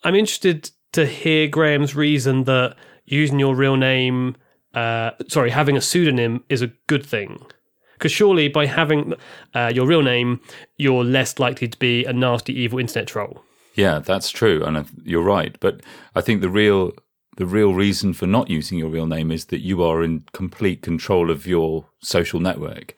I'm 0.04 0.14
interested 0.14 0.70
to 0.92 1.06
hear 1.06 1.46
Graham's 1.46 1.94
reason 1.94 2.44
that 2.44 2.76
using 3.04 3.38
your 3.38 3.54
real 3.54 3.76
name, 3.76 4.36
uh, 4.74 5.12
sorry, 5.28 5.50
having 5.50 5.76
a 5.76 5.80
pseudonym 5.80 6.44
is 6.48 6.62
a 6.62 6.72
good 6.88 7.06
thing. 7.06 7.40
Because 8.00 8.12
surely 8.12 8.48
by 8.48 8.64
having 8.64 9.12
uh, 9.54 9.70
your 9.74 9.86
real 9.86 10.00
name, 10.00 10.40
you're 10.78 11.04
less 11.04 11.38
likely 11.38 11.68
to 11.68 11.78
be 11.78 12.06
a 12.06 12.14
nasty, 12.14 12.54
evil 12.54 12.78
internet 12.78 13.08
troll. 13.08 13.44
Yeah, 13.74 13.98
that's 13.98 14.30
true, 14.30 14.64
and 14.64 14.86
you're 15.04 15.22
right. 15.22 15.54
But 15.60 15.82
I 16.14 16.22
think 16.22 16.40
the 16.40 16.48
real 16.48 16.92
the 17.36 17.44
real 17.44 17.74
reason 17.74 18.14
for 18.14 18.26
not 18.26 18.48
using 18.48 18.78
your 18.78 18.88
real 18.88 19.06
name 19.06 19.30
is 19.30 19.46
that 19.46 19.60
you 19.60 19.82
are 19.82 20.02
in 20.02 20.24
complete 20.32 20.80
control 20.80 21.30
of 21.30 21.46
your 21.46 21.86
social 22.00 22.40
network. 22.40 22.96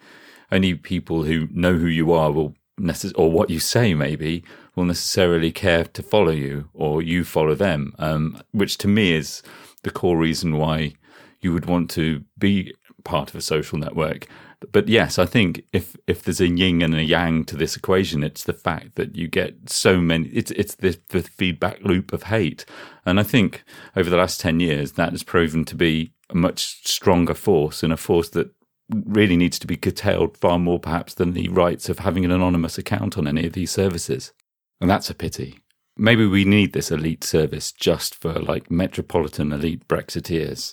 Only 0.52 0.74
people 0.74 1.24
who 1.24 1.48
know 1.50 1.74
who 1.74 1.88
you 1.88 2.12
are 2.12 2.30
will 2.30 2.54
necess- 2.80 3.12
or 3.16 3.30
what 3.30 3.50
you 3.50 3.58
say 3.58 3.94
maybe 3.94 4.44
will 4.76 4.84
necessarily 4.84 5.50
care 5.50 5.84
to 5.84 6.02
follow 6.02 6.30
you, 6.30 6.68
or 6.74 7.02
you 7.02 7.24
follow 7.24 7.56
them. 7.56 7.92
Um, 7.98 8.40
which 8.52 8.78
to 8.78 8.88
me 8.88 9.14
is 9.14 9.42
the 9.82 9.90
core 9.90 10.16
reason 10.16 10.58
why 10.58 10.94
you 11.40 11.52
would 11.52 11.66
want 11.66 11.90
to 11.90 12.22
be 12.38 12.72
part 13.02 13.30
of 13.30 13.34
a 13.34 13.40
social 13.40 13.78
network. 13.78 14.28
But 14.70 14.88
yes, 14.88 15.18
I 15.18 15.26
think 15.26 15.64
if 15.72 15.96
if 16.06 16.22
there's 16.22 16.40
a 16.40 16.48
yin 16.48 16.82
and 16.82 16.94
a 16.94 17.02
yang 17.02 17.44
to 17.46 17.56
this 17.56 17.76
equation, 17.76 18.22
it's 18.22 18.44
the 18.44 18.52
fact 18.52 18.94
that 18.94 19.16
you 19.16 19.28
get 19.28 19.70
so 19.70 20.00
many. 20.00 20.28
It's 20.28 20.50
it's 20.52 20.76
the 20.76 20.98
the 21.08 21.22
feedback 21.22 21.80
loop 21.82 22.12
of 22.12 22.24
hate, 22.24 22.64
and 23.04 23.18
I 23.18 23.22
think 23.22 23.64
over 23.96 24.08
the 24.08 24.16
last 24.16 24.40
ten 24.40 24.60
years 24.60 24.92
that 24.92 25.10
has 25.10 25.22
proven 25.22 25.64
to 25.66 25.74
be 25.74 26.12
a 26.30 26.36
much 26.36 26.86
stronger 26.86 27.34
force 27.34 27.82
and 27.82 27.92
a 27.92 27.96
force 27.96 28.28
that 28.30 28.50
really 28.90 29.36
needs 29.36 29.58
to 29.58 29.66
be 29.66 29.76
curtailed 29.76 30.36
far 30.36 30.58
more 30.58 30.78
perhaps 30.78 31.14
than 31.14 31.32
the 31.32 31.48
rights 31.48 31.88
of 31.88 32.00
having 32.00 32.24
an 32.24 32.30
anonymous 32.30 32.78
account 32.78 33.16
on 33.16 33.26
any 33.26 33.46
of 33.46 33.54
these 33.54 33.70
services, 33.70 34.32
and 34.80 34.88
that's 34.88 35.10
a 35.10 35.14
pity. 35.14 35.58
Maybe 35.96 36.26
we 36.26 36.46
need 36.46 36.72
this 36.72 36.90
elite 36.90 37.22
service 37.22 37.70
just 37.70 38.14
for 38.14 38.32
like 38.32 38.70
metropolitan 38.70 39.52
elite 39.52 39.86
Brexiteers. 39.88 40.72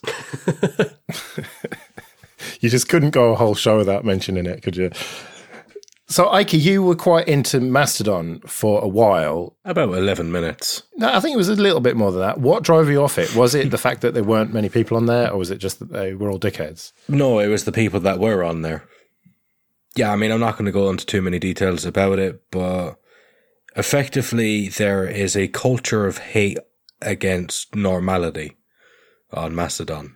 You 2.61 2.69
just 2.69 2.89
couldn't 2.89 3.11
go 3.11 3.31
a 3.31 3.35
whole 3.35 3.55
show 3.55 3.77
without 3.77 4.05
mentioning 4.05 4.45
it, 4.45 4.63
could 4.63 4.75
you? 4.77 4.91
So, 6.11 6.27
Ike, 6.31 6.53
you 6.53 6.81
were 6.81 6.95
quite 6.95 7.27
into 7.27 7.59
Mastodon 7.59 8.39
for 8.47 8.83
a 8.83 8.87
while. 8.87 9.55
About 9.63 9.89
11 9.89 10.31
minutes. 10.31 10.81
No, 10.97 11.13
I 11.13 11.19
think 11.19 11.35
it 11.35 11.37
was 11.37 11.49
a 11.49 11.55
little 11.55 11.81
bit 11.81 11.95
more 11.95 12.11
than 12.11 12.21
that. 12.21 12.39
What 12.39 12.63
drove 12.63 12.89
you 12.89 13.03
off 13.03 13.19
it? 13.19 13.35
Was 13.35 13.53
it 13.53 13.69
the 13.69 13.77
fact 13.77 14.01
that 14.01 14.15
there 14.15 14.23
weren't 14.23 14.51
many 14.51 14.69
people 14.69 14.97
on 14.97 15.05
there, 15.05 15.31
or 15.31 15.37
was 15.37 15.51
it 15.51 15.59
just 15.59 15.77
that 15.77 15.91
they 15.91 16.15
were 16.15 16.31
all 16.31 16.39
dickheads? 16.39 16.93
No, 17.07 17.37
it 17.37 17.47
was 17.47 17.65
the 17.65 17.71
people 17.71 17.99
that 17.99 18.17
were 18.19 18.43
on 18.43 18.63
there. 18.63 18.85
yeah, 19.95 20.11
I 20.11 20.15
mean, 20.15 20.31
I'm 20.31 20.39
not 20.39 20.53
going 20.53 20.65
to 20.65 20.71
go 20.71 20.89
into 20.89 21.05
too 21.05 21.21
many 21.21 21.37
details 21.37 21.85
about 21.85 22.17
it, 22.17 22.41
but 22.49 22.95
effectively, 23.75 24.67
there 24.67 25.05
is 25.05 25.35
a 25.35 25.47
culture 25.47 26.07
of 26.07 26.17
hate 26.17 26.57
against 27.03 27.75
normality 27.75 28.55
on 29.31 29.55
Mastodon. 29.55 30.15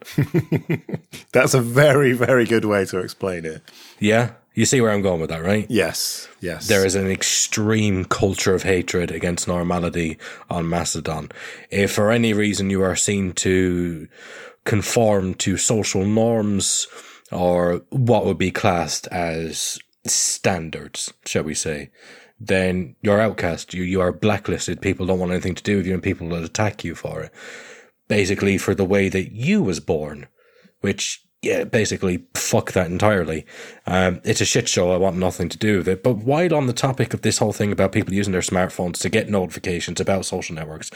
That's 1.32 1.53
a 1.53 1.61
very, 1.61 2.14
very 2.14 2.45
good 2.45 2.66
way 2.66 2.86
to 2.86 2.99
explain 2.99 3.45
it. 3.45 3.61
Yeah, 3.99 4.32
you 4.53 4.66
see 4.66 4.82
where 4.82 4.91
I'm 4.91 5.01
going 5.01 5.20
with 5.20 5.30
that, 5.30 5.43
right? 5.43 5.66
Yes, 5.70 6.28
yes. 6.39 6.68
There 6.68 6.86
is 6.86 6.95
an 6.95 7.09
extreme 7.09 8.05
culture 8.05 8.53
of 8.53 8.64
hatred 8.64 9.11
against 9.11 9.47
normality 9.47 10.18
on 10.49 10.70
Mastodon. 10.70 11.32
If 11.72 11.93
for 11.93 12.11
any 12.11 12.34
reason 12.34 12.70
you 12.70 12.84
are 12.84 12.95
seen 12.95 13.34
to 13.34 14.07
conform 14.66 15.34
to 15.36 15.57
social 15.57 16.05
norms 16.05 16.88
or 17.32 17.82
what 17.89 18.26
would 18.26 18.38
be 18.38 18.51
classed 18.51 19.07
as 19.07 19.80
standards, 20.05 21.14
shall 21.26 21.43
we 21.43 21.55
say, 21.55 21.89
then 22.39 22.95
you're 23.01 23.22
outcast. 23.22 23.74
You 23.74 23.84
you 23.84 24.01
are 24.01 24.11
blacklisted. 24.11 24.82
People 24.82 25.05
don't 25.05 25.20
want 25.20 25.32
anything 25.32 25.55
to 25.55 25.64
do 25.64 25.78
with 25.78 25.88
you, 25.88 25.93
and 25.93 26.03
people 26.03 26.28
will 26.28 26.43
attack 26.43 26.84
you 26.84 26.93
for 26.93 27.24
it. 27.24 27.32
Basically, 28.08 28.58
for 28.58 28.76
the 28.76 28.86
way 28.86 29.10
that 29.10 29.32
you 29.32 29.64
was 29.64 29.80
born, 29.80 30.28
which 30.82 31.24
yeah, 31.43 31.66
basically 31.66 32.26
fuck 32.36 32.72
that 32.72 32.88
entirely. 32.89 33.45
Um, 33.86 34.22
it's 34.24 34.39
a 34.39 34.45
shit 34.45 34.70
show. 34.70 34.91
I 34.91 34.97
want 34.97 35.18
nothing 35.18 35.49
to 35.49 35.58
do 35.58 35.80
with 35.80 35.89
it. 35.89 36.01
But 36.01 36.18
while 36.18 36.56
on 36.56 36.68
the 36.68 36.74
topic 36.74 37.14
of 37.14 37.22
this 37.22 37.39
whole 37.39 37.51
thing 37.51 37.72
about 37.72 37.91
people 37.91 38.14
using 38.14 38.32
their 38.32 38.41
smartphones 38.41 38.99
to 38.99 39.10
get 39.10 39.30
notifications 39.30 39.99
about 39.99 40.26
social 40.26 40.56
networks, 40.56 40.89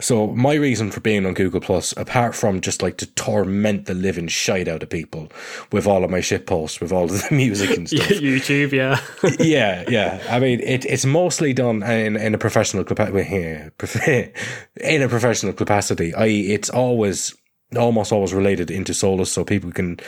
so 0.00 0.28
my 0.28 0.54
reason 0.54 0.90
for 0.90 1.00
being 1.00 1.26
on 1.26 1.34
Google 1.34 1.60
Plus, 1.60 1.92
apart 1.96 2.34
from 2.34 2.60
just 2.60 2.82
like 2.82 2.96
to 2.98 3.06
torment 3.06 3.86
the 3.86 3.94
living 3.94 4.28
shite 4.28 4.68
out 4.68 4.82
of 4.82 4.90
people 4.90 5.30
with 5.72 5.86
all 5.86 6.04
of 6.04 6.10
my 6.10 6.20
shit 6.20 6.46
posts, 6.46 6.80
with 6.80 6.92
all 6.92 7.04
of 7.04 7.10
the 7.10 7.28
music 7.34 7.76
and 7.76 7.88
stuff. 7.88 8.08
YouTube, 8.08 8.72
yeah. 8.72 9.00
yeah, 9.38 9.84
yeah. 9.88 10.22
I 10.28 10.40
mean, 10.40 10.60
it, 10.60 10.84
it's 10.84 11.04
mostly 11.04 11.52
done 11.52 11.82
in, 11.82 12.16
in 12.16 12.34
a 12.34 12.38
professional 12.38 12.84
capacity. 12.84 13.20
In 14.80 15.02
a 15.02 15.08
professional 15.08 15.52
capacity, 15.52 16.14
i.e., 16.14 16.52
it's 16.52 16.70
always 16.70 17.34
almost 17.76 18.12
always 18.12 18.34
related 18.34 18.70
into 18.70 18.94
Solus, 18.94 19.30
so 19.30 19.44
people 19.44 19.70
can 19.70 19.98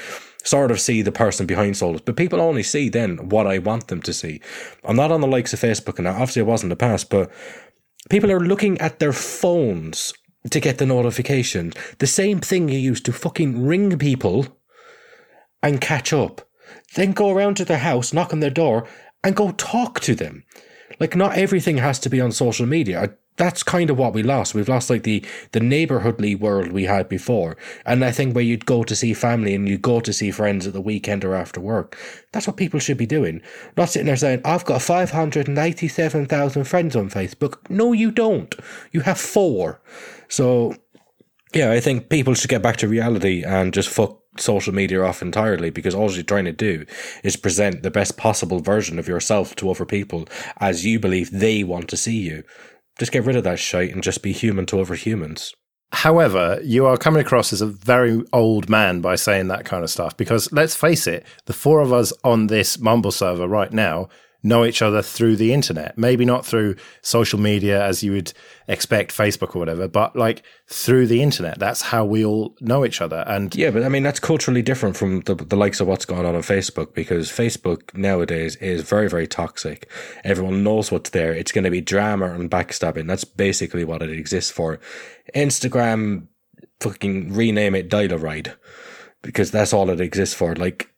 sort 0.44 0.70
of 0.70 0.80
see 0.80 1.02
the 1.02 1.12
person 1.12 1.46
behind 1.46 1.76
Solus. 1.76 2.00
But 2.00 2.16
people 2.16 2.40
only 2.40 2.62
see 2.62 2.88
then 2.88 3.28
what 3.28 3.46
I 3.46 3.58
want 3.58 3.88
them 3.88 4.02
to 4.02 4.12
see. 4.12 4.40
I'm 4.84 4.96
not 4.96 5.12
on 5.12 5.20
the 5.20 5.26
likes 5.26 5.52
of 5.52 5.60
Facebook, 5.60 5.98
and 5.98 6.08
obviously 6.08 6.42
I 6.42 6.46
was 6.46 6.62
in 6.62 6.68
the 6.68 6.76
past, 6.76 7.10
but 7.10 7.30
people 8.10 8.30
are 8.30 8.40
looking 8.40 8.78
at 8.78 8.98
their 8.98 9.12
phones 9.12 10.12
to 10.50 10.60
get 10.60 10.78
the 10.78 10.86
notification. 10.86 11.72
The 11.98 12.06
same 12.06 12.40
thing 12.40 12.68
you 12.68 12.78
used 12.78 13.04
to 13.06 13.12
fucking 13.12 13.64
ring 13.64 13.98
people 13.98 14.46
and 15.62 15.80
catch 15.80 16.12
up. 16.12 16.42
Then 16.94 17.12
go 17.12 17.30
around 17.30 17.56
to 17.56 17.64
their 17.64 17.78
house, 17.78 18.12
knock 18.12 18.32
on 18.32 18.40
their 18.40 18.50
door, 18.50 18.88
and 19.22 19.36
go 19.36 19.52
talk 19.52 20.00
to 20.00 20.14
them. 20.14 20.44
Like, 20.98 21.16
not 21.16 21.36
everything 21.36 21.78
has 21.78 21.98
to 22.00 22.10
be 22.10 22.20
on 22.20 22.32
social 22.32 22.66
media 22.66 23.14
that's 23.36 23.62
kind 23.62 23.90
of 23.90 23.98
what 23.98 24.12
we 24.12 24.22
lost. 24.22 24.54
We've 24.54 24.68
lost 24.68 24.90
like 24.90 25.04
the 25.04 25.24
the 25.52 25.60
neighborhoodly 25.60 26.38
world 26.38 26.72
we 26.72 26.84
had 26.84 27.08
before, 27.08 27.56
and 27.86 28.04
I 28.04 28.10
think 28.10 28.34
where 28.34 28.44
you'd 28.44 28.66
go 28.66 28.84
to 28.84 28.94
see 28.94 29.14
family 29.14 29.54
and 29.54 29.68
you'd 29.68 29.82
go 29.82 30.00
to 30.00 30.12
see 30.12 30.30
friends 30.30 30.66
at 30.66 30.72
the 30.72 30.80
weekend 30.80 31.24
or 31.24 31.34
after 31.34 31.60
work. 31.60 31.96
That's 32.32 32.46
what 32.46 32.56
people 32.56 32.80
should 32.80 32.98
be 32.98 33.06
doing. 33.06 33.40
Not 33.76 33.88
sitting 33.90 34.06
there 34.06 34.16
saying, 34.16 34.42
"I've 34.44 34.64
got 34.64 34.82
five 34.82 35.10
hundred 35.10 35.48
and 35.48 35.58
eighty-seven 35.58 36.26
thousand 36.26 36.64
friends 36.64 36.94
on 36.94 37.08
Facebook." 37.10 37.58
No, 37.70 37.92
you 37.92 38.10
don't. 38.10 38.54
You 38.92 39.00
have 39.00 39.18
four. 39.18 39.80
So, 40.28 40.74
yeah, 41.54 41.72
I 41.72 41.80
think 41.80 42.08
people 42.08 42.34
should 42.34 42.50
get 42.50 42.62
back 42.62 42.76
to 42.78 42.88
reality 42.88 43.44
and 43.44 43.74
just 43.74 43.88
fuck 43.88 44.18
social 44.38 44.72
media 44.72 45.02
off 45.02 45.20
entirely 45.20 45.70
because 45.70 45.94
all 45.94 46.10
you're 46.10 46.22
trying 46.22 46.46
to 46.46 46.52
do 46.52 46.86
is 47.22 47.36
present 47.36 47.82
the 47.82 47.90
best 47.90 48.16
possible 48.16 48.60
version 48.60 48.98
of 48.98 49.06
yourself 49.06 49.54
to 49.56 49.70
other 49.70 49.84
people 49.84 50.26
as 50.58 50.86
you 50.86 50.98
believe 50.98 51.30
they 51.30 51.62
want 51.62 51.88
to 51.88 51.96
see 51.96 52.18
you. 52.18 52.42
Just 53.02 53.10
get 53.10 53.24
rid 53.24 53.34
of 53.34 53.42
that 53.42 53.58
shite 53.58 53.92
and 53.92 54.00
just 54.00 54.22
be 54.22 54.30
human 54.30 54.64
to 54.66 54.80
other 54.80 54.94
humans. 54.94 55.52
However, 55.90 56.60
you 56.62 56.86
are 56.86 56.96
coming 56.96 57.20
across 57.20 57.52
as 57.52 57.60
a 57.60 57.66
very 57.66 58.22
old 58.32 58.68
man 58.68 59.00
by 59.00 59.16
saying 59.16 59.48
that 59.48 59.64
kind 59.64 59.82
of 59.82 59.90
stuff 59.90 60.16
because 60.16 60.52
let's 60.52 60.76
face 60.76 61.08
it, 61.08 61.26
the 61.46 61.52
four 61.52 61.80
of 61.80 61.92
us 61.92 62.12
on 62.22 62.46
this 62.46 62.78
Mumble 62.78 63.10
server 63.10 63.48
right 63.48 63.72
now 63.72 64.08
know 64.42 64.64
each 64.64 64.82
other 64.82 65.02
through 65.02 65.36
the 65.36 65.52
internet. 65.52 65.96
Maybe 65.96 66.24
not 66.24 66.44
through 66.44 66.76
social 67.00 67.38
media 67.38 67.84
as 67.84 68.02
you 68.02 68.12
would 68.12 68.32
expect, 68.68 69.16
Facebook 69.16 69.54
or 69.54 69.60
whatever, 69.60 69.88
but 69.88 70.16
like 70.16 70.42
through 70.66 71.06
the 71.06 71.22
internet. 71.22 71.58
That's 71.58 71.82
how 71.82 72.04
we 72.04 72.24
all 72.24 72.56
know 72.60 72.84
each 72.84 73.00
other. 73.00 73.24
And 73.26 73.54
yeah, 73.54 73.70
but 73.70 73.82
I 73.84 73.88
mean, 73.88 74.02
that's 74.02 74.20
culturally 74.20 74.62
different 74.62 74.96
from 74.96 75.20
the, 75.20 75.34
the 75.34 75.56
likes 75.56 75.80
of 75.80 75.86
what's 75.86 76.04
going 76.04 76.26
on 76.26 76.34
on 76.34 76.42
Facebook 76.42 76.94
because 76.94 77.30
Facebook 77.30 77.94
nowadays 77.94 78.56
is 78.56 78.82
very, 78.82 79.08
very 79.08 79.26
toxic. 79.26 79.88
Everyone 80.24 80.62
knows 80.62 80.90
what's 80.90 81.10
there. 81.10 81.32
It's 81.32 81.52
going 81.52 81.64
to 81.64 81.70
be 81.70 81.80
drama 81.80 82.32
and 82.32 82.50
backstabbing. 82.50 83.06
That's 83.06 83.24
basically 83.24 83.84
what 83.84 84.02
it 84.02 84.10
exists 84.10 84.50
for. 84.50 84.80
Instagram, 85.34 86.26
fucking 86.80 87.32
rename 87.32 87.74
it 87.74 87.88
Dial-A-Ride 87.88 88.54
because 89.22 89.52
that's 89.52 89.72
all 89.72 89.88
it 89.90 90.00
exists 90.00 90.34
for. 90.34 90.56
Like, 90.56 90.91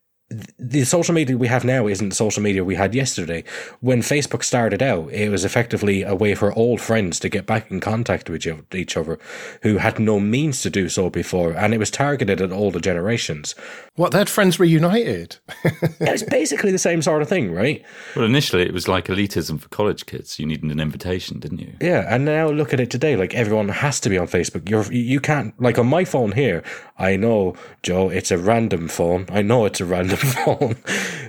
the 0.58 0.84
social 0.84 1.14
media 1.14 1.36
we 1.36 1.48
have 1.48 1.64
now 1.64 1.86
isn't 1.86 2.08
the 2.08 2.14
social 2.14 2.42
media 2.42 2.64
we 2.64 2.74
had 2.74 2.94
yesterday. 2.94 3.44
When 3.80 4.00
Facebook 4.00 4.44
started 4.44 4.82
out, 4.82 5.10
it 5.12 5.28
was 5.28 5.44
effectively 5.44 6.02
a 6.02 6.14
way 6.14 6.34
for 6.34 6.52
old 6.52 6.80
friends 6.80 7.18
to 7.20 7.28
get 7.28 7.46
back 7.46 7.70
in 7.70 7.80
contact 7.80 8.28
with 8.30 8.46
each 8.74 8.96
other 8.96 9.18
who 9.62 9.78
had 9.78 9.98
no 9.98 10.20
means 10.20 10.62
to 10.62 10.70
do 10.70 10.88
so 10.88 11.10
before, 11.10 11.52
and 11.52 11.74
it 11.74 11.78
was 11.78 11.90
targeted 11.90 12.40
at 12.40 12.52
older 12.52 12.80
generations. 12.80 13.54
What, 13.96 14.12
they 14.12 14.18
had 14.18 14.28
friends 14.28 14.58
reunited? 14.58 15.36
it 15.64 16.10
was 16.10 16.22
basically 16.30 16.72
the 16.72 16.78
same 16.78 17.02
sort 17.02 17.22
of 17.22 17.28
thing, 17.28 17.52
right? 17.52 17.84
Well, 18.16 18.24
initially 18.24 18.62
it 18.62 18.72
was 18.72 18.88
like 18.88 19.06
elitism 19.06 19.60
for 19.60 19.68
college 19.68 20.06
kids. 20.06 20.38
You 20.38 20.46
needed 20.46 20.70
an 20.70 20.80
invitation, 20.80 21.38
didn't 21.38 21.60
you? 21.60 21.74
Yeah, 21.80 22.04
and 22.08 22.24
now 22.24 22.48
look 22.48 22.72
at 22.72 22.80
it 22.80 22.90
today. 22.90 23.16
Like 23.16 23.34
everyone 23.34 23.68
has 23.68 24.00
to 24.00 24.08
be 24.08 24.18
on 24.18 24.26
Facebook. 24.26 24.68
You're, 24.68 24.90
you 24.92 25.20
can't, 25.20 25.58
like 25.60 25.78
on 25.78 25.86
my 25.86 26.04
phone 26.04 26.32
here, 26.32 26.62
I 26.98 27.16
know, 27.16 27.54
Joe, 27.82 28.08
it's 28.08 28.30
a 28.30 28.38
random 28.38 28.88
phone. 28.88 29.26
I 29.28 29.42
know 29.42 29.64
it's 29.64 29.80
a 29.80 29.84
random 29.84 30.18
phone, 30.24 30.76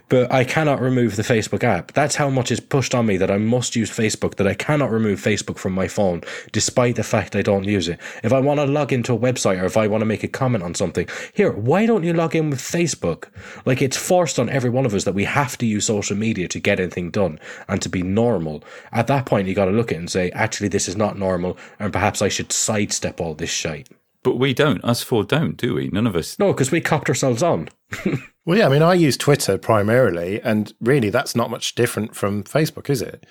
but 0.10 0.32
I 0.32 0.44
cannot 0.44 0.82
remove 0.82 1.16
the 1.16 1.24
Facebook 1.24 1.64
app. 1.64 1.92
That's 1.94 2.16
how 2.16 2.30
much 2.30 2.52
is 2.52 2.60
pushed 2.60 2.96
on 2.96 3.06
me 3.06 3.18
that 3.18 3.32
I 3.32 3.38
must 3.38 3.76
use 3.76 3.92
Facebook, 3.92 4.36
that 4.36 4.48
I 4.48 4.54
cannot 4.54 4.92
remove 4.92 5.20
Facebook 5.20 5.58
from 5.58 5.74
my 5.74 5.88
phone, 5.88 6.22
despite 6.52 6.96
the 6.96 7.04
fact 7.04 7.36
I 7.36 7.42
don't 7.42 7.64
use 7.66 7.88
it. 7.88 8.00
If 8.24 8.34
I 8.34 8.40
want 8.40 8.60
to 8.60 8.66
log 8.66 8.92
into 8.92 9.14
a 9.14 9.18
website 9.18 9.62
or 9.62 9.66
if 9.66 9.78
I 9.78 9.88
want 9.88 10.02
to 10.02 10.06
make 10.06 10.24
a 10.24 10.28
comment 10.28 10.64
on 10.64 10.74
something, 10.74 11.08
here, 11.34 11.52
why 11.52 11.86
don't 11.86 12.04
you 12.04 12.14
log 12.14 12.36
in 12.36 12.50
with 12.50 12.60
Facebook? 12.60 13.26
Like 13.66 13.82
it's 13.82 13.98
forced 13.98 14.40
on 14.40 14.50
every 14.50 14.70
one 14.70 14.86
of 14.86 14.94
us 14.94 15.04
that 15.04 15.16
we 15.16 15.26
have 15.26 15.58
to 15.60 15.66
use 15.66 15.86
social 15.86 16.18
media 16.18 16.48
to 16.48 16.60
get 16.60 16.80
anything 16.80 17.12
done 17.12 17.40
and 17.68 17.82
to 17.82 17.90
be 17.90 18.04
normal. 18.04 18.64
At 18.92 19.08
that 19.08 19.26
point, 19.26 19.48
you 19.48 19.54
got 19.54 19.66
to 19.66 19.72
look 19.72 19.92
at 19.92 19.96
it 19.96 20.00
and 20.00 20.10
say, 20.10 20.32
actually, 20.32 20.70
this 20.70 20.88
is 20.88 20.96
not 20.96 21.18
normal, 21.18 21.58
and 21.80 21.94
perhaps 21.94 22.22
I 22.22 22.30
should 22.30 22.52
sidestep 22.52 23.20
all 23.20 23.34
this 23.34 23.50
shite. 23.50 23.90
But 24.26 24.40
we 24.40 24.56
don't. 24.56 24.84
Us 24.84 25.04
four 25.04 25.24
don't, 25.24 25.56
do 25.56 25.76
we? 25.76 25.90
None 25.90 26.08
of 26.08 26.16
us. 26.16 26.40
No, 26.40 26.52
because 26.52 26.72
we 26.72 26.82
copped 26.82 27.10
ourselves 27.10 27.44
on. 27.44 27.70
well, 28.46 28.58
yeah, 28.58 28.66
I 28.66 28.70
mean, 28.70 28.82
I 28.82 28.96
use 28.96 29.18
Twitter 29.18 29.60
primarily, 29.60 30.42
and 30.42 30.74
really 30.82 31.12
that's 31.12 31.36
not 31.36 31.52
much 31.52 31.76
different 31.76 32.16
from 32.16 32.44
Facebook, 32.44 32.90
is 32.90 33.04
it? 33.04 33.24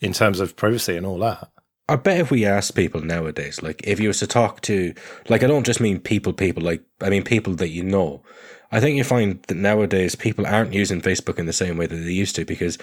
In 0.00 0.12
terms 0.12 0.40
of 0.40 0.54
privacy 0.54 0.94
and 0.94 1.06
all 1.06 1.18
that. 1.20 1.50
I 1.88 1.96
bet 1.96 2.20
if 2.20 2.30
we 2.30 2.44
ask 2.44 2.74
people 2.74 3.00
nowadays, 3.00 3.62
like 3.62 3.80
if 3.84 3.98
you 3.98 4.08
was 4.08 4.18
to 4.18 4.26
talk 4.26 4.60
to, 4.62 4.92
like 5.30 5.42
I 5.42 5.46
don't 5.46 5.64
just 5.64 5.80
mean 5.80 5.98
people, 5.98 6.34
people, 6.34 6.62
like 6.62 6.82
I 7.00 7.08
mean 7.08 7.24
people 7.24 7.54
that 7.54 7.70
you 7.70 7.82
know. 7.82 8.22
I 8.70 8.78
think 8.78 8.98
you 8.98 9.04
find 9.04 9.42
that 9.44 9.56
nowadays 9.56 10.14
people 10.14 10.46
aren't 10.46 10.74
using 10.74 11.00
Facebook 11.00 11.38
in 11.38 11.46
the 11.46 11.52
same 11.54 11.78
way 11.78 11.86
that 11.86 11.96
they 11.96 12.12
used 12.12 12.36
to 12.36 12.44
because 12.44 12.76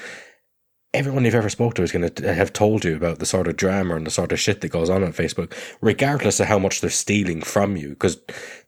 everyone 0.94 1.24
you've 1.24 1.36
ever 1.36 1.50
spoke 1.50 1.76
to 1.76 1.84
is 1.84 1.92
going 1.92 2.10
to 2.10 2.34
have 2.34 2.52
told 2.52 2.84
you 2.84 2.96
about 2.96 3.20
the 3.20 3.26
sort 3.26 3.48
of 3.48 3.56
drama 3.56 3.96
and 3.96 4.08
the 4.08 4.12
sort 4.12 4.32
of 4.32 4.40
shit 4.40 4.62
that 4.62 4.70
goes 4.70 4.90
on 4.90 5.04
on 5.04 5.14
Facebook, 5.14 5.54
regardless 5.82 6.40
of 6.40 6.48
how 6.48 6.58
much 6.58 6.82
they're 6.82 6.90
stealing 6.90 7.42
from 7.42 7.78
you, 7.78 7.90
because 7.90 8.20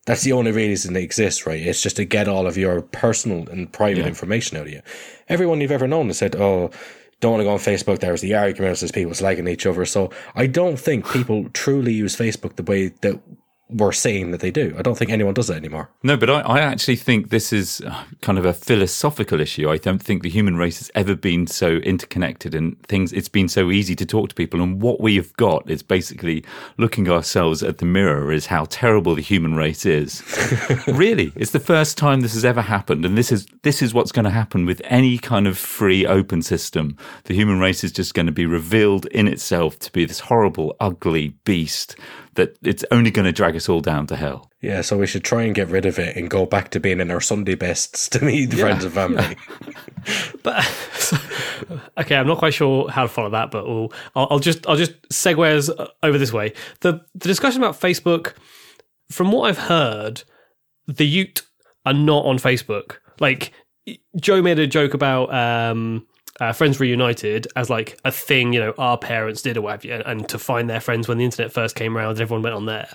that's 0.05 0.23
the 0.23 0.33
only 0.33 0.51
reason 0.51 0.93
they 0.93 1.03
exist, 1.03 1.45
right? 1.45 1.61
It's 1.61 1.81
just 1.81 1.95
to 1.95 2.05
get 2.05 2.27
all 2.27 2.45
of 2.45 2.57
your 2.57 2.81
personal 2.81 3.49
and 3.49 3.71
private 3.71 4.01
yeah. 4.01 4.07
information 4.07 4.57
out 4.57 4.67
of 4.67 4.73
you. 4.73 4.81
Everyone 5.29 5.61
you've 5.61 5.71
ever 5.71 5.87
known 5.87 6.07
has 6.07 6.17
said, 6.17 6.35
"Oh." 6.35 6.71
Don't 7.19 7.33
want 7.33 7.41
to 7.41 7.45
go 7.45 7.51
on 7.51 7.59
Facebook. 7.59 7.99
There's 7.99 8.21
the 8.21 8.33
arguments, 8.33 8.79
there's 8.79 8.91
people 8.91 9.11
slagging 9.11 9.47
each 9.47 9.67
other. 9.67 9.85
So 9.85 10.09
I 10.33 10.47
don't 10.47 10.79
think 10.79 11.07
people 11.07 11.49
truly 11.49 11.93
use 11.93 12.15
Facebook 12.15 12.55
the 12.55 12.63
way 12.63 12.87
that 13.01 13.21
were 13.71 13.91
saying 13.91 14.31
that 14.31 14.41
they 14.41 14.51
do. 14.51 14.75
I 14.77 14.81
don't 14.81 14.97
think 14.97 15.11
anyone 15.11 15.33
does 15.33 15.47
that 15.47 15.57
anymore. 15.57 15.89
No, 16.03 16.17
but 16.17 16.29
I, 16.29 16.41
I, 16.41 16.59
actually 16.59 16.95
think 16.95 17.29
this 17.29 17.53
is 17.53 17.81
uh, 17.81 18.03
kind 18.21 18.37
of 18.37 18.45
a 18.45 18.53
philosophical 18.53 19.39
issue. 19.39 19.69
I 19.69 19.77
don't 19.77 20.01
think 20.01 20.23
the 20.23 20.29
human 20.29 20.57
race 20.57 20.77
has 20.79 20.91
ever 20.95 21.15
been 21.15 21.47
so 21.47 21.77
interconnected 21.77 22.53
and 22.53 22.81
things, 22.83 23.13
it's 23.13 23.29
been 23.29 23.47
so 23.47 23.71
easy 23.71 23.95
to 23.95 24.05
talk 24.05 24.29
to 24.29 24.35
people. 24.35 24.61
And 24.61 24.81
what 24.81 24.99
we 24.99 25.15
have 25.15 25.33
got 25.37 25.69
is 25.69 25.81
basically 25.83 26.43
looking 26.77 27.09
ourselves 27.09 27.63
at 27.63 27.77
the 27.77 27.85
mirror 27.85 28.31
is 28.31 28.47
how 28.47 28.65
terrible 28.69 29.15
the 29.15 29.21
human 29.21 29.55
race 29.55 29.85
is. 29.85 30.21
really, 30.87 31.31
it's 31.35 31.51
the 31.51 31.59
first 31.59 31.97
time 31.97 32.21
this 32.21 32.33
has 32.33 32.45
ever 32.45 32.61
happened. 32.61 33.05
And 33.05 33.17
this 33.17 33.31
is, 33.31 33.47
this 33.63 33.81
is 33.81 33.93
what's 33.93 34.11
going 34.11 34.25
to 34.25 34.31
happen 34.31 34.65
with 34.65 34.81
any 34.85 35.17
kind 35.17 35.47
of 35.47 35.57
free 35.57 36.05
open 36.05 36.41
system. 36.41 36.97
The 37.23 37.35
human 37.35 37.59
race 37.59 37.83
is 37.83 37.91
just 37.91 38.13
going 38.13 38.25
to 38.27 38.31
be 38.31 38.45
revealed 38.45 39.05
in 39.07 39.27
itself 39.27 39.79
to 39.79 39.91
be 39.91 40.05
this 40.05 40.19
horrible, 40.19 40.75
ugly 40.79 41.29
beast 41.45 41.95
that 42.35 42.57
it's 42.61 42.85
only 42.91 43.11
going 43.11 43.25
to 43.25 43.31
drag 43.31 43.55
us 43.55 43.67
all 43.67 43.81
down 43.81 44.07
to 44.07 44.15
hell. 44.15 44.49
Yeah, 44.61 44.81
so 44.81 44.97
we 44.97 45.07
should 45.07 45.23
try 45.23 45.43
and 45.43 45.53
get 45.53 45.67
rid 45.67 45.85
of 45.85 45.99
it 45.99 46.15
and 46.15 46.29
go 46.29 46.45
back 46.45 46.69
to 46.71 46.79
being 46.79 46.99
in 46.99 47.11
our 47.11 47.19
Sunday 47.19 47.55
bests 47.55 48.07
to 48.09 48.23
meet 48.23 48.53
friends 48.53 48.83
and 48.83 48.93
family. 48.93 49.37
But 50.41 50.65
okay, 51.99 52.15
I'm 52.15 52.25
not 52.25 52.39
quite 52.39 52.55
sure 52.55 52.89
how 52.89 53.03
to 53.03 53.07
follow 53.07 53.29
that, 53.29 53.51
but 53.51 53.67
we'll, 53.67 53.93
I'll, 54.15 54.27
I'll 54.31 54.39
just 54.39 54.67
I'll 54.67 54.75
just 54.75 54.99
segue 55.09 55.55
us 55.55 55.69
over 56.01 56.17
this 56.17 56.33
way. 56.33 56.53
The 56.79 57.01
the 57.13 57.27
discussion 57.27 57.61
about 57.61 57.79
Facebook, 57.79 58.33
from 59.11 59.31
what 59.31 59.47
I've 59.47 59.59
heard, 59.59 60.23
the 60.87 61.05
Ute 61.05 61.43
are 61.85 61.93
not 61.93 62.25
on 62.25 62.37
Facebook. 62.37 62.95
Like 63.19 63.53
Joe 64.19 64.41
made 64.41 64.57
a 64.57 64.65
joke 64.65 64.95
about 64.95 65.31
um, 65.31 66.07
uh, 66.41 66.51
Friends 66.51 66.79
Reunited 66.79 67.47
as 67.55 67.69
like 67.69 67.99
a 68.03 68.11
thing, 68.11 68.51
you 68.51 68.59
know, 68.59 68.73
our 68.79 68.97
parents 68.97 69.43
did 69.43 69.57
or 69.57 69.61
whatever, 69.61 69.93
and, 69.93 70.03
and 70.07 70.29
to 70.29 70.39
find 70.39 70.67
their 70.67 70.81
friends 70.81 71.07
when 71.07 71.19
the 71.19 71.23
internet 71.23 71.53
first 71.53 71.75
came 71.75 71.95
around, 71.95 72.13
and 72.13 72.21
everyone 72.21 72.41
went 72.41 72.55
on 72.55 72.65
there. 72.65 72.89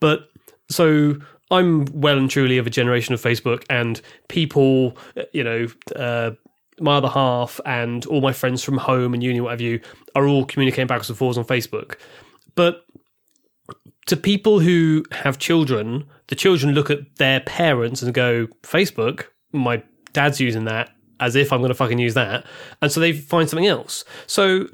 But 0.00 0.28
so 0.68 1.14
I'm 1.52 1.84
well 1.92 2.18
and 2.18 2.28
truly 2.28 2.58
of 2.58 2.66
a 2.66 2.70
generation 2.70 3.14
of 3.14 3.22
Facebook, 3.22 3.64
and 3.70 4.00
people, 4.26 4.98
you 5.32 5.44
know, 5.44 5.68
uh, 5.94 6.32
my 6.80 6.96
other 6.96 7.08
half 7.08 7.60
and 7.64 8.04
all 8.06 8.20
my 8.20 8.32
friends 8.32 8.64
from 8.64 8.76
home 8.76 9.14
and 9.14 9.22
uni, 9.22 9.40
whatever 9.40 9.62
you, 9.62 9.80
are 10.16 10.26
all 10.26 10.44
communicating 10.44 10.88
backwards 10.88 11.08
and 11.08 11.16
forwards 11.16 11.38
on 11.38 11.44
Facebook. 11.44 11.94
But 12.56 12.84
to 14.06 14.16
people 14.16 14.58
who 14.58 15.04
have 15.12 15.38
children, 15.38 16.04
the 16.26 16.34
children 16.34 16.74
look 16.74 16.90
at 16.90 16.98
their 17.16 17.40
parents 17.40 18.02
and 18.02 18.12
go, 18.12 18.48
Facebook, 18.62 19.26
my 19.52 19.84
dad's 20.12 20.40
using 20.40 20.64
that 20.64 20.90
as 21.20 21.36
if 21.36 21.52
I'm 21.52 21.60
going 21.60 21.70
to 21.70 21.74
fucking 21.74 21.98
use 21.98 22.14
that. 22.14 22.46
And 22.80 22.90
so 22.90 23.00
they 23.00 23.12
find 23.12 23.48
something 23.48 23.66
else. 23.66 24.04
So 24.26 24.68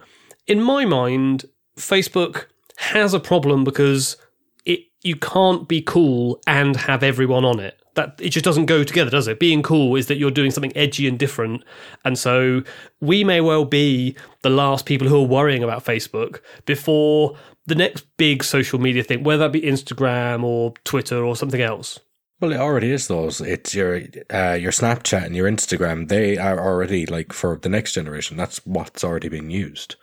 in 0.46 0.60
my 0.60 0.84
mind, 0.84 1.46
Facebook 1.76 2.46
has 2.76 3.14
a 3.14 3.20
problem 3.20 3.64
because 3.64 4.16
it 4.64 4.80
you 5.02 5.16
can't 5.16 5.68
be 5.68 5.82
cool 5.82 6.40
and 6.46 6.76
have 6.76 7.02
everyone 7.02 7.44
on 7.44 7.60
it. 7.60 7.78
That 7.94 8.18
it 8.20 8.30
just 8.30 8.44
doesn't 8.44 8.66
go 8.66 8.82
together, 8.82 9.10
does 9.10 9.28
it? 9.28 9.38
Being 9.38 9.62
cool 9.62 9.94
is 9.94 10.08
that 10.08 10.16
you're 10.16 10.32
doing 10.32 10.50
something 10.50 10.76
edgy 10.76 11.06
and 11.06 11.16
different. 11.16 11.62
And 12.04 12.18
so 12.18 12.62
we 13.00 13.22
may 13.22 13.40
well 13.40 13.64
be 13.64 14.16
the 14.42 14.50
last 14.50 14.84
people 14.84 15.06
who 15.06 15.22
are 15.22 15.26
worrying 15.26 15.62
about 15.62 15.84
Facebook 15.84 16.40
before 16.66 17.36
the 17.66 17.76
next 17.76 18.04
big 18.16 18.42
social 18.42 18.80
media 18.80 19.04
thing, 19.04 19.22
whether 19.22 19.44
that 19.44 19.52
be 19.52 19.60
Instagram 19.60 20.42
or 20.42 20.74
Twitter 20.84 21.24
or 21.24 21.36
something 21.36 21.60
else. 21.60 22.00
Well, 22.40 22.52
it 22.52 22.60
already 22.60 22.90
is 22.90 23.06
those. 23.08 23.40
It's 23.40 23.74
your 23.74 23.96
uh, 24.32 24.58
your 24.60 24.72
Snapchat 24.72 25.24
and 25.24 25.36
your 25.36 25.48
Instagram. 25.48 26.08
They 26.08 26.36
are 26.36 26.58
already 26.60 27.06
like 27.06 27.32
for 27.32 27.56
the 27.56 27.68
next 27.68 27.92
generation. 27.92 28.36
That's 28.36 28.58
what's 28.66 29.04
already 29.04 29.28
being 29.28 29.50
used, 29.50 29.96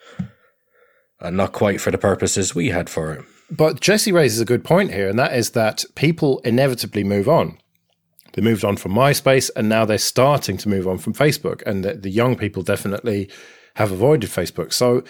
and 1.20 1.38
not 1.38 1.52
quite 1.52 1.82
for 1.82 1.92
the 1.92 1.98
purposes 1.98 2.56
we 2.56 2.70
had 2.70 2.90
for 2.90 3.14
it. 3.14 3.26
But 3.52 3.82
Jesse 3.82 4.14
raises 4.14 4.40
a 4.40 4.46
good 4.46 4.64
point 4.64 4.94
here, 4.94 5.10
and 5.10 5.20
that 5.20 5.36
is 5.36 5.52
that 5.52 5.84
people 5.96 6.40
inevitably 6.40 7.04
move 7.04 7.28
on. 7.28 7.58
They 8.34 8.42
moved 8.42 8.64
on 8.64 8.78
from 8.78 8.94
MySpace, 8.94 9.50
and 9.56 9.68
now 9.68 9.84
they're 9.84 9.98
starting 9.98 10.56
to 10.58 10.70
move 10.70 10.88
on 10.88 10.98
from 10.98 11.14
Facebook. 11.14 11.62
And 11.66 11.84
the, 11.84 11.96
the 11.96 12.10
young 12.10 12.38
people 12.38 12.64
definitely 12.64 13.30
have 13.76 13.92
avoided 13.92 14.30
Facebook. 14.30 14.72
So, 14.72 15.04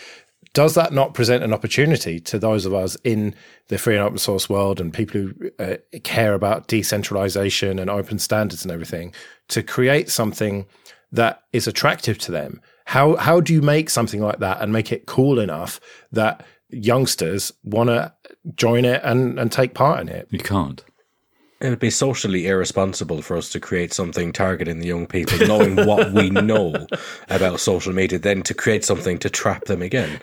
does 0.53 0.75
that 0.75 0.91
not 0.91 1.13
present 1.13 1.43
an 1.43 1.53
opportunity 1.53 2.19
to 2.19 2.37
those 2.37 2.65
of 2.65 2.73
us 2.73 2.97
in 3.03 3.33
the 3.69 3.77
free 3.77 3.95
and 3.95 4.03
open 4.03 4.17
source 4.17 4.49
world 4.49 4.81
and 4.81 4.93
people 4.93 5.21
who 5.21 5.33
uh, 5.59 5.77
care 6.03 6.33
about 6.33 6.67
decentralization 6.67 7.79
and 7.79 7.89
open 7.89 8.19
standards 8.19 8.63
and 8.63 8.71
everything 8.71 9.13
to 9.47 9.63
create 9.63 10.09
something 10.09 10.65
that 11.11 11.43
is 11.53 11.67
attractive 11.67 12.17
to 12.17 12.31
them? 12.31 12.61
How 12.85 13.15
how 13.15 13.39
do 13.39 13.53
you 13.53 13.61
make 13.61 13.89
something 13.89 14.21
like 14.21 14.39
that 14.39 14.61
and 14.61 14.73
make 14.73 14.91
it 14.91 15.05
cool 15.05 15.39
enough 15.39 15.79
that 16.11 16.45
youngsters 16.69 17.53
want 17.63 17.89
to 17.89 18.13
join 18.55 18.83
it 18.85 19.01
and, 19.03 19.39
and 19.39 19.51
take 19.51 19.73
part 19.73 20.01
in 20.01 20.09
it? 20.09 20.27
You 20.31 20.39
can't. 20.39 20.83
It 21.61 21.69
would 21.69 21.79
be 21.79 21.91
socially 21.91 22.47
irresponsible 22.47 23.21
for 23.21 23.37
us 23.37 23.49
to 23.51 23.59
create 23.59 23.93
something 23.93 24.33
targeting 24.33 24.79
the 24.79 24.87
young 24.87 25.05
people, 25.05 25.37
knowing 25.47 25.75
what 25.75 26.11
we 26.11 26.29
know 26.31 26.87
about 27.29 27.59
social 27.59 27.93
media, 27.93 28.17
then 28.17 28.41
to 28.43 28.55
create 28.55 28.83
something 28.83 29.19
to 29.19 29.29
trap 29.29 29.65
them 29.65 29.83
again. 29.83 30.19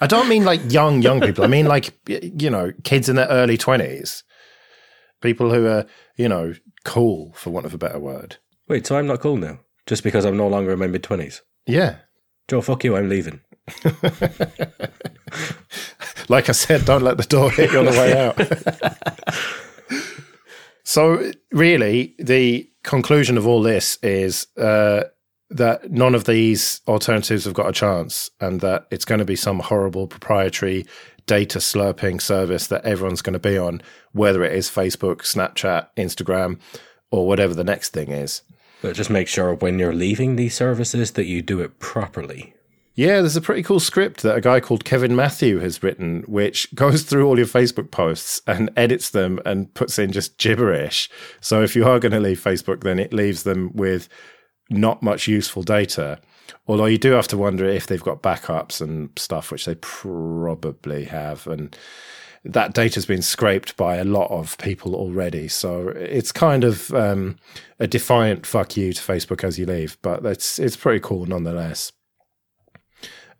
I 0.00 0.06
don't 0.06 0.28
mean 0.28 0.44
like 0.44 0.72
young, 0.72 1.02
young 1.02 1.20
people. 1.20 1.44
I 1.44 1.46
mean 1.46 1.66
like, 1.66 1.92
you 2.08 2.50
know, 2.50 2.72
kids 2.84 3.08
in 3.08 3.16
their 3.16 3.28
early 3.28 3.56
20s. 3.56 4.22
People 5.22 5.52
who 5.52 5.66
are, 5.66 5.86
you 6.16 6.28
know, 6.28 6.54
cool, 6.84 7.32
for 7.34 7.50
want 7.50 7.66
of 7.66 7.74
a 7.74 7.78
better 7.78 7.98
word. 7.98 8.36
Wait, 8.68 8.86
so 8.86 8.96
I'm 8.96 9.06
not 9.06 9.20
cool 9.20 9.36
now? 9.36 9.60
Just 9.86 10.02
because 10.02 10.24
I'm 10.24 10.36
no 10.36 10.48
longer 10.48 10.72
in 10.72 10.78
my 10.78 10.86
mid 10.86 11.02
20s? 11.02 11.40
Yeah. 11.66 11.96
Joe, 12.48 12.60
fuck 12.60 12.84
you, 12.84 12.96
I'm 12.96 13.08
leaving. 13.08 13.40
like 16.28 16.48
I 16.48 16.52
said, 16.52 16.84
don't 16.84 17.02
let 17.02 17.16
the 17.16 17.26
door 17.28 17.50
hit 17.50 17.72
you 17.72 17.78
on 17.78 17.86
the 17.86 17.90
way 17.92 18.16
out. 18.16 18.38
so, 20.84 21.32
really, 21.50 22.14
the 22.18 22.70
conclusion 22.84 23.36
of 23.36 23.46
all 23.46 23.62
this 23.62 23.98
is 24.02 24.46
uh, 24.56 25.04
that 25.50 25.90
none 25.90 26.14
of 26.14 26.24
these 26.24 26.80
alternatives 26.88 27.44
have 27.44 27.54
got 27.54 27.68
a 27.68 27.72
chance, 27.72 28.30
and 28.40 28.60
that 28.60 28.86
it's 28.90 29.04
going 29.04 29.18
to 29.20 29.24
be 29.24 29.36
some 29.36 29.60
horrible 29.60 30.06
proprietary 30.06 30.86
data 31.26 31.58
slurping 31.58 32.20
service 32.20 32.68
that 32.68 32.84
everyone's 32.84 33.22
going 33.22 33.32
to 33.32 33.38
be 33.38 33.58
on, 33.58 33.82
whether 34.12 34.42
it 34.44 34.52
is 34.52 34.70
Facebook, 34.70 35.18
Snapchat, 35.18 35.88
Instagram, 35.96 36.58
or 37.10 37.26
whatever 37.26 37.54
the 37.54 37.64
next 37.64 37.90
thing 37.90 38.10
is. 38.10 38.42
But 38.82 38.94
just 38.94 39.10
make 39.10 39.28
sure 39.28 39.54
when 39.54 39.78
you're 39.78 39.94
leaving 39.94 40.36
these 40.36 40.54
services 40.54 41.12
that 41.12 41.26
you 41.26 41.42
do 41.42 41.60
it 41.60 41.78
properly. 41.78 42.54
Yeah, 42.94 43.20
there's 43.20 43.36
a 43.36 43.42
pretty 43.42 43.62
cool 43.62 43.78
script 43.78 44.22
that 44.22 44.36
a 44.36 44.40
guy 44.40 44.58
called 44.58 44.86
Kevin 44.86 45.14
Matthew 45.14 45.58
has 45.58 45.82
written, 45.82 46.24
which 46.26 46.66
goes 46.74 47.02
through 47.02 47.26
all 47.26 47.36
your 47.36 47.46
Facebook 47.46 47.90
posts 47.90 48.40
and 48.46 48.70
edits 48.76 49.10
them 49.10 49.38
and 49.44 49.72
puts 49.74 49.98
in 49.98 50.12
just 50.12 50.38
gibberish. 50.38 51.10
So 51.40 51.62
if 51.62 51.76
you 51.76 51.86
are 51.86 52.00
going 52.00 52.12
to 52.12 52.20
leave 52.20 52.42
Facebook, 52.42 52.82
then 52.82 52.98
it 52.98 53.12
leaves 53.12 53.42
them 53.42 53.70
with 53.74 54.08
not 54.70 55.02
much 55.02 55.28
useful 55.28 55.62
data. 55.62 56.18
Although 56.66 56.86
you 56.86 56.98
do 56.98 57.12
have 57.12 57.28
to 57.28 57.38
wonder 57.38 57.66
if 57.66 57.86
they've 57.86 58.02
got 58.02 58.22
backups 58.22 58.80
and 58.80 59.10
stuff, 59.16 59.50
which 59.50 59.64
they 59.64 59.76
probably 59.76 61.04
have. 61.04 61.46
And 61.46 61.76
that 62.44 62.74
data's 62.74 63.06
been 63.06 63.22
scraped 63.22 63.76
by 63.76 63.96
a 63.96 64.04
lot 64.04 64.30
of 64.30 64.56
people 64.58 64.94
already. 64.94 65.48
So 65.48 65.88
it's 65.88 66.32
kind 66.32 66.64
of 66.64 66.92
um, 66.94 67.36
a 67.78 67.86
defiant 67.86 68.46
fuck 68.46 68.76
you 68.76 68.92
to 68.92 69.02
Facebook 69.02 69.44
as 69.44 69.58
you 69.58 69.66
leave, 69.66 69.98
but 70.02 70.24
it's, 70.24 70.58
it's 70.58 70.76
pretty 70.76 71.00
cool 71.00 71.26
nonetheless. 71.26 71.92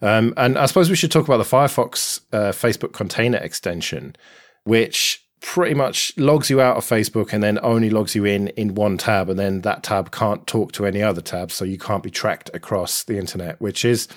Um, 0.03 0.35
and 0.37 0.59
I 0.59 0.67
suppose 0.67 0.91
we 0.91 0.97
should 0.97 1.11
talk 1.11 1.27
about 1.27 1.39
the 1.39 1.45
Firefox 1.45 2.21
uh, 2.33 2.53
Facebook 2.53 2.93
container 2.93 3.39
extension, 3.39 4.15
which 4.65 5.26
pretty 5.47 5.75
much 5.75 6.13
logs 6.19 6.51
you 6.51 6.61
out 6.61 6.77
of 6.77 6.85
Facebook 6.85 7.33
and 7.33 7.41
then 7.41 7.57
only 7.63 7.89
logs 7.89 8.17
you 8.17 8.25
in 8.25 8.49
in 8.49 8.75
one 8.75 8.99
tab, 8.99 9.31
and 9.31 9.39
then 9.39 9.61
that 9.61 9.85
tab 9.85 10.11
can't 10.11 10.45
talk 10.49 10.73
to 10.73 10.85
any 10.85 11.01
other 11.01 11.21
tabs, 11.21 11.55
so 11.55 11.65
you 11.65 11.79
can't 11.79 12.03
be 12.03 12.11
tracked 12.11 12.51
across 12.53 13.05
the 13.05 13.17
internet, 13.17 13.61
which 13.61 13.85
is 13.85 14.09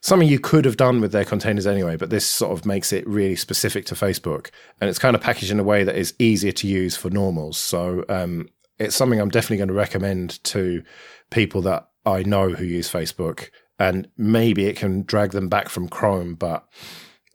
something 0.00 0.28
you 0.28 0.38
could 0.38 0.64
have 0.64 0.76
done 0.76 1.00
with 1.00 1.10
their 1.10 1.24
containers 1.24 1.66
anyway. 1.66 1.96
But 1.96 2.10
this 2.10 2.24
sort 2.24 2.52
of 2.52 2.64
makes 2.64 2.92
it 2.92 3.04
really 3.04 3.34
specific 3.34 3.84
to 3.86 3.96
Facebook, 3.96 4.50
and 4.80 4.88
it's 4.88 4.98
kind 5.00 5.16
of 5.16 5.20
packaged 5.20 5.50
in 5.50 5.58
a 5.58 5.64
way 5.64 5.82
that 5.82 5.96
is 5.96 6.14
easier 6.20 6.52
to 6.52 6.68
use 6.68 6.96
for 6.96 7.10
normals. 7.10 7.58
So 7.58 8.04
um, 8.08 8.48
it's 8.78 8.94
something 8.94 9.20
I'm 9.20 9.28
definitely 9.28 9.56
going 9.56 9.68
to 9.68 9.74
recommend 9.74 10.42
to 10.44 10.84
people 11.30 11.62
that 11.62 11.88
I 12.06 12.22
know 12.22 12.50
who 12.50 12.64
use 12.64 12.90
Facebook 12.90 13.50
and 13.80 14.08
maybe 14.16 14.66
it 14.66 14.76
can 14.76 15.02
drag 15.02 15.30
them 15.32 15.48
back 15.48 15.68
from 15.68 15.88
Chrome, 15.88 16.34
but 16.34 16.68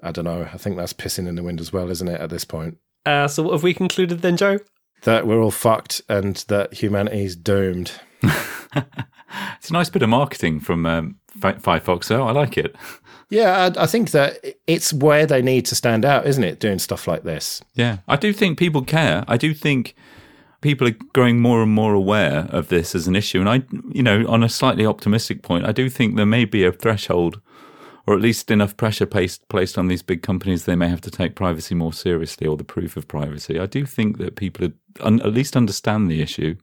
I 0.04 0.12
don't 0.12 0.26
know. 0.26 0.48
I 0.54 0.58
think 0.58 0.78
that's 0.78 0.94
pissing 0.94 1.28
in 1.28 1.36
the 1.36 1.44
wind 1.44 1.60
as 1.60 1.74
well, 1.74 1.90
isn't 1.90 2.08
it, 2.08 2.22
at 2.22 2.30
this 2.30 2.46
point? 2.46 2.78
Uh, 3.06 3.28
so, 3.28 3.44
what 3.44 3.52
have 3.54 3.64
we 3.64 3.74
concluded 3.74 4.22
then, 4.22 4.38
Joe? 4.38 4.60
That 5.04 5.28
we're 5.28 5.42
all 5.42 5.52
fucked 5.52 6.02
and 6.10 6.38
that 6.48 6.74
humanity's 6.74 7.36
doomed. 7.36 7.92
it's 8.24 9.70
a 9.70 9.74
nice 9.74 9.90
bit 9.90 10.02
of 10.02 10.10
marketing 10.10 10.60
from 10.60 10.86
um, 10.86 11.20
Firefox, 11.40 12.08
though. 12.08 12.28
I 12.28 12.32
like 12.32 12.58
it. 12.58 12.76
Yeah, 13.28 13.72
I, 13.76 13.84
I, 13.84 13.86
think 13.88 14.12
that 14.12 14.38
it's 14.68 14.94
where 14.94 15.26
they 15.26 15.42
need 15.42 15.66
to 15.66 15.76
stand 15.76 16.06
out, 16.06 16.28
isn't 16.28 16.44
it? 16.44 16.60
Doing 16.60 16.78
stuff 16.78 17.08
like 17.08 17.24
this. 17.24 17.60
Yeah, 17.74 17.98
I 18.08 18.18
do 18.18 18.32
think 18.32 18.60
people 18.60 18.84
care. 18.84 19.26
I 19.28 19.36
do 19.36 19.56
think 19.56 19.96
people 20.62 20.88
are 20.88 20.96
growing 21.14 21.40
more 21.40 21.64
and 21.64 21.72
more 21.72 21.96
aware 21.96 22.48
of 22.50 22.68
this 22.68 22.94
as 22.94 23.08
an 23.08 23.16
issue. 23.16 23.40
And 23.40 23.50
I, 23.50 23.64
you 23.92 24.04
know, 24.04 24.28
on 24.28 24.44
a 24.44 24.50
slightly 24.50 24.86
optimistic 24.86 25.42
point, 25.42 25.66
I 25.66 25.72
do 25.72 25.90
think 25.90 26.16
there 26.16 26.26
may 26.26 26.46
be 26.46 26.64
a 26.64 26.72
threshold 26.72 27.42
or 28.08 28.14
at 28.14 28.22
least 28.22 28.52
enough 28.52 28.78
pressure 28.78 29.06
placed, 29.06 29.48
placed 29.50 29.78
on 29.78 29.88
these 29.88 30.04
big 30.04 30.22
companies 30.22 30.66
they 30.66 30.76
may 30.76 30.88
have 30.88 31.02
to 31.02 31.12
take 31.12 31.36
privacy 31.36 31.76
more 31.76 31.94
seriously 31.94 32.48
or 32.48 32.58
the 32.58 32.64
proof 32.64 32.98
of 32.98 33.08
privacy. 33.08 33.60
I 33.60 33.66
do 33.66 33.86
think 33.86 34.18
that 34.18 34.36
people 34.36 34.70
un, 35.02 35.22
at 35.22 35.34
least 35.34 35.56
understand 35.56 36.10
the 36.10 36.22
issue. 36.22 36.56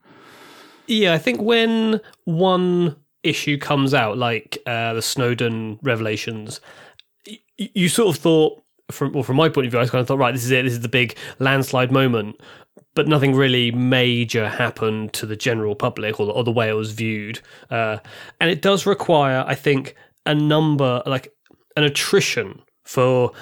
Yeah, 0.87 1.15
I 1.15 1.19
think 1.19 1.41
when 1.41 2.01
one 2.25 2.97
issue 3.23 3.59
comes 3.59 3.95
out, 3.95 4.19
like 4.19 4.59
uh, 4.67 4.95
the 4.95 5.03
Snowden 5.03 5.79
revelations, 5.83 6.61
you, 7.25 7.39
you 7.75 7.89
sort 7.89 8.15
of 8.15 8.23
thought, 8.23 8.63
from 8.91 9.13
well, 9.13 9.23
from 9.23 9.37
my 9.37 9.49
point 9.49 9.67
of 9.67 9.71
view, 9.73 9.81
I 9.81 9.87
kind 9.87 10.01
of 10.03 10.09
thought, 10.09 10.19
right, 10.19 10.33
this 10.33 10.45
is 10.45 10.51
it. 10.51 10.65
This 10.65 10.75
is 10.75 10.81
the 10.81 10.89
big 10.89 11.17
landslide 11.39 11.93
moment 11.93 12.41
but 12.95 13.09
nothing 13.09 13.35
really 13.35 13.71
major 13.71 14.49
happened 14.49 15.13
to 15.15 15.27
the 15.27 15.37
general 15.37 15.75
public 15.75 16.21
or, 16.21 16.31
or 16.31 16.45
the 16.45 16.53
way 16.53 16.69
it 16.69 16.75
was 16.75 16.93
viewed. 16.93 17.41
Uh, 17.71 17.99
and 18.41 18.51
it 18.51 18.61
does 18.61 18.87
require, 18.87 19.45
I 19.47 19.55
think, 19.55 19.95
a 20.27 20.35
number, 20.35 21.03
like 21.07 21.32
an 21.77 21.85
attrition 21.85 22.63
for 22.85 23.33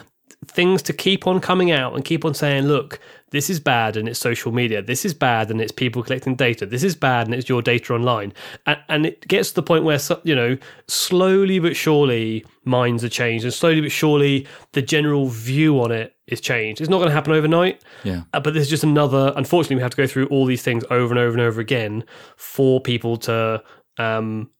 things 0.46 0.80
to 0.82 0.92
keep 0.92 1.26
on 1.26 1.40
coming 1.40 1.70
out 1.70 1.94
and 1.94 2.04
keep 2.04 2.24
on 2.24 2.32
saying, 2.32 2.64
look, 2.64 2.98
this 3.30 3.50
is 3.50 3.60
bad 3.60 3.96
and 3.96 4.08
it's 4.08 4.18
social 4.18 4.52
media. 4.52 4.82
This 4.82 5.04
is 5.04 5.12
bad 5.12 5.50
and 5.50 5.60
it's 5.60 5.70
people 5.70 6.02
collecting 6.02 6.34
data. 6.34 6.66
This 6.66 6.82
is 6.82 6.96
bad 6.96 7.26
and 7.26 7.34
it's 7.34 7.48
your 7.48 7.62
data 7.62 7.92
online. 7.92 8.32
And, 8.66 8.78
and 8.88 9.06
it 9.06 9.28
gets 9.28 9.50
to 9.50 9.56
the 9.56 9.62
point 9.62 9.84
where, 9.84 9.98
you 10.24 10.34
know, 10.34 10.56
slowly 10.88 11.58
but 11.58 11.76
surely 11.76 12.44
minds 12.64 13.04
are 13.04 13.08
changed 13.08 13.44
and 13.44 13.52
slowly 13.52 13.82
but 13.82 13.92
surely 13.92 14.46
the 14.72 14.82
general 14.82 15.28
view 15.28 15.80
on 15.80 15.92
it 15.92 16.16
is 16.26 16.40
changed. 16.40 16.80
It's 16.80 16.90
not 16.90 16.98
going 16.98 17.08
to 17.08 17.14
happen 17.14 17.32
overnight. 17.32 17.82
Yeah. 18.02 18.22
Uh, 18.32 18.40
but 18.40 18.54
this 18.54 18.62
is 18.62 18.70
just 18.70 18.84
another, 18.84 19.32
unfortunately, 19.36 19.76
we 19.76 19.82
have 19.82 19.92
to 19.92 19.96
go 19.96 20.06
through 20.06 20.26
all 20.26 20.46
these 20.46 20.62
things 20.62 20.84
over 20.90 21.12
and 21.12 21.18
over 21.18 21.32
and 21.32 21.42
over 21.42 21.60
again 21.60 22.04
for 22.36 22.80
people 22.80 23.16
to, 23.18 23.62
um, 23.98 24.50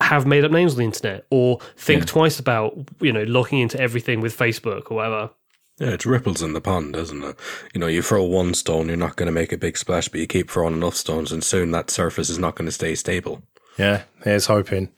have 0.00 0.26
made 0.26 0.44
up 0.44 0.50
names 0.52 0.72
on 0.72 0.78
the 0.78 0.84
internet 0.84 1.26
or 1.30 1.58
think 1.76 2.00
Yeah. 2.02 2.06
twice 2.06 2.38
about 2.38 2.78
you 3.00 3.12
know 3.12 3.24
logging 3.24 3.58
into 3.60 3.80
everything 3.80 4.20
with 4.20 4.36
Facebook 4.36 4.90
or 4.90 4.96
whatever. 4.96 5.30
Yeah, 5.80 5.90
it's 5.90 6.06
ripples 6.06 6.42
in 6.42 6.54
the 6.54 6.60
pond, 6.60 6.96
isn't 6.96 7.22
it? 7.22 7.36
You 7.72 7.80
know, 7.80 7.86
you 7.86 8.02
throw 8.02 8.24
one 8.24 8.52
stone, 8.54 8.88
you're 8.88 8.96
not 8.96 9.14
going 9.14 9.28
to 9.28 9.32
make 9.32 9.52
a 9.52 9.56
big 9.56 9.76
splash, 9.78 10.08
but 10.08 10.18
you 10.20 10.26
keep 10.26 10.50
throwing 10.50 10.74
enough 10.74 10.96
stones, 10.96 11.30
and 11.30 11.44
soon 11.44 11.70
that 11.70 11.88
surface 11.90 12.28
is 12.28 12.38
not 12.38 12.56
going 12.56 12.66
to 12.66 12.72
stay 12.72 12.96
stable. 12.96 13.42
Yeah, 13.78 14.02
here's 14.24 14.46
hoping. 14.46 14.88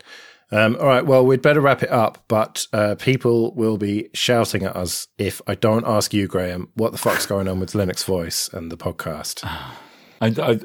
Um, 0.51 0.77
all 0.81 0.87
right, 0.87 1.05
well, 1.05 1.25
we'd 1.25 1.43
better 1.43 1.61
wrap 1.61 1.83
it 1.83 1.91
up, 1.91 2.25
but 2.29 2.67
uh, 2.73 2.95
people 2.99 3.55
will 3.55 3.77
be 3.77 4.09
shouting 4.15 4.63
at 4.65 4.75
us 4.75 5.07
if 5.19 5.43
I 5.47 5.55
don't 5.55 5.87
ask 5.87 6.15
you, 6.15 6.27
Graham, 6.27 6.71
what 6.75 6.93
the 6.93 6.99
fuck's 6.99 7.27
going 7.27 7.47
on 7.47 7.61
with 7.61 7.73
Linux 7.73 8.03
Voice 8.05 8.49
and 8.53 8.73
the 8.73 8.77
podcast. 8.79 9.45
I, 10.23 10.27
I, 10.39 10.61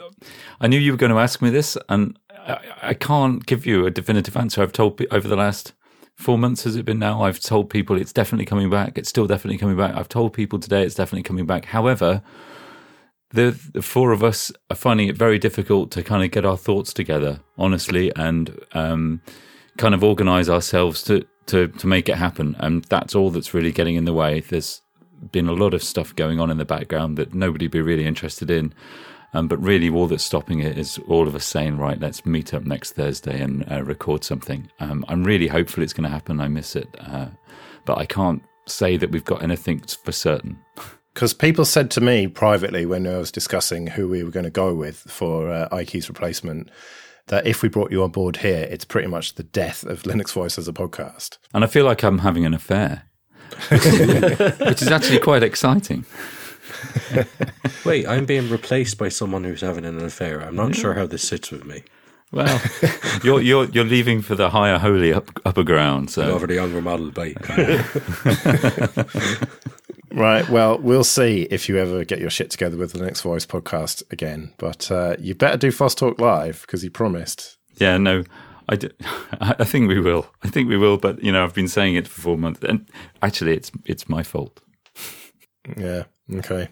I 0.62 0.68
knew 0.68 0.80
you 0.80 0.92
were 0.94 0.98
going 0.98 1.12
to 1.12 1.20
ask 1.20 1.42
me 1.42 1.50
this, 1.50 1.78
and 1.90 2.18
I, 2.46 2.60
I 2.82 2.94
can't 2.94 3.46
give 3.46 3.66
you 3.66 3.86
a 3.86 3.92
definitive 3.92 4.38
answer. 4.38 4.62
I've 4.62 4.72
told 4.72 5.02
over 5.12 5.28
the 5.28 5.36
last 5.36 5.74
four 6.16 6.38
months, 6.38 6.64
has 6.64 6.76
it 6.76 6.86
been 6.86 7.00
now? 7.00 7.24
I've 7.24 7.40
told 7.40 7.70
people 7.70 8.00
it's 8.00 8.14
definitely 8.14 8.46
coming 8.46 8.70
back. 8.70 8.98
It's 8.98 9.10
still 9.10 9.28
definitely 9.28 9.58
coming 9.58 9.78
back. 9.78 9.96
I've 9.96 10.10
told 10.10 10.34
people 10.34 10.60
today 10.60 10.84
it's 10.84 10.96
definitely 10.96 11.24
coming 11.24 11.46
back. 11.46 11.66
However, 11.66 12.22
the, 13.32 13.60
the 13.74 13.82
four 13.82 14.12
of 14.12 14.24
us 14.24 14.52
are 14.70 14.78
finding 14.78 15.08
it 15.08 15.18
very 15.18 15.38
difficult 15.38 15.92
to 15.92 16.04
kind 16.04 16.24
of 16.24 16.32
get 16.32 16.46
our 16.46 16.58
thoughts 16.58 16.94
together, 16.94 17.42
honestly, 17.58 18.12
and 18.16 18.58
um, 18.74 19.22
kind 19.78 19.94
of 19.94 20.04
organize 20.04 20.50
ourselves 20.50 21.04
to, 21.04 21.26
to, 21.48 21.68
to 21.68 21.88
make 21.88 22.08
it 22.08 22.16
happen. 22.16 22.56
And 22.60 22.86
that's 22.86 23.14
all 23.14 23.30
that's 23.32 23.54
really 23.54 23.72
getting 23.72 23.96
in 23.96 24.06
the 24.06 24.14
way. 24.14 24.40
There's 24.40 24.82
been 25.32 25.48
a 25.48 25.54
lot 25.54 25.74
of 25.74 25.84
stuff 25.84 26.16
going 26.16 26.40
on 26.40 26.50
in 26.50 26.58
the 26.58 26.66
background 26.66 27.18
that 27.18 27.34
nobody 27.34 27.68
be 27.68 27.82
really 27.82 28.06
interested 28.06 28.50
in. 28.50 28.74
Um, 29.36 29.50
but 29.50 29.62
really, 29.62 29.90
all 29.90 30.08
that's 30.08 30.24
stopping 30.24 30.60
it 30.60 30.78
is 30.78 30.98
all 31.10 31.28
of 31.28 31.36
us 31.36 31.46
saying, 31.46 31.78
right, 31.78 32.00
let's 32.00 32.26
meet 32.26 32.54
up 32.54 32.64
next 32.64 32.94
Thursday 32.94 33.42
and 33.42 33.70
uh, 33.70 33.84
record 33.84 34.24
something. 34.24 34.72
Um, 34.80 35.04
I'm 35.10 35.26
really 35.26 35.48
hopeful 35.48 35.84
it's 35.84 35.92
going 35.92 36.06
to 36.06 36.10
happen. 36.10 36.40
I 36.40 36.48
miss 36.48 36.76
it. 36.76 36.88
Uh, 37.00 37.28
but 37.84 37.98
I 37.98 38.06
can't 38.06 38.42
say 38.66 38.96
that 38.96 39.12
we've 39.12 39.26
got 39.26 39.44
anything 39.44 39.80
for 39.80 40.12
certain. 40.12 40.60
Because 41.14 41.34
people 41.34 41.64
said 41.64 41.92
to 41.92 42.02
me 42.02 42.28
privately 42.28 42.86
when 42.86 43.08
I 43.08 43.18
was 43.18 43.32
discussing 43.32 43.88
who 43.88 44.10
we 44.10 44.22
were 44.22 44.32
going 44.32 44.44
to 44.44 44.50
go 44.50 44.74
with 44.74 44.98
for 44.98 45.50
uh, 45.50 45.70
Ike's 45.72 46.10
replacement 46.10 46.70
that 47.28 47.48
if 47.48 47.62
we 47.62 47.70
brought 47.70 47.90
you 47.90 48.04
on 48.04 48.12
board 48.12 48.36
here, 48.36 48.68
it's 48.70 48.84
pretty 48.84 49.08
much 49.08 49.36
the 49.36 49.44
death 49.44 49.86
of 49.86 50.04
Linux 50.04 50.34
Voice 50.34 50.58
as 50.58 50.68
a 50.68 50.74
podcast. 50.74 51.38
And 51.54 51.64
I 51.64 51.68
feel 51.68 51.86
like 51.86 52.04
I'm 52.04 52.18
having 52.18 52.46
an 52.46 52.54
affair, 52.54 53.04
which 53.70 54.82
is 54.82 54.90
actually 54.90 55.20
quite 55.20 55.42
exciting. 55.42 56.06
Wait, 57.86 58.08
I'm 58.08 58.26
being 58.26 58.50
replaced 58.50 58.98
by 58.98 59.10
someone 59.10 59.44
who's 59.44 59.62
having 59.62 59.86
an 59.86 60.04
affair. 60.04 60.42
I'm 60.42 60.56
not 60.56 60.76
sure 60.76 60.94
how 60.94 61.06
this 61.06 61.28
sits 61.28 61.52
with 61.52 61.66
me. 61.66 61.84
Well, 62.32 62.62
you're 63.24 63.42
you're 63.42 63.66
you're 63.66 63.86
leaving 63.86 64.22
for 64.22 64.36
the 64.36 64.50
higher 64.50 64.78
holy 64.78 65.14
up, 65.14 65.30
upper 65.46 65.64
ground. 65.64 66.10
So 66.10 66.24
Over 66.32 66.48
the 66.48 66.56
younger 66.56 66.82
model 66.82 67.12
bike. 67.12 67.38
Right. 70.12 70.48
Well, 70.48 70.78
we'll 70.80 71.04
see 71.04 71.42
if 71.52 71.68
you 71.68 71.78
ever 71.78 72.06
get 72.06 72.20
your 72.22 72.30
shit 72.30 72.50
together 72.50 72.78
with 72.78 72.94
the 72.94 73.00
Linux 73.00 73.22
Voice 73.22 73.46
podcast 73.46 74.02
again. 74.14 74.54
But 74.58 74.90
uh, 74.90 75.18
you 75.20 75.36
better 75.36 75.58
do 75.58 75.72
Foss 75.72 75.94
Talk 75.94 76.22
Live 76.22 76.62
because 76.62 76.82
he 76.82 76.88
promised. 76.90 77.58
yeah, 77.82 77.98
no, 77.98 78.24
I, 78.70 78.78
do, 78.78 78.90
I 79.42 79.66
think 79.66 79.90
we 79.90 80.00
will. 80.00 80.28
I 80.42 80.48
think 80.48 80.70
we 80.70 80.78
will. 80.78 80.98
But 80.98 81.22
you 81.22 81.34
know, 81.34 81.44
I've 81.44 81.54
been 81.54 81.68
saying 81.68 81.96
it 81.96 82.08
for 82.08 82.22
four 82.22 82.38
months, 82.38 82.62
and 82.64 82.88
actually, 83.22 83.58
it's 83.58 83.74
it's 83.84 84.08
my 84.08 84.24
fault. 84.24 84.62
Yeah. 85.76 86.04
Okay. 86.34 86.70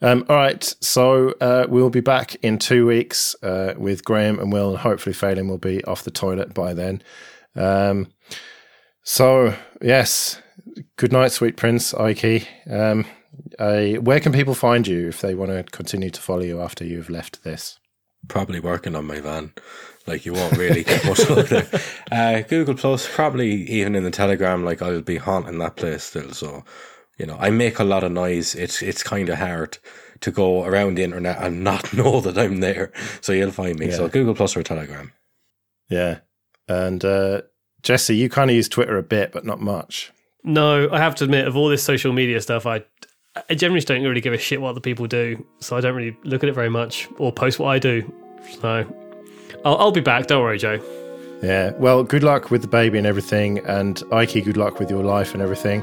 Um, 0.00 0.24
all 0.28 0.36
right. 0.36 0.62
So 0.80 1.34
uh, 1.40 1.66
we'll 1.68 1.90
be 1.90 2.00
back 2.00 2.36
in 2.36 2.58
two 2.58 2.86
weeks 2.86 3.34
uh, 3.42 3.74
with 3.76 4.04
Graham 4.04 4.38
and 4.38 4.52
Will, 4.52 4.70
and 4.70 4.78
hopefully 4.78 5.14
Félim 5.14 5.48
will 5.48 5.58
be 5.58 5.82
off 5.84 6.04
the 6.04 6.10
toilet 6.10 6.54
by 6.54 6.72
then. 6.72 7.02
Um, 7.56 8.08
so 9.02 9.54
yes, 9.80 10.40
good 10.96 11.12
night, 11.12 11.32
sweet 11.32 11.56
prince 11.56 11.92
Ike. 11.94 12.46
Um, 12.70 13.04
uh, 13.58 13.94
where 13.94 14.20
can 14.20 14.32
people 14.32 14.54
find 14.54 14.86
you 14.86 15.08
if 15.08 15.20
they 15.20 15.34
want 15.34 15.50
to 15.50 15.64
continue 15.64 16.10
to 16.10 16.20
follow 16.20 16.42
you 16.42 16.60
after 16.60 16.84
you've 16.84 17.10
left 17.10 17.42
this? 17.42 17.78
probably 18.28 18.60
working 18.60 18.94
on 18.94 19.06
my 19.06 19.20
van. 19.20 19.52
Like 20.06 20.26
you 20.26 20.32
won't 20.32 20.56
really 20.56 20.84
get 20.84 21.04
much 21.04 21.20
of 21.20 21.48
there. 21.48 21.68
Uh, 22.12 22.42
Google 22.42 22.74
Plus, 22.74 23.08
probably 23.08 23.50
even 23.70 23.94
in 23.94 24.04
the 24.04 24.10
Telegram. 24.10 24.64
Like 24.64 24.82
I'll 24.82 25.00
be 25.00 25.16
haunting 25.16 25.58
that 25.58 25.76
place 25.76 26.04
still. 26.04 26.32
So 26.32 26.64
you 27.18 27.26
know, 27.26 27.36
I 27.38 27.50
make 27.50 27.78
a 27.78 27.84
lot 27.84 28.04
of 28.04 28.12
noise. 28.12 28.54
It's 28.54 28.82
it's 28.82 29.02
kind 29.02 29.28
of 29.28 29.38
hard 29.38 29.78
to 30.20 30.30
go 30.30 30.64
around 30.64 30.96
the 30.96 31.02
internet 31.02 31.42
and 31.42 31.62
not 31.62 31.92
know 31.94 32.20
that 32.20 32.38
I'm 32.38 32.60
there. 32.60 32.92
So 33.20 33.32
you'll 33.32 33.50
find 33.50 33.78
me. 33.78 33.90
So 33.90 34.08
Google 34.08 34.34
Plus 34.34 34.56
or 34.56 34.62
Telegram. 34.62 35.12
Yeah. 35.88 36.20
And 36.68 37.04
uh, 37.04 37.42
Jesse, 37.82 38.16
you 38.16 38.28
kind 38.28 38.50
of 38.50 38.56
use 38.56 38.68
Twitter 38.68 38.96
a 38.96 39.02
bit, 39.02 39.32
but 39.32 39.44
not 39.44 39.60
much. 39.60 40.12
No, 40.44 40.88
I 40.90 40.98
have 40.98 41.14
to 41.16 41.24
admit, 41.24 41.46
of 41.46 41.56
all 41.56 41.68
this 41.68 41.82
social 41.82 42.12
media 42.12 42.40
stuff, 42.40 42.66
I 42.66 42.84
I 43.48 43.54
generally 43.54 43.80
don't 43.80 44.02
really 44.02 44.20
give 44.20 44.34
a 44.34 44.38
shit 44.38 44.60
what 44.60 44.70
other 44.70 44.80
people 44.80 45.06
do, 45.06 45.44
so 45.60 45.76
I 45.76 45.80
don't 45.80 45.94
really 45.94 46.16
look 46.24 46.42
at 46.42 46.48
it 46.48 46.54
very 46.54 46.68
much 46.68 47.08
or 47.18 47.32
post 47.32 47.58
what 47.58 47.68
I 47.68 47.78
do. 47.78 48.12
So 48.60 48.84
I'll, 49.64 49.76
I'll 49.76 49.92
be 49.92 50.00
back. 50.00 50.26
Don't 50.26 50.42
worry, 50.42 50.58
Joe. 50.58 50.80
Yeah. 51.42 51.70
Well, 51.72 52.04
good 52.04 52.22
luck 52.22 52.50
with 52.50 52.62
the 52.62 52.68
baby 52.68 52.98
and 52.98 53.06
everything. 53.06 53.58
And 53.60 54.02
Ike, 54.12 54.44
good 54.44 54.56
luck 54.56 54.78
with 54.78 54.90
your 54.90 55.02
life 55.02 55.32
and 55.32 55.42
everything. 55.42 55.82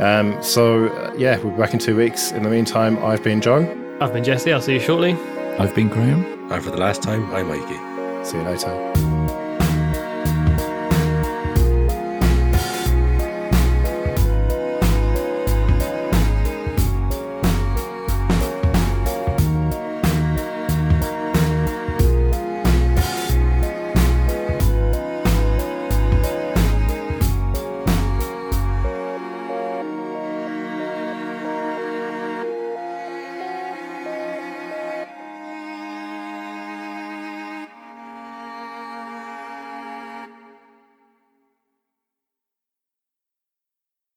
Um, 0.00 0.42
so, 0.42 0.88
uh, 0.88 1.14
yeah, 1.16 1.38
we'll 1.38 1.52
be 1.52 1.58
back 1.58 1.72
in 1.72 1.78
two 1.78 1.96
weeks. 1.96 2.32
In 2.32 2.42
the 2.42 2.50
meantime, 2.50 3.02
I've 3.04 3.22
been 3.22 3.40
John. 3.40 3.64
I've 4.00 4.12
been 4.12 4.24
Jesse. 4.24 4.52
I'll 4.52 4.60
see 4.60 4.74
you 4.74 4.80
shortly. 4.80 5.12
I've 5.58 5.74
been 5.74 5.88
Graham. 5.88 6.50
And 6.52 6.62
for 6.62 6.70
the 6.70 6.76
last 6.76 7.02
time, 7.02 7.24
I'm 7.34 7.50
Ikey. 7.50 8.24
See 8.26 8.36
you 8.36 8.42
later. 8.44 9.15